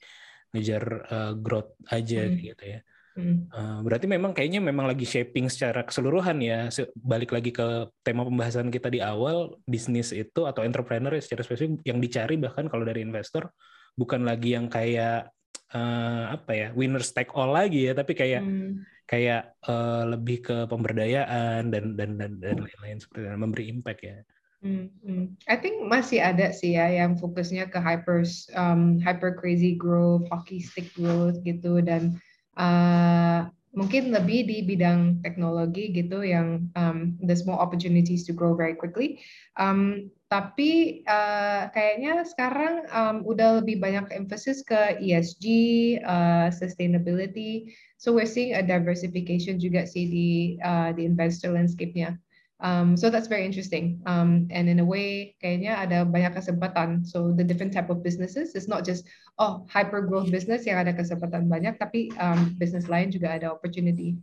ngejar 0.52 0.84
uh, 1.08 1.32
growth 1.32 1.72
aja 1.88 2.28
hmm. 2.28 2.36
gitu 2.36 2.64
ya. 2.76 2.80
Hmm. 3.16 3.48
Uh, 3.48 3.80
berarti 3.80 4.04
memang 4.04 4.36
kayaknya 4.36 4.60
memang 4.60 4.84
lagi 4.84 5.08
shaping 5.08 5.48
secara 5.48 5.82
keseluruhan 5.88 6.36
ya. 6.44 6.68
Balik 7.00 7.32
lagi 7.32 7.48
ke 7.48 7.88
tema 8.04 8.28
pembahasan 8.28 8.68
kita 8.68 8.92
di 8.92 9.00
awal, 9.00 9.56
bisnis 9.64 10.12
itu 10.12 10.44
atau 10.44 10.60
entrepreneur 10.60 11.16
ya 11.16 11.24
secara 11.24 11.40
spesifik 11.40 11.80
yang 11.88 11.98
dicari 11.98 12.36
bahkan 12.36 12.68
kalau 12.68 12.84
dari 12.84 13.00
investor 13.00 13.48
bukan 13.96 14.28
lagi 14.28 14.52
yang 14.52 14.68
kayak 14.68 15.32
uh, 15.72 16.36
apa 16.36 16.52
ya 16.52 16.68
winners 16.76 17.16
take 17.16 17.32
all 17.32 17.56
lagi 17.56 17.88
ya, 17.88 17.96
tapi 17.96 18.12
kayak 18.12 18.44
hmm. 18.44 18.84
kayak 19.08 19.56
uh, 19.64 20.04
lebih 20.12 20.44
ke 20.44 20.56
pemberdayaan 20.68 21.72
dan 21.72 21.96
dan 21.96 22.20
dan 22.20 22.36
dan 22.36 22.56
lain-lain 22.60 23.00
seperti 23.00 23.24
itu, 23.24 23.40
memberi 23.40 23.64
impact 23.72 24.00
ya. 24.04 24.16
Hmm, 24.60 24.92
hmm. 25.04 25.24
I 25.48 25.56
think 25.56 25.84
masih 25.88 26.20
ada 26.20 26.52
sih 26.52 26.76
ya 26.76 26.88
yang 26.88 27.16
fokusnya 27.16 27.72
ke 27.72 27.80
hyper 27.80 28.28
um, 28.52 29.00
hyper 29.00 29.32
crazy 29.36 29.72
growth, 29.72 30.28
hockey 30.28 30.60
stick 30.60 30.92
growth 30.96 31.40
gitu 31.44 31.80
dan 31.80 32.20
uh, 32.56 33.48
mungkin 33.76 34.08
lebih 34.08 34.48
di 34.48 34.64
bidang 34.64 35.20
teknologi 35.20 35.92
gitu 35.92 36.24
yang 36.24 36.72
um, 36.80 37.12
there's 37.20 37.44
more 37.44 37.60
opportunities 37.60 38.24
to 38.24 38.32
grow 38.32 38.56
very 38.56 38.72
quickly. 38.72 39.20
Um, 39.60 40.08
tapi 40.26 41.04
uh, 41.06 41.70
kayaknya 41.70 42.26
sekarang 42.26 42.88
um, 42.90 43.22
udah 43.22 43.62
lebih 43.62 43.78
banyak 43.78 44.10
emphasis 44.10 44.64
ke 44.66 44.98
ESG, 44.98 45.46
uh, 46.02 46.50
sustainability. 46.50 47.76
So 48.00 48.10
we're 48.16 48.26
seeing 48.26 48.58
a 48.58 48.64
diversification 48.64 49.62
juga 49.62 49.86
sih 49.86 50.08
di 50.10 50.30
uh, 50.64 50.90
di 50.96 51.06
investor 51.06 51.54
landscape-nya. 51.54 52.18
Um, 52.56 52.96
so 52.96 53.12
that's 53.12 53.28
very 53.28 53.44
interesting. 53.44 54.00
Um, 54.08 54.48
and 54.48 54.64
in 54.64 54.80
a 54.80 54.86
way, 54.86 55.36
kayaknya 55.44 55.76
ada 55.76 56.08
banyak 56.08 56.32
kesempatan. 56.32 57.04
So 57.04 57.36
the 57.36 57.44
different 57.44 57.76
type 57.76 57.92
of 57.92 58.00
businesses 58.00 58.56
is 58.56 58.64
not 58.64 58.80
just 58.80 59.04
oh 59.36 59.68
hyper 59.68 60.00
growth 60.00 60.32
business 60.32 60.64
yang 60.64 60.80
ada 60.80 60.96
kesempatan 60.96 61.52
banyak, 61.52 61.76
tapi 61.76 62.08
um, 62.16 62.56
bisnis 62.56 62.88
lain 62.88 63.12
juga 63.12 63.36
ada 63.36 63.52
opportunity. 63.52 64.16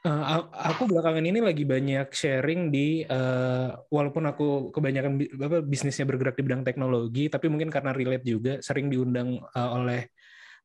Uh, 0.00 0.48
aku 0.56 0.88
belakangan 0.88 1.22
ini 1.22 1.44
lagi 1.44 1.62
banyak 1.62 2.08
sharing 2.10 2.72
di 2.72 3.04
uh, 3.04 3.76
walaupun 3.92 4.24
aku 4.32 4.72
kebanyakan 4.72 5.20
apa 5.38 5.60
bisnisnya 5.60 6.08
bergerak 6.08 6.34
di 6.34 6.42
bidang 6.42 6.66
teknologi, 6.66 7.30
tapi 7.30 7.46
mungkin 7.46 7.70
karena 7.70 7.94
relate 7.94 8.26
juga 8.26 8.58
sering 8.58 8.90
diundang 8.90 9.38
uh, 9.54 9.70
oleh 9.76 10.10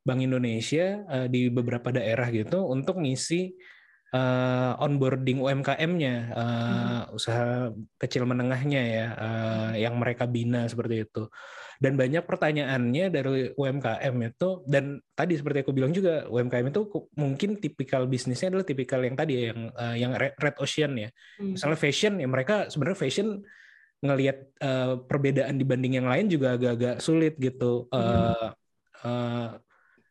Bank 0.02 0.24
Indonesia 0.24 1.04
uh, 1.06 1.26
di 1.30 1.46
beberapa 1.52 1.94
daerah 1.94 2.26
gitu 2.32 2.64
untuk 2.64 2.98
ngisi 2.98 3.54
uh, 4.14 4.78
onboarding 4.78 5.42
UMKM-nya, 5.42 6.14
uh, 6.30 6.44
hmm. 6.44 7.16
usaha 7.16 7.72
kecil 7.98 8.28
menengahnya 8.28 8.82
ya, 8.82 9.06
uh, 9.16 9.70
yang 9.74 9.98
mereka 9.98 10.28
bina 10.28 10.68
seperti 10.70 11.08
itu. 11.08 11.26
Dan 11.76 11.98
banyak 12.00 12.24
pertanyaannya 12.24 13.12
dari 13.12 13.52
UMKM 13.52 14.14
itu, 14.24 14.64
dan 14.64 15.00
tadi 15.12 15.36
seperti 15.36 15.66
aku 15.66 15.72
bilang 15.76 15.92
juga, 15.92 16.24
UMKM 16.28 16.72
itu 16.72 16.88
mungkin 17.18 17.60
tipikal 17.60 18.08
bisnisnya 18.08 18.52
adalah 18.52 18.64
tipikal 18.64 19.00
yang 19.04 19.16
tadi 19.18 19.32
ya, 19.36 19.42
yang 19.52 19.60
uh, 19.74 19.96
yang 19.96 20.12
red 20.16 20.56
ocean 20.62 20.92
ya. 20.96 21.08
Hmm. 21.40 21.58
Misalnya 21.58 21.78
fashion, 21.80 22.12
ya 22.22 22.28
mereka 22.28 22.70
sebenarnya 22.72 22.98
fashion 22.98 23.44
ngelihat 24.04 24.38
uh, 24.60 25.00
perbedaan 25.08 25.56
dibanding 25.56 26.00
yang 26.00 26.08
lain 26.08 26.28
juga 26.28 26.56
agak-agak 26.56 27.00
sulit 27.00 27.34
gitu. 27.40 27.88
Uh, 27.88 28.52
uh, 29.04 29.56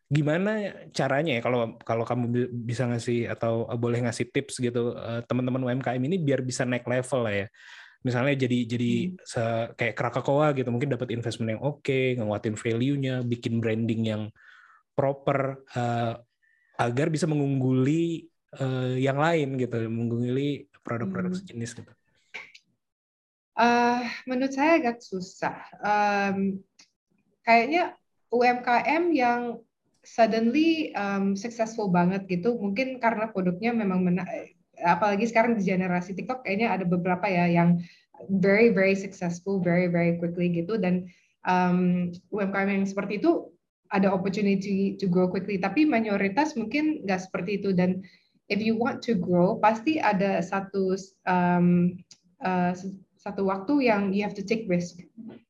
gimana 0.06 0.70
caranya 0.94 1.34
ya 1.34 1.42
kalau 1.42 1.74
kalau 1.82 2.06
kamu 2.06 2.46
bisa 2.62 2.86
ngasih 2.86 3.26
atau 3.26 3.66
boleh 3.74 4.06
ngasih 4.06 4.30
tips 4.30 4.62
gitu 4.62 4.94
uh, 4.94 5.18
teman-teman 5.26 5.66
UMKM 5.66 5.98
ini 5.98 6.22
biar 6.22 6.46
bisa 6.46 6.62
naik 6.62 6.86
level 6.86 7.26
lah 7.26 7.34
ya 7.34 7.46
misalnya 8.06 8.38
jadi 8.38 8.58
jadi 8.70 8.92
hmm. 9.18 9.74
kayak 9.74 9.94
Krakatoa 9.98 10.54
gitu 10.54 10.70
mungkin 10.70 10.94
dapat 10.94 11.10
investment 11.10 11.58
yang 11.58 11.62
oke 11.66 11.82
okay, 11.82 12.14
nguatin 12.14 12.54
value-nya 12.54 13.26
bikin 13.26 13.58
branding 13.58 14.02
yang 14.06 14.22
proper 14.94 15.66
uh, 15.74 16.14
agar 16.78 17.10
bisa 17.10 17.26
mengungguli 17.26 18.30
uh, 18.62 18.94
yang 18.94 19.18
lain 19.18 19.58
gitu 19.58 19.90
mengungguli 19.90 20.70
produk-produk 20.86 21.34
hmm. 21.34 21.40
sejenis 21.42 21.82
gitu 21.82 21.92
uh, 23.58 24.06
menurut 24.30 24.54
saya 24.54 24.78
agak 24.78 25.02
susah 25.02 25.56
um, 25.82 26.62
kayaknya 27.42 27.98
UMKM 28.30 29.04
yang 29.10 29.66
suddenly 30.06 30.94
um, 30.94 31.34
successful 31.34 31.90
banget 31.90 32.24
gitu. 32.30 32.54
Mungkin 32.54 33.02
karena 33.02 33.28
produknya 33.28 33.74
memang 33.74 34.06
mena 34.06 34.22
apalagi 34.80 35.26
sekarang 35.26 35.58
di 35.58 35.66
generasi 35.66 36.14
TikTok 36.14 36.46
kayaknya 36.46 36.70
ada 36.70 36.84
beberapa 36.86 37.26
ya 37.26 37.50
yang 37.50 37.82
very 38.38 38.70
very 38.70 38.94
successful 38.94 39.58
very 39.58 39.90
very 39.90 40.14
quickly 40.22 40.48
gitu. 40.54 40.78
Dan 40.78 41.10
um, 41.44 42.10
UMKM 42.30 42.70
yang 42.70 42.86
seperti 42.86 43.18
itu 43.18 43.50
ada 43.90 44.10
opportunity 44.10 44.94
to 44.94 45.10
grow 45.10 45.26
quickly. 45.26 45.58
Tapi 45.58 45.82
mayoritas 45.82 46.54
mungkin 46.54 47.02
nggak 47.02 47.26
seperti 47.26 47.58
itu. 47.58 47.74
Dan 47.74 48.06
if 48.46 48.62
you 48.62 48.78
want 48.78 49.02
to 49.02 49.18
grow 49.18 49.58
pasti 49.58 49.98
ada 49.98 50.38
satu 50.38 50.94
um, 51.26 51.98
uh, 52.46 52.72
satu 53.18 53.42
waktu 53.42 53.90
yang 53.90 54.14
you 54.14 54.22
have 54.22 54.34
to 54.38 54.46
take 54.46 54.70
risk 54.70 55.02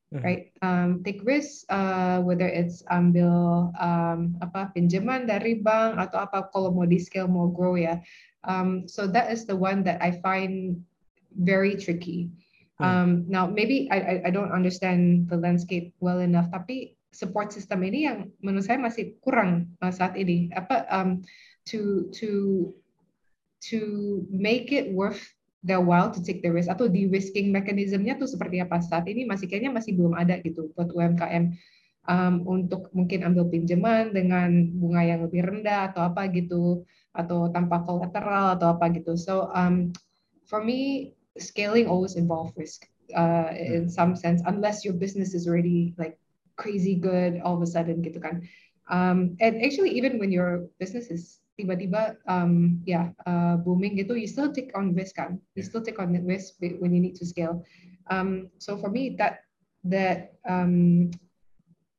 Mm-hmm. 0.07 0.23
right? 0.23 0.43
Um, 0.63 1.03
take 1.03 1.19
risk, 1.27 1.67
uh, 1.67 2.23
whether 2.23 2.47
it's 2.47 2.79
ambil 2.87 3.75
um, 3.75 4.39
apa 4.39 4.71
pinjaman 4.71 5.27
dari 5.27 5.59
bank 5.59 5.99
atau 5.99 6.23
apa 6.23 6.47
kalau 6.55 6.71
mau 6.71 6.87
di 6.87 6.95
scale 6.95 7.27
mau 7.27 7.51
grow 7.51 7.75
ya. 7.75 7.99
Um, 8.47 8.87
so 8.87 9.03
that 9.03 9.27
is 9.27 9.43
the 9.43 9.55
one 9.55 9.83
that 9.83 9.99
I 9.99 10.15
find 10.23 10.79
very 11.35 11.75
tricky. 11.75 12.31
Mm. 12.79 12.87
Um, 12.87 13.09
now 13.27 13.51
maybe 13.51 13.91
I, 13.91 14.23
I 14.23 14.31
don't 14.31 14.55
understand 14.55 15.27
the 15.27 15.35
landscape 15.35 15.91
well 15.99 16.23
enough, 16.23 16.47
tapi 16.55 16.95
support 17.11 17.51
system 17.51 17.83
ini 17.83 18.07
yang 18.07 18.31
menurut 18.39 18.63
saya 18.63 18.79
masih 18.79 19.19
kurang 19.19 19.75
uh, 19.83 19.91
saat 19.91 20.15
ini. 20.15 20.47
Apa 20.55 20.87
um, 20.87 21.19
to 21.67 22.07
to 22.15 22.29
to 23.59 24.23
make 24.31 24.71
it 24.71 24.87
worth 24.95 25.35
their 25.67 25.83
while 25.83 26.07
to 26.07 26.23
take 26.23 26.39
the 26.39 26.47
risk 26.47 26.71
atau 26.71 26.87
di 26.87 27.11
risking 27.11 27.51
mechanismnya 27.51 28.15
tuh 28.15 28.31
seperti 28.31 28.63
apa? 28.63 28.79
Saat 28.79 29.11
ini 29.11 29.27
masih 29.27 29.51
kayaknya 29.51 29.75
masih 29.75 29.99
belum 29.99 30.15
ada 30.15 30.39
gitu 30.39 30.71
buat 30.73 30.89
UMKM 30.95 31.51
um, 32.07 32.47
untuk 32.47 32.87
mungkin 32.95 33.27
ambil 33.27 33.51
pinjaman 33.51 34.15
dengan 34.15 34.71
bunga 34.79 35.03
yang 35.03 35.19
lebih 35.27 35.43
rendah 35.43 35.91
atau 35.91 36.07
apa 36.07 36.31
gitu 36.31 36.87
atau 37.11 37.51
tanpa 37.51 37.83
collateral 37.83 38.55
atau 38.55 38.79
apa 38.79 38.89
gitu. 38.95 39.19
So 39.19 39.51
um, 39.51 39.91
for 40.47 40.63
me 40.63 41.13
scaling 41.37 41.85
always 41.85 42.15
involve 42.15 42.55
risk 42.55 42.87
uh, 43.13 43.51
in 43.53 43.91
some 43.91 44.15
sense 44.15 44.41
unless 44.47 44.87
your 44.87 44.95
business 44.95 45.35
is 45.35 45.45
already 45.45 45.93
like 45.99 46.17
crazy 46.57 46.97
good 46.97 47.37
all 47.43 47.59
of 47.59 47.61
a 47.61 47.69
sudden 47.69 48.01
gitu 48.01 48.17
kan. 48.23 48.47
Um, 48.87 49.35
and 49.43 49.59
actually 49.59 49.91
even 49.99 50.15
when 50.15 50.31
your 50.31 50.71
business 50.79 51.11
is 51.11 51.36
tiba-tiba 51.57 52.21
um, 52.29 52.79
ya 52.85 52.93
yeah, 52.93 53.05
uh, 53.25 53.55
booming 53.57 53.97
gitu, 53.97 54.13
you 54.13 54.29
still 54.29 54.53
take 54.53 54.69
on 54.77 54.93
risk 54.93 55.17
kan, 55.17 55.41
you 55.57 55.65
still 55.65 55.81
take 55.81 55.97
on 55.97 56.13
risk 56.23 56.55
when 56.61 56.93
you 56.93 57.01
need 57.01 57.17
to 57.17 57.25
scale. 57.25 57.65
Um, 58.13 58.53
so 58.61 58.77
for 58.77 58.93
me 58.93 59.17
that 59.17 59.43
that 59.83 60.37
um, 60.45 61.09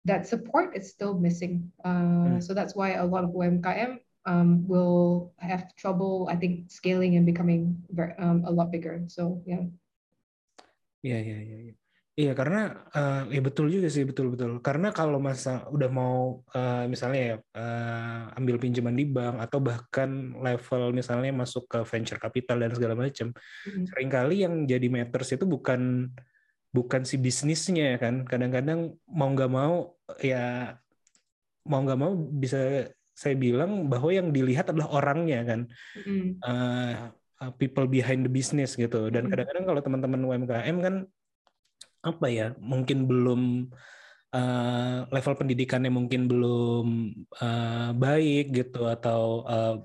that 0.07 0.25
support 0.27 0.73
is 0.79 0.89
still 0.89 1.19
missing. 1.19 1.69
Uh, 1.85 2.39
mm. 2.39 2.43
So 2.43 2.55
that's 2.55 2.75
why 2.75 2.97
a 2.97 3.05
lot 3.05 3.25
of 3.25 3.31
UMKM 3.37 4.01
um, 4.25 4.67
will 4.67 5.35
have 5.39 5.75
trouble, 5.77 6.29
I 6.31 6.37
think, 6.37 6.71
scaling 6.71 7.17
and 7.17 7.27
becoming 7.27 7.77
very, 7.91 8.15
um, 8.19 8.45
a 8.47 8.51
lot 8.51 8.73
bigger. 8.73 9.05
So 9.09 9.43
yeah. 9.45 9.69
Yeah, 11.03 11.23
yeah, 11.23 11.41
yeah, 11.45 11.61
iya. 11.71 11.75
Iya 12.19 12.35
karena 12.35 12.75
uh, 12.99 13.31
ya 13.31 13.39
betul 13.39 13.71
juga 13.71 13.87
sih 13.87 14.03
betul 14.03 14.35
betul. 14.35 14.59
Karena 14.59 14.91
kalau 14.91 15.23
masa 15.23 15.63
udah 15.71 15.87
mau 15.87 16.43
uh, 16.51 16.83
misalnya 16.91 17.21
ya 17.23 17.37
uh, 17.55 18.35
ambil 18.35 18.59
pinjaman 18.59 18.99
di 18.99 19.07
bank 19.07 19.39
atau 19.39 19.63
bahkan 19.63 20.35
level 20.35 20.91
misalnya 20.91 21.31
masuk 21.31 21.71
ke 21.71 21.79
venture 21.87 22.19
capital 22.19 22.59
dan 22.59 22.75
segala 22.75 22.99
macam 22.99 23.31
mm-hmm. 23.31 23.85
sering 23.87 24.11
kali 24.11 24.43
yang 24.43 24.67
jadi 24.67 24.91
matters 24.91 25.31
itu 25.31 25.47
bukan 25.47 26.11
bukan 26.75 27.07
si 27.07 27.23
bisnisnya 27.23 27.95
ya 27.95 27.99
kan. 28.03 28.27
Kadang-kadang 28.27 28.99
mau 29.07 29.31
nggak 29.31 29.51
mau 29.55 29.95
ya 30.19 30.75
mau 31.71 31.87
nggak 31.87 32.01
mau 32.03 32.19
bisa 32.19 32.91
saya 33.15 33.39
bilang 33.39 33.87
bahwa 33.87 34.11
yang 34.11 34.35
dilihat 34.35 34.75
adalah 34.75 34.91
orangnya 34.91 35.47
kan. 35.47 35.61
Mm-hmm. 36.03 36.43
uh, 36.43 37.15
people 37.63 37.87
behind 37.87 38.27
the 38.27 38.33
business 38.35 38.75
gitu. 38.75 39.07
Dan 39.07 39.31
kadang-kadang 39.31 39.71
kalau 39.71 39.79
teman-teman 39.87 40.19
UMKM 40.27 40.79
kan 40.83 41.07
apa 42.11 42.27
ya 42.33 42.47
mungkin 42.61 43.05
belum 43.05 43.69
uh, 44.33 44.99
level 45.09 45.35
pendidikannya 45.37 45.93
mungkin 45.93 46.29
belum 46.29 46.87
uh, 47.41 47.91
baik 47.97 48.53
gitu 48.53 48.89
atau 48.89 49.45
uh, 49.45 49.77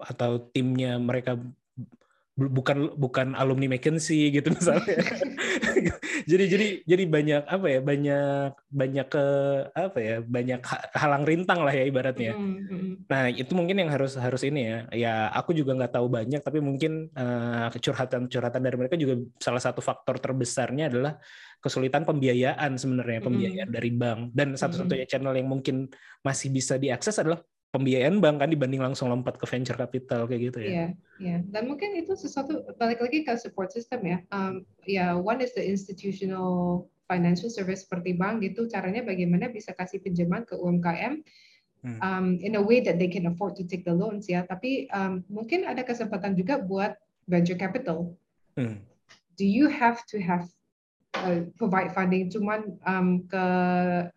atau 0.00 0.50
timnya 0.50 0.96
mereka 0.96 1.36
bukan 2.40 2.96
bukan 2.96 3.36
alumni 3.36 3.76
McKinsey 3.76 4.32
gitu 4.32 4.48
misalnya. 4.56 4.96
jadi 6.24 6.44
jadi 6.48 6.66
jadi 6.88 7.04
banyak 7.04 7.42
apa 7.44 7.66
ya 7.68 7.80
banyak 7.84 8.50
banyak 8.72 9.06
ke 9.08 9.24
apa 9.76 9.98
ya 10.00 10.16
banyak 10.24 10.60
halang 10.96 11.24
rintang 11.28 11.60
lah 11.60 11.74
ya 11.74 11.84
ibaratnya. 11.84 12.32
Mm-hmm. 12.32 13.10
Nah 13.12 13.24
itu 13.28 13.52
mungkin 13.52 13.76
yang 13.84 13.90
harus 13.92 14.16
harus 14.16 14.42
ini 14.46 14.60
ya. 14.64 14.78
Ya 14.94 15.14
aku 15.36 15.52
juga 15.52 15.76
nggak 15.76 16.00
tahu 16.00 16.08
banyak 16.08 16.40
tapi 16.40 16.64
mungkin 16.64 17.12
uh, 17.12 17.68
curhatan 17.76 18.32
curhatan 18.32 18.62
dari 18.64 18.76
mereka 18.80 18.96
juga 18.96 19.20
salah 19.36 19.60
satu 19.60 19.84
faktor 19.84 20.16
terbesarnya 20.16 20.88
adalah 20.88 21.20
kesulitan 21.60 22.08
pembiayaan 22.08 22.80
sebenarnya 22.80 23.20
pembiayaan 23.20 23.68
mm. 23.68 23.74
dari 23.76 23.90
bank 23.92 24.32
dan 24.32 24.56
satu-satunya 24.56 25.04
channel 25.04 25.36
yang 25.36 25.44
mungkin 25.44 25.92
masih 26.24 26.48
bisa 26.48 26.80
diakses 26.80 27.20
adalah 27.20 27.44
pembiayaan 27.70 28.18
bank 28.18 28.42
kan 28.42 28.50
dibanding 28.50 28.82
langsung 28.82 29.10
lompat 29.10 29.38
ke 29.38 29.46
venture 29.46 29.78
capital 29.78 30.26
kayak 30.26 30.50
gitu 30.50 30.58
ya. 30.58 30.66
Iya, 30.66 30.74
yeah, 30.74 30.88
yeah. 31.22 31.40
dan 31.54 31.70
mungkin 31.70 31.94
itu 31.94 32.18
sesuatu 32.18 32.66
balik 32.76 32.98
lagi 32.98 33.22
ke 33.22 33.32
support 33.38 33.70
system 33.70 34.02
ya. 34.02 34.18
Um, 34.34 34.66
ya, 34.82 34.90
yeah, 34.90 35.10
one 35.14 35.38
is 35.38 35.54
the 35.54 35.62
institutional 35.62 36.86
financial 37.06 37.46
service 37.46 37.86
seperti 37.86 38.18
bank 38.18 38.42
gitu. 38.42 38.66
Caranya 38.66 39.06
bagaimana 39.06 39.50
bisa 39.50 39.70
kasih 39.70 40.02
pinjaman 40.02 40.42
ke 40.42 40.58
UMKM 40.58 41.22
hmm. 41.86 41.98
um, 42.02 42.26
in 42.42 42.58
a 42.58 42.62
way 42.62 42.82
that 42.82 42.98
they 42.98 43.06
can 43.06 43.30
afford 43.30 43.54
to 43.54 43.62
take 43.62 43.86
the 43.86 43.94
loans 43.94 44.26
ya. 44.26 44.42
Tapi 44.42 44.90
um, 44.90 45.22
mungkin 45.30 45.62
ada 45.62 45.86
kesempatan 45.86 46.34
juga 46.34 46.58
buat 46.58 46.98
venture 47.30 47.58
capital. 47.58 48.18
Hmm. 48.58 48.82
Do 49.38 49.46
you 49.46 49.70
have 49.70 50.02
to 50.10 50.18
have 50.18 50.50
uh, 51.14 51.46
provide 51.54 51.94
funding 51.94 52.30
cuman 52.30 52.78
um, 52.82 53.08
ke 53.30 53.44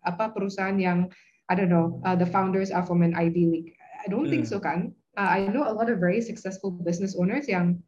apa 0.02 0.30
perusahaan 0.34 0.76
yang 0.76 1.06
I 1.48 1.54
don't 1.54 1.68
know 1.68 2.00
uh, 2.04 2.16
the 2.16 2.26
founders 2.26 2.70
are 2.70 2.84
from 2.84 3.02
an 3.02 3.14
Ivy 3.14 3.46
League 3.46 3.70
I 4.04 4.08
don't 4.08 4.28
think 4.28 4.44
hmm. 4.48 4.52
so 4.52 4.60
kan 4.60 4.92
uh, 5.16 5.28
I 5.28 5.46
know 5.48 5.68
a 5.68 5.74
lot 5.74 5.90
of 5.90 6.00
very 6.00 6.20
successful 6.20 6.70
business 6.70 7.16
owners 7.16 7.48
yang 7.48 7.82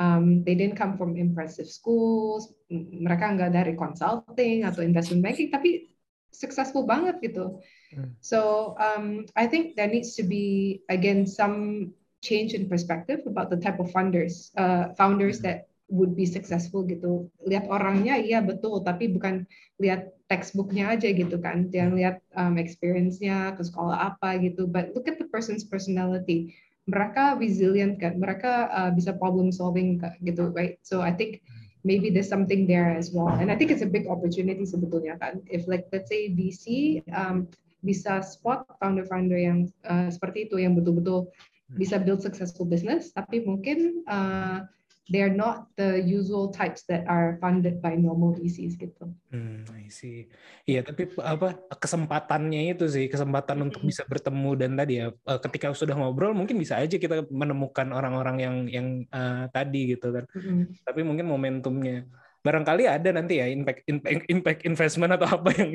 um, 0.00 0.44
they 0.44 0.54
didn't 0.54 0.76
come 0.76 0.96
from 0.96 1.16
impressive 1.16 1.68
schools 1.68 2.54
mereka 2.72 3.34
nggak 3.34 3.52
dari 3.52 3.74
consulting 3.74 4.64
atau 4.64 4.80
investment 4.80 5.22
banking 5.22 5.50
tapi 5.50 5.90
successful 6.30 6.86
banget 6.86 7.18
gitu 7.22 7.58
hmm. 7.94 8.14
so 8.22 8.72
um, 8.78 9.26
I 9.34 9.50
think 9.50 9.74
there 9.74 9.90
needs 9.90 10.14
to 10.18 10.22
be 10.22 10.78
again 10.86 11.26
some 11.26 11.90
change 12.20 12.52
in 12.52 12.68
perspective 12.68 13.24
about 13.24 13.48
the 13.48 13.58
type 13.58 13.80
of 13.80 13.90
funders 13.90 14.54
uh, 14.54 14.94
founders 14.94 15.42
hmm. 15.42 15.50
that 15.50 15.70
would 15.90 16.14
be 16.14 16.24
successful 16.24 16.86
gitu. 16.86 17.28
Lihat 17.44 17.66
orangnya 17.66 18.16
iya 18.16 18.38
betul, 18.40 18.80
tapi 18.86 19.10
bukan 19.10 19.44
lihat 19.82 20.14
textbooknya 20.30 20.94
aja 20.94 21.10
gitu 21.10 21.36
kan. 21.42 21.66
Jangan 21.74 21.98
lihat 21.98 22.16
um, 22.38 22.54
experience-nya 22.54 23.58
ke 23.58 23.62
sekolah 23.66 24.14
apa 24.14 24.38
gitu. 24.38 24.70
But 24.70 24.94
look 24.94 25.10
at 25.10 25.18
the 25.18 25.26
person's 25.26 25.66
personality. 25.66 26.54
Mereka 26.86 27.36
resilient 27.42 27.98
kan, 27.98 28.16
mereka 28.16 28.70
uh, 28.70 28.90
bisa 28.94 29.10
problem 29.18 29.50
solving 29.50 29.98
gitu, 30.22 30.54
right? 30.54 30.78
So 30.86 31.02
I 31.02 31.10
think 31.10 31.42
maybe 31.82 32.08
there's 32.14 32.30
something 32.30 32.70
there 32.70 32.94
as 32.94 33.10
well. 33.10 33.34
And 33.34 33.50
I 33.50 33.58
think 33.58 33.74
it's 33.74 33.82
a 33.82 33.90
big 33.90 34.06
opportunity 34.06 34.62
sebetulnya 34.62 35.18
kan. 35.18 35.42
If 35.50 35.66
like 35.66 35.90
let's 35.90 36.08
say 36.08 36.30
VC 36.30 36.98
um, 37.10 37.50
bisa 37.82 38.22
spot 38.22 38.70
founder-founder 38.78 39.38
yang 39.38 39.58
uh, 39.88 40.08
seperti 40.12 40.46
itu 40.46 40.62
yang 40.62 40.78
betul-betul 40.78 41.26
bisa 41.74 41.98
build 41.98 42.22
successful 42.22 42.66
business, 42.66 43.14
tapi 43.14 43.42
mungkin 43.46 44.02
uh, 44.10 44.66
they're 45.10 45.34
not 45.34 45.66
the 45.74 45.98
usual 45.98 46.54
types 46.54 46.86
that 46.86 47.02
are 47.10 47.36
funded 47.42 47.82
by 47.82 47.98
normal 47.98 48.32
VCs 48.38 48.78
gitu. 48.78 49.10
Hmm, 49.34 49.66
I 49.74 49.90
see. 49.90 50.30
Iya, 50.64 50.86
tapi 50.86 51.10
apa 51.18 51.58
kesempatannya 51.76 52.78
itu 52.78 52.86
sih, 52.86 53.10
kesempatan 53.10 53.58
mm 53.58 53.60
-hmm. 53.60 53.68
untuk 53.74 53.82
bisa 53.82 54.06
bertemu 54.06 54.50
dan 54.54 54.70
tadi 54.78 55.02
ya 55.02 55.10
eh, 55.10 55.40
ketika 55.42 55.74
sudah 55.74 55.98
ngobrol 55.98 56.32
mungkin 56.32 56.56
bisa 56.56 56.78
aja 56.78 56.94
kita 56.94 57.26
menemukan 57.28 57.90
orang-orang 57.90 58.36
yang 58.38 58.56
yang 58.70 58.86
uh, 59.10 59.50
tadi 59.50 59.98
gitu 59.98 60.14
kan. 60.14 60.24
Mm 60.30 60.40
-hmm. 60.40 60.64
Tapi 60.86 61.00
mungkin 61.02 61.26
momentumnya 61.26 62.06
barangkali 62.40 62.88
ada 62.88 63.10
nanti 63.12 63.36
ya 63.36 63.52
impact 63.52 63.84
impact, 63.84 64.24
impact 64.32 64.60
investment 64.64 65.12
atau 65.12 65.28
apa 65.28 65.52
yang 65.60 65.70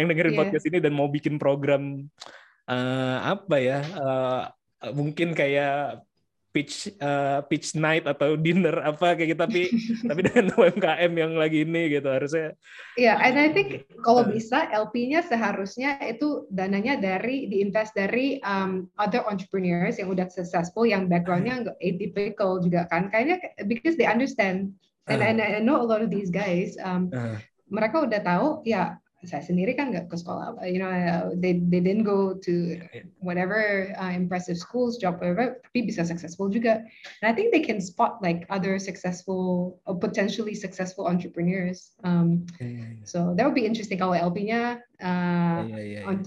yang 0.00 0.06
dengerin 0.08 0.32
yeah. 0.32 0.40
podcast 0.40 0.64
ini 0.64 0.78
dan 0.80 0.96
mau 0.96 1.12
bikin 1.12 1.36
program 1.36 2.08
uh, 2.72 3.18
apa 3.36 3.56
ya 3.60 3.84
uh, 4.00 4.48
mungkin 4.96 5.36
kayak 5.36 6.00
pitch 6.56 6.88
uh, 7.04 7.44
pitch 7.44 7.76
night 7.76 8.08
atau 8.08 8.32
dinner 8.40 8.72
apa 8.80 9.12
kayak 9.12 9.36
gitu. 9.36 9.40
Tapi 9.44 9.62
tapi 10.08 10.20
dengan 10.24 10.56
UMKM 10.56 11.12
yang 11.12 11.36
lagi 11.36 11.68
ini 11.68 11.92
gitu 11.92 12.08
harusnya 12.08 12.56
Iya, 12.96 13.12
yeah, 13.12 13.16
and 13.20 13.36
I 13.36 13.52
think 13.52 13.84
kalau 14.00 14.24
bisa 14.24 14.72
LP-nya 14.72 15.20
seharusnya 15.20 16.00
itu 16.00 16.48
dananya 16.48 16.96
dari 16.96 17.44
diinvest 17.52 17.92
dari 17.92 18.40
um, 18.40 18.88
other 18.96 19.20
entrepreneurs 19.28 20.00
yang 20.00 20.08
udah 20.08 20.32
successful 20.32 20.88
yang 20.88 21.12
backgroundnya 21.12 21.68
nggak 21.68 21.78
atypical 21.84 22.56
juga 22.64 22.88
kan. 22.88 23.12
Kayaknya 23.12 23.52
because 23.68 24.00
they 24.00 24.08
understand. 24.08 24.72
And, 25.12 25.20
uh. 25.20 25.28
and 25.28 25.38
I 25.38 25.60
know 25.60 25.76
a 25.78 25.86
lot 25.86 26.00
of 26.00 26.08
these 26.08 26.32
guys 26.32 26.74
um, 26.80 27.12
uh. 27.12 27.36
mereka 27.68 28.08
udah 28.08 28.20
tahu 28.24 28.64
ya 28.64 28.98
saya 29.26 29.42
sendiri 29.42 29.74
kan 29.74 29.92
nggak 29.92 30.08
ke 30.08 30.16
sekolah 30.16 30.56
you 30.64 30.78
know 30.78 30.90
they 31.36 31.58
they 31.68 31.82
didn't 31.82 32.06
go 32.06 32.32
to 32.38 32.78
whatever 33.20 33.90
uh, 33.98 34.14
impressive 34.14 34.56
schools 34.56 34.96
job 34.96 35.18
whatever 35.18 35.58
tapi 35.66 35.86
bisa 35.86 36.06
successful 36.06 36.46
juga. 36.48 36.86
And 37.20 37.26
I 37.28 37.32
think 37.34 37.52
they 37.52 37.60
can 37.60 37.82
spot 37.82 38.22
like 38.22 38.46
other 38.48 38.78
successful 38.78 39.76
or 39.84 39.98
potentially 39.98 40.54
successful 40.54 41.10
entrepreneurs 41.10 41.92
um, 42.06 42.46
yeah, 42.56 42.70
yeah, 42.70 42.88
yeah. 42.96 43.04
so 43.04 43.34
that 43.36 43.44
would 43.44 43.58
be 43.58 43.66
interesting. 43.66 43.98
Kalau 43.98 44.14
LP-nya 44.16 44.80
uh, 45.02 45.60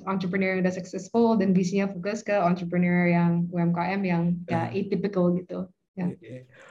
entrepreneur 0.06 0.58
yang 0.58 0.62
udah 0.66 0.76
successful 0.76 1.40
dan 1.40 1.56
visinya 1.56 1.90
fokus 1.90 2.22
ke 2.22 2.36
entrepreneur 2.36 3.10
yang 3.10 3.48
UMKM 3.50 4.02
yang 4.06 4.24
ya 4.46 4.70
atypical 4.70 5.34
gitu. 5.34 5.66
Ya. 6.00 6.08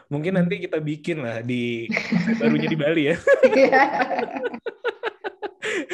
Mungkin 0.09 0.41
nanti 0.41 0.65
kita 0.65 0.81
bikin 0.81 1.21
lah 1.21 1.45
di 1.45 1.85
barunya 2.41 2.69
di 2.69 2.79
Bali 2.79 3.03
ya. 3.13 3.17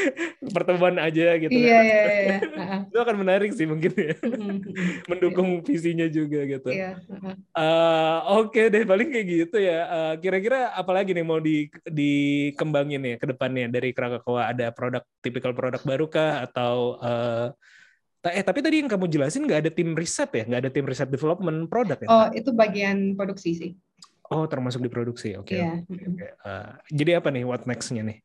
pertemuan 0.56 0.96
aja 0.98 1.38
gitu. 1.38 1.52
Iya, 1.52 1.78
iya, 1.80 2.02
iya. 2.04 2.38
itu 2.88 2.98
akan 2.98 3.16
menarik 3.20 3.50
sih 3.54 3.66
mungkin 3.66 3.92
ya. 3.94 4.14
Mendukung 5.10 5.60
yeah. 5.60 5.64
visinya 5.64 6.06
juga 6.10 6.44
gitu. 6.46 6.68
Iya. 6.70 7.00
Uh, 7.54 8.42
Oke 8.44 8.66
okay 8.66 8.66
deh, 8.70 8.84
paling 8.84 9.08
kayak 9.10 9.26
gitu 9.26 9.56
ya. 9.60 9.78
Uh, 9.88 10.14
kira-kira 10.20 10.74
apa 10.74 10.90
lagi 10.92 11.14
nih 11.14 11.26
mau 11.26 11.38
di, 11.38 11.70
dikembangin 11.86 13.02
ya 13.02 13.16
ke 13.18 13.26
depannya 13.30 13.70
dari 13.70 13.90
Krakatoa? 13.94 14.50
Ada 14.50 14.74
produk, 14.74 15.02
tipikal 15.22 15.52
produk 15.54 15.82
baru 15.82 16.06
kah? 16.10 16.44
Atau 16.44 16.98
uh, 17.00 17.54
Eh 18.24 18.40
tapi 18.40 18.64
tadi 18.64 18.80
yang 18.80 18.88
kamu 18.88 19.04
jelasin 19.04 19.44
nggak 19.44 19.68
ada 19.68 19.68
tim 19.68 19.92
riset 19.92 20.32
ya, 20.32 20.48
nggak 20.48 20.60
ada 20.64 20.70
tim 20.72 20.88
riset 20.88 21.12
development 21.12 21.68
produk 21.68 22.00
ya? 22.00 22.08
Oh 22.08 22.26
itu 22.32 22.56
bagian 22.56 23.12
produksi 23.20 23.52
sih. 23.52 23.70
Oh 24.32 24.48
termasuk 24.48 24.80
di 24.80 24.88
produksi, 24.88 25.36
oke. 25.36 25.52
Okay. 25.52 25.60
Yeah. 25.60 25.84
Okay. 25.84 26.32
Uh, 26.40 26.72
jadi 26.88 27.20
apa 27.20 27.28
nih 27.28 27.44
what 27.44 27.68
next-nya 27.68 28.00
nih? 28.00 28.24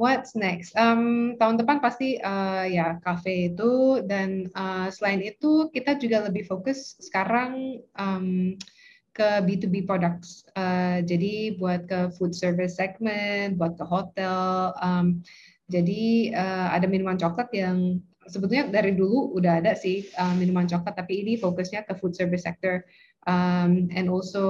What's 0.00 0.32
next? 0.32 0.72
Um, 0.80 1.36
tahun 1.36 1.60
depan 1.60 1.84
pasti 1.84 2.16
uh, 2.16 2.64
ya 2.64 2.96
kafe 3.04 3.52
itu 3.52 4.00
dan 4.08 4.48
uh, 4.56 4.88
selain 4.88 5.20
itu 5.20 5.68
kita 5.76 6.00
juga 6.00 6.24
lebih 6.24 6.48
fokus 6.48 6.96
sekarang 7.04 7.84
um, 8.00 8.56
ke 9.12 9.44
B2B 9.44 9.84
products. 9.84 10.48
Uh, 10.56 11.04
jadi 11.04 11.52
buat 11.60 11.84
ke 11.84 12.16
food 12.16 12.32
service 12.32 12.80
segment, 12.80 13.60
buat 13.60 13.76
ke 13.76 13.84
hotel. 13.84 14.72
Um, 14.80 15.20
jadi 15.68 16.32
uh, 16.32 16.72
ada 16.72 16.88
minuman 16.88 17.20
coklat 17.20 17.52
yang 17.52 18.00
sebetulnya 18.24 18.72
dari 18.72 18.96
dulu 18.96 19.36
udah 19.36 19.60
ada 19.60 19.76
sih 19.76 20.08
uh, 20.16 20.32
minuman 20.32 20.64
coklat, 20.64 20.96
tapi 20.96 21.28
ini 21.28 21.36
fokusnya 21.36 21.84
ke 21.84 21.92
food 22.00 22.16
service 22.16 22.48
sector 22.48 22.88
um, 23.28 23.90
and 23.92 24.06
also 24.08 24.44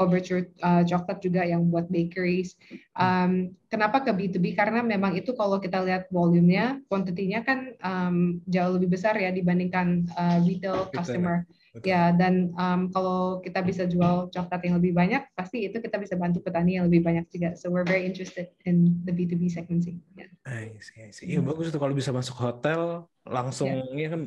coverture 0.00 0.48
uh, 0.64 0.80
coklat 0.86 1.20
juga 1.20 1.42
yang 1.44 1.68
buat 1.68 1.90
bakeries. 1.92 2.56
Um, 2.96 3.52
kenapa 3.68 4.00
ke 4.00 4.12
B2B? 4.14 4.56
Karena 4.56 4.80
memang 4.80 5.18
itu 5.18 5.36
kalau 5.36 5.60
kita 5.60 5.84
lihat 5.84 6.08
volumenya, 6.08 6.80
kuantitinya 6.88 7.44
kan 7.44 7.58
um, 7.84 8.16
jauh 8.48 8.78
lebih 8.80 8.96
besar 8.96 9.18
ya 9.20 9.28
dibandingkan 9.34 10.08
uh, 10.16 10.38
retail 10.44 10.88
customer. 10.94 11.44
Betul. 11.76 11.92
Ya, 11.92 12.08
dan 12.08 12.56
um, 12.56 12.88
kalau 12.88 13.44
kita 13.44 13.60
bisa 13.60 13.84
jual 13.84 14.32
coklat 14.32 14.64
yang 14.64 14.80
lebih 14.80 14.96
banyak, 14.96 15.28
pasti 15.36 15.68
itu 15.68 15.76
kita 15.76 16.00
bisa 16.00 16.16
bantu 16.16 16.40
petani 16.40 16.80
yang 16.80 16.88
lebih 16.88 17.04
banyak 17.04 17.28
juga. 17.28 17.52
So 17.52 17.68
we're 17.68 17.84
very 17.84 18.08
interested 18.08 18.48
in 18.64 19.04
the 19.04 19.12
B2B 19.12 19.52
segment 19.52 19.84
sih. 19.84 20.00
Yeah. 20.16 20.32
I 20.48 20.72
see, 20.80 21.04
I 21.04 21.12
see. 21.12 21.28
Iya 21.28 21.44
bagus 21.44 21.68
tuh 21.68 21.76
kalau 21.76 21.92
bisa 21.92 22.16
masuk 22.16 22.32
hotel 22.40 23.04
langsung 23.28 23.68
ya 23.92 24.08
kan. 24.08 24.24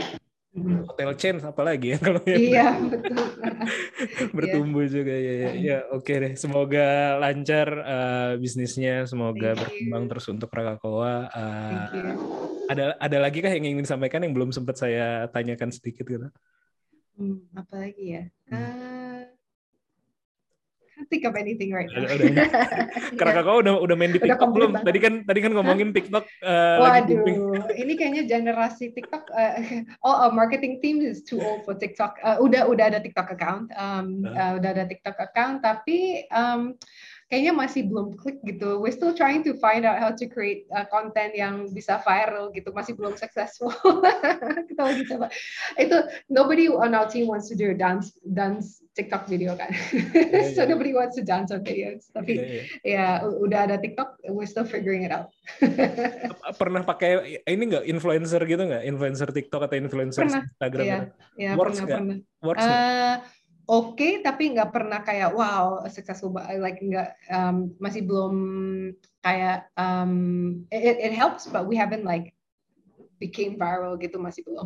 Hotel 0.57 1.13
chain 1.13 1.37
apalagi 1.39 1.93
ya 1.93 1.97
kalau 2.05 2.21
yang 2.25 2.41
Iya, 2.41 2.67
betul. 2.81 3.25
bertumbuh 4.35 4.85
juga 4.89 5.13
ya 5.13 5.33
ya, 5.33 5.49
ya 5.53 5.77
oke 5.93 6.09
deh 6.09 6.33
semoga 6.33 7.15
lancar 7.21 7.67
uh, 7.69 8.31
bisnisnya 8.35 9.05
semoga 9.05 9.53
Thank 9.53 9.61
berkembang 9.63 10.03
you. 10.05 10.09
terus 10.09 10.25
untuk 10.27 10.49
Rakakoa 10.49 11.29
Uh, 11.29 11.85
you. 11.93 12.05
ada 12.67 12.97
ada 12.97 13.17
lagi 13.21 13.39
kah 13.39 13.53
yang 13.53 13.65
ingin 13.65 13.85
disampaikan 13.85 14.25
yang 14.25 14.33
belum 14.33 14.49
sempat 14.49 14.75
saya 14.75 15.29
tanyakan 15.29 15.69
sedikit 15.69 16.05
gitu 16.05 16.29
Hmm, 17.19 17.43
apa 17.51 17.75
lagi 17.83 18.15
ya? 18.15 18.23
Hmm. 18.47 18.55
Uh, 18.55 19.19
can't 19.27 19.38
think 21.07 21.23
of 21.23 21.39
anything 21.39 21.71
right 21.71 21.87
now. 21.87 22.03
Udah- 22.03 22.19
udah. 22.35 22.47
Karena 23.15 23.31
kakak 23.39 23.55
udah 23.63 23.73
udah 23.79 23.95
main 23.95 24.11
di 24.11 24.19
Udah 24.19 24.35
TikTok 24.35 24.49
belum? 24.51 24.71
komplit 24.75 24.87
Tadi 24.87 24.99
kan 24.99 25.13
tadi 25.23 25.39
kan 25.39 25.51
ngomongin 25.55 25.89
TikTok 25.95 26.25
uh. 26.43 26.77
Waduh, 26.83 27.23
ini 27.79 27.93
kayaknya 27.95 28.23
generasi 28.27 28.91
TikTok. 28.91 29.31
Uh, 29.31 29.53
oh, 30.05 30.15
our 30.27 30.33
marketing 30.35 30.83
team 30.83 30.99
is 30.99 31.23
too 31.23 31.39
old 31.39 31.63
for 31.63 31.77
TikTok. 31.77 32.19
Uh, 32.19 32.43
udah 32.43 32.67
udah 32.67 32.85
ada 32.91 32.99
TikTok 32.99 33.31
account, 33.31 33.71
um, 33.79 34.27
uh, 34.27 34.59
udah 34.59 34.69
ada 34.75 34.83
TikTok 34.89 35.15
account, 35.19 35.63
tapi 35.63 36.27
um, 36.33 36.75
kayaknya 37.29 37.53
masih 37.53 37.85
belum 37.85 38.17
klik 38.17 38.41
gitu. 38.41 38.81
We're 38.81 38.93
still 38.93 39.13
trying 39.13 39.45
to 39.45 39.53
find 39.61 39.85
out 39.85 40.01
how 40.01 40.09
to 40.09 40.25
create 40.25 40.65
uh, 40.73 40.89
content 40.89 41.37
yang 41.37 41.69
bisa 41.69 42.01
viral 42.01 42.49
gitu. 42.51 42.73
Masih 42.73 42.97
belum 42.97 43.15
successful. 43.15 43.69
Kita 44.69 44.81
lagi 44.81 45.05
coba. 45.05 45.29
Itu 45.77 46.09
nobody 46.27 46.65
on 46.65 46.97
our 46.97 47.05
team 47.05 47.29
wants 47.29 47.47
to 47.53 47.55
do 47.55 47.69
a 47.69 47.77
dance 47.77 48.17
dance 48.25 48.81
TikTok 48.97 49.29
video 49.29 49.53
kan. 49.53 49.69
so 50.57 50.65
iya. 50.65 50.73
nobody 50.73 50.91
wants 50.91 51.15
to 51.15 51.23
dance 51.23 51.53
on 51.53 51.61
videos. 51.61 52.09
Tapi 52.11 52.35
Iya, 52.35 52.45
iya. 52.45 52.63
ya 52.83 53.05
udah 53.25 53.59
ada 53.69 53.75
TikTok, 53.77 54.19
we're 54.33 54.49
still 54.49 54.65
figuring 54.65 55.05
it 55.05 55.13
out. 55.13 55.29
Pernah 56.59 56.81
pakai 56.81 57.39
ini 57.45 57.63
nggak 57.69 57.85
influencer 57.85 58.41
gitu 58.43 58.59
nggak? 58.65 58.83
Influencer 58.89 59.29
TikTok 59.29 59.69
atau 59.69 59.77
influencer 59.77 60.25
Pernah, 60.25 60.43
Instagram? 60.49 60.83
Iya, 60.83 60.97
gitu? 60.97 61.07
ya 61.39 61.51
Works 61.55 61.77
pernah 61.77 61.85
nggak? 61.85 61.99
pernah. 62.01 62.17
Works? 62.43 62.65
Eh, 62.65 63.15
Oke, 63.69 64.25
tapi 64.25 64.49
nggak 64.49 64.73
pernah 64.73 65.05
kayak 65.05 65.29
wow 65.37 65.85
successful, 65.93 66.33
like 66.57 66.81
nggak 66.81 67.13
um, 67.29 67.69
masih 67.77 68.01
belum 68.01 68.33
kayak 69.21 69.69
um, 69.77 70.13
it, 70.73 70.97
it 70.97 71.13
helps, 71.13 71.45
but 71.45 71.69
we 71.69 71.77
haven't 71.77 72.01
like 72.01 72.33
became 73.19 73.59
viral 73.59 73.99
gitu 73.99 74.17
masih 74.17 74.41
belum. 74.47 74.65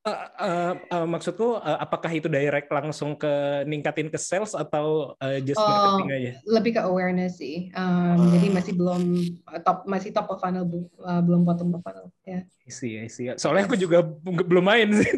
Uh, 0.00 0.10
uh, 0.40 0.72
uh, 0.92 1.06
maksudku 1.08 1.58
uh, 1.58 1.78
apakah 1.80 2.12
itu 2.12 2.28
direct 2.28 2.68
langsung 2.68 3.16
ke 3.16 3.64
ningkatin 3.64 4.12
ke 4.12 4.20
sales 4.20 4.52
atau 4.52 5.16
uh, 5.18 5.38
just 5.40 5.58
Oh, 5.60 5.66
marketing 5.66 6.08
aja? 6.12 6.30
Lebih 6.44 6.72
ke 6.76 6.82
awareness 6.84 7.40
sih. 7.40 7.72
Um, 7.72 8.10
Ah. 8.10 8.28
Jadi 8.36 8.48
masih 8.50 8.72
belum 8.76 9.02
uh, 9.46 9.60
top 9.62 9.86
masih 9.86 10.10
top 10.10 10.28
of 10.28 10.38
funnel, 10.42 10.66
uh, 11.02 11.22
belum 11.22 11.46
bottom 11.46 11.72
of 11.72 11.80
funnel. 11.80 12.10
Ya. 12.26 12.44
I 12.44 12.70
see, 12.70 13.00
I 13.00 13.08
see. 13.10 13.26
Soalnya 13.34 13.66
aku 13.66 13.74
juga 13.74 14.04
belum 14.22 14.62
main 14.62 14.88
sih. 14.94 15.10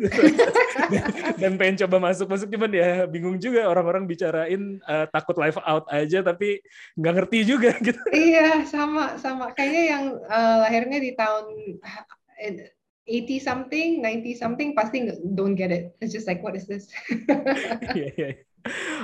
dan, 0.89 1.05
dan 1.43 1.53
pengen 1.61 1.77
coba 1.85 2.11
masuk-masuk 2.11 2.49
cuman 2.49 2.71
ya 2.73 3.05
bingung 3.05 3.37
juga 3.37 3.69
orang-orang 3.69 4.09
bicarain 4.09 4.81
uh, 4.89 5.05
takut 5.13 5.37
live 5.37 5.59
out 5.67 5.85
aja 5.93 6.25
tapi 6.25 6.65
nggak 6.97 7.15
ngerti 7.21 7.39
juga 7.45 7.77
gitu. 7.87 8.01
Iya, 8.13 8.65
sama 8.69 9.19
sama. 9.21 9.53
Kayaknya 9.53 9.83
yang 9.85 10.05
uh, 10.29 10.57
lahirnya 10.65 10.99
di 11.03 11.11
tahun 11.13 11.45
80 13.07 13.39
something, 13.43 14.03
90 14.03 14.35
something 14.39 14.69
pasti 14.79 15.11
don't 15.35 15.55
get 15.59 15.71
it. 15.75 15.95
It's 15.99 16.15
just 16.15 16.27
like 16.27 16.43
what 16.43 16.55
is 16.55 16.67
this? 16.71 16.91
Iya, 17.93 18.09
iya. 18.15 18.29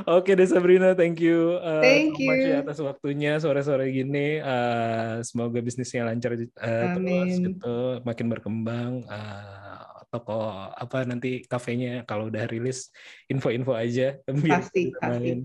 Oke 0.06 0.38
deh 0.38 0.46
Sabrina, 0.46 0.94
thank 0.94 1.18
you 1.18 1.58
uh, 1.58 1.82
Thank 1.82 2.14
so 2.14 2.30
much 2.30 2.46
ya 2.46 2.62
you. 2.62 2.62
atas 2.62 2.78
waktunya 2.78 3.42
sore-sore 3.42 3.90
gini. 3.90 4.38
Uh, 4.38 5.18
semoga 5.26 5.58
bisnisnya 5.58 6.06
lancar 6.06 6.38
uh, 6.38 6.94
terus 6.94 7.42
gitu, 7.42 7.78
makin 8.06 8.26
berkembang. 8.30 9.02
Uh, 9.10 9.67
toko 10.08 10.40
apa 10.72 11.04
nanti 11.04 11.44
kafenya 11.44 12.02
kalau 12.08 12.32
udah 12.32 12.48
rilis 12.48 12.88
info-info 13.28 13.76
aja 13.76 14.16
Pasti, 14.48 14.90
pasti. 14.96 15.44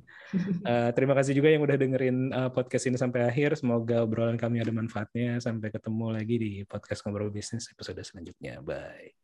Uh, 0.64 0.90
terima 0.96 1.14
kasih 1.14 1.36
juga 1.36 1.52
yang 1.52 1.62
udah 1.62 1.78
dengerin 1.78 2.18
uh, 2.32 2.50
podcast 2.50 2.90
ini 2.90 2.98
sampai 2.98 3.28
akhir. 3.28 3.60
Semoga 3.60 4.02
obrolan 4.04 4.40
kami 4.40 4.64
ada 4.64 4.72
manfaatnya. 4.74 5.38
Sampai 5.44 5.70
ketemu 5.70 6.06
lagi 6.16 6.36
di 6.40 6.52
podcast 6.66 7.04
ngobrol 7.04 7.30
bisnis 7.30 7.70
episode 7.70 8.02
selanjutnya. 8.02 8.64
Bye. 8.64 9.23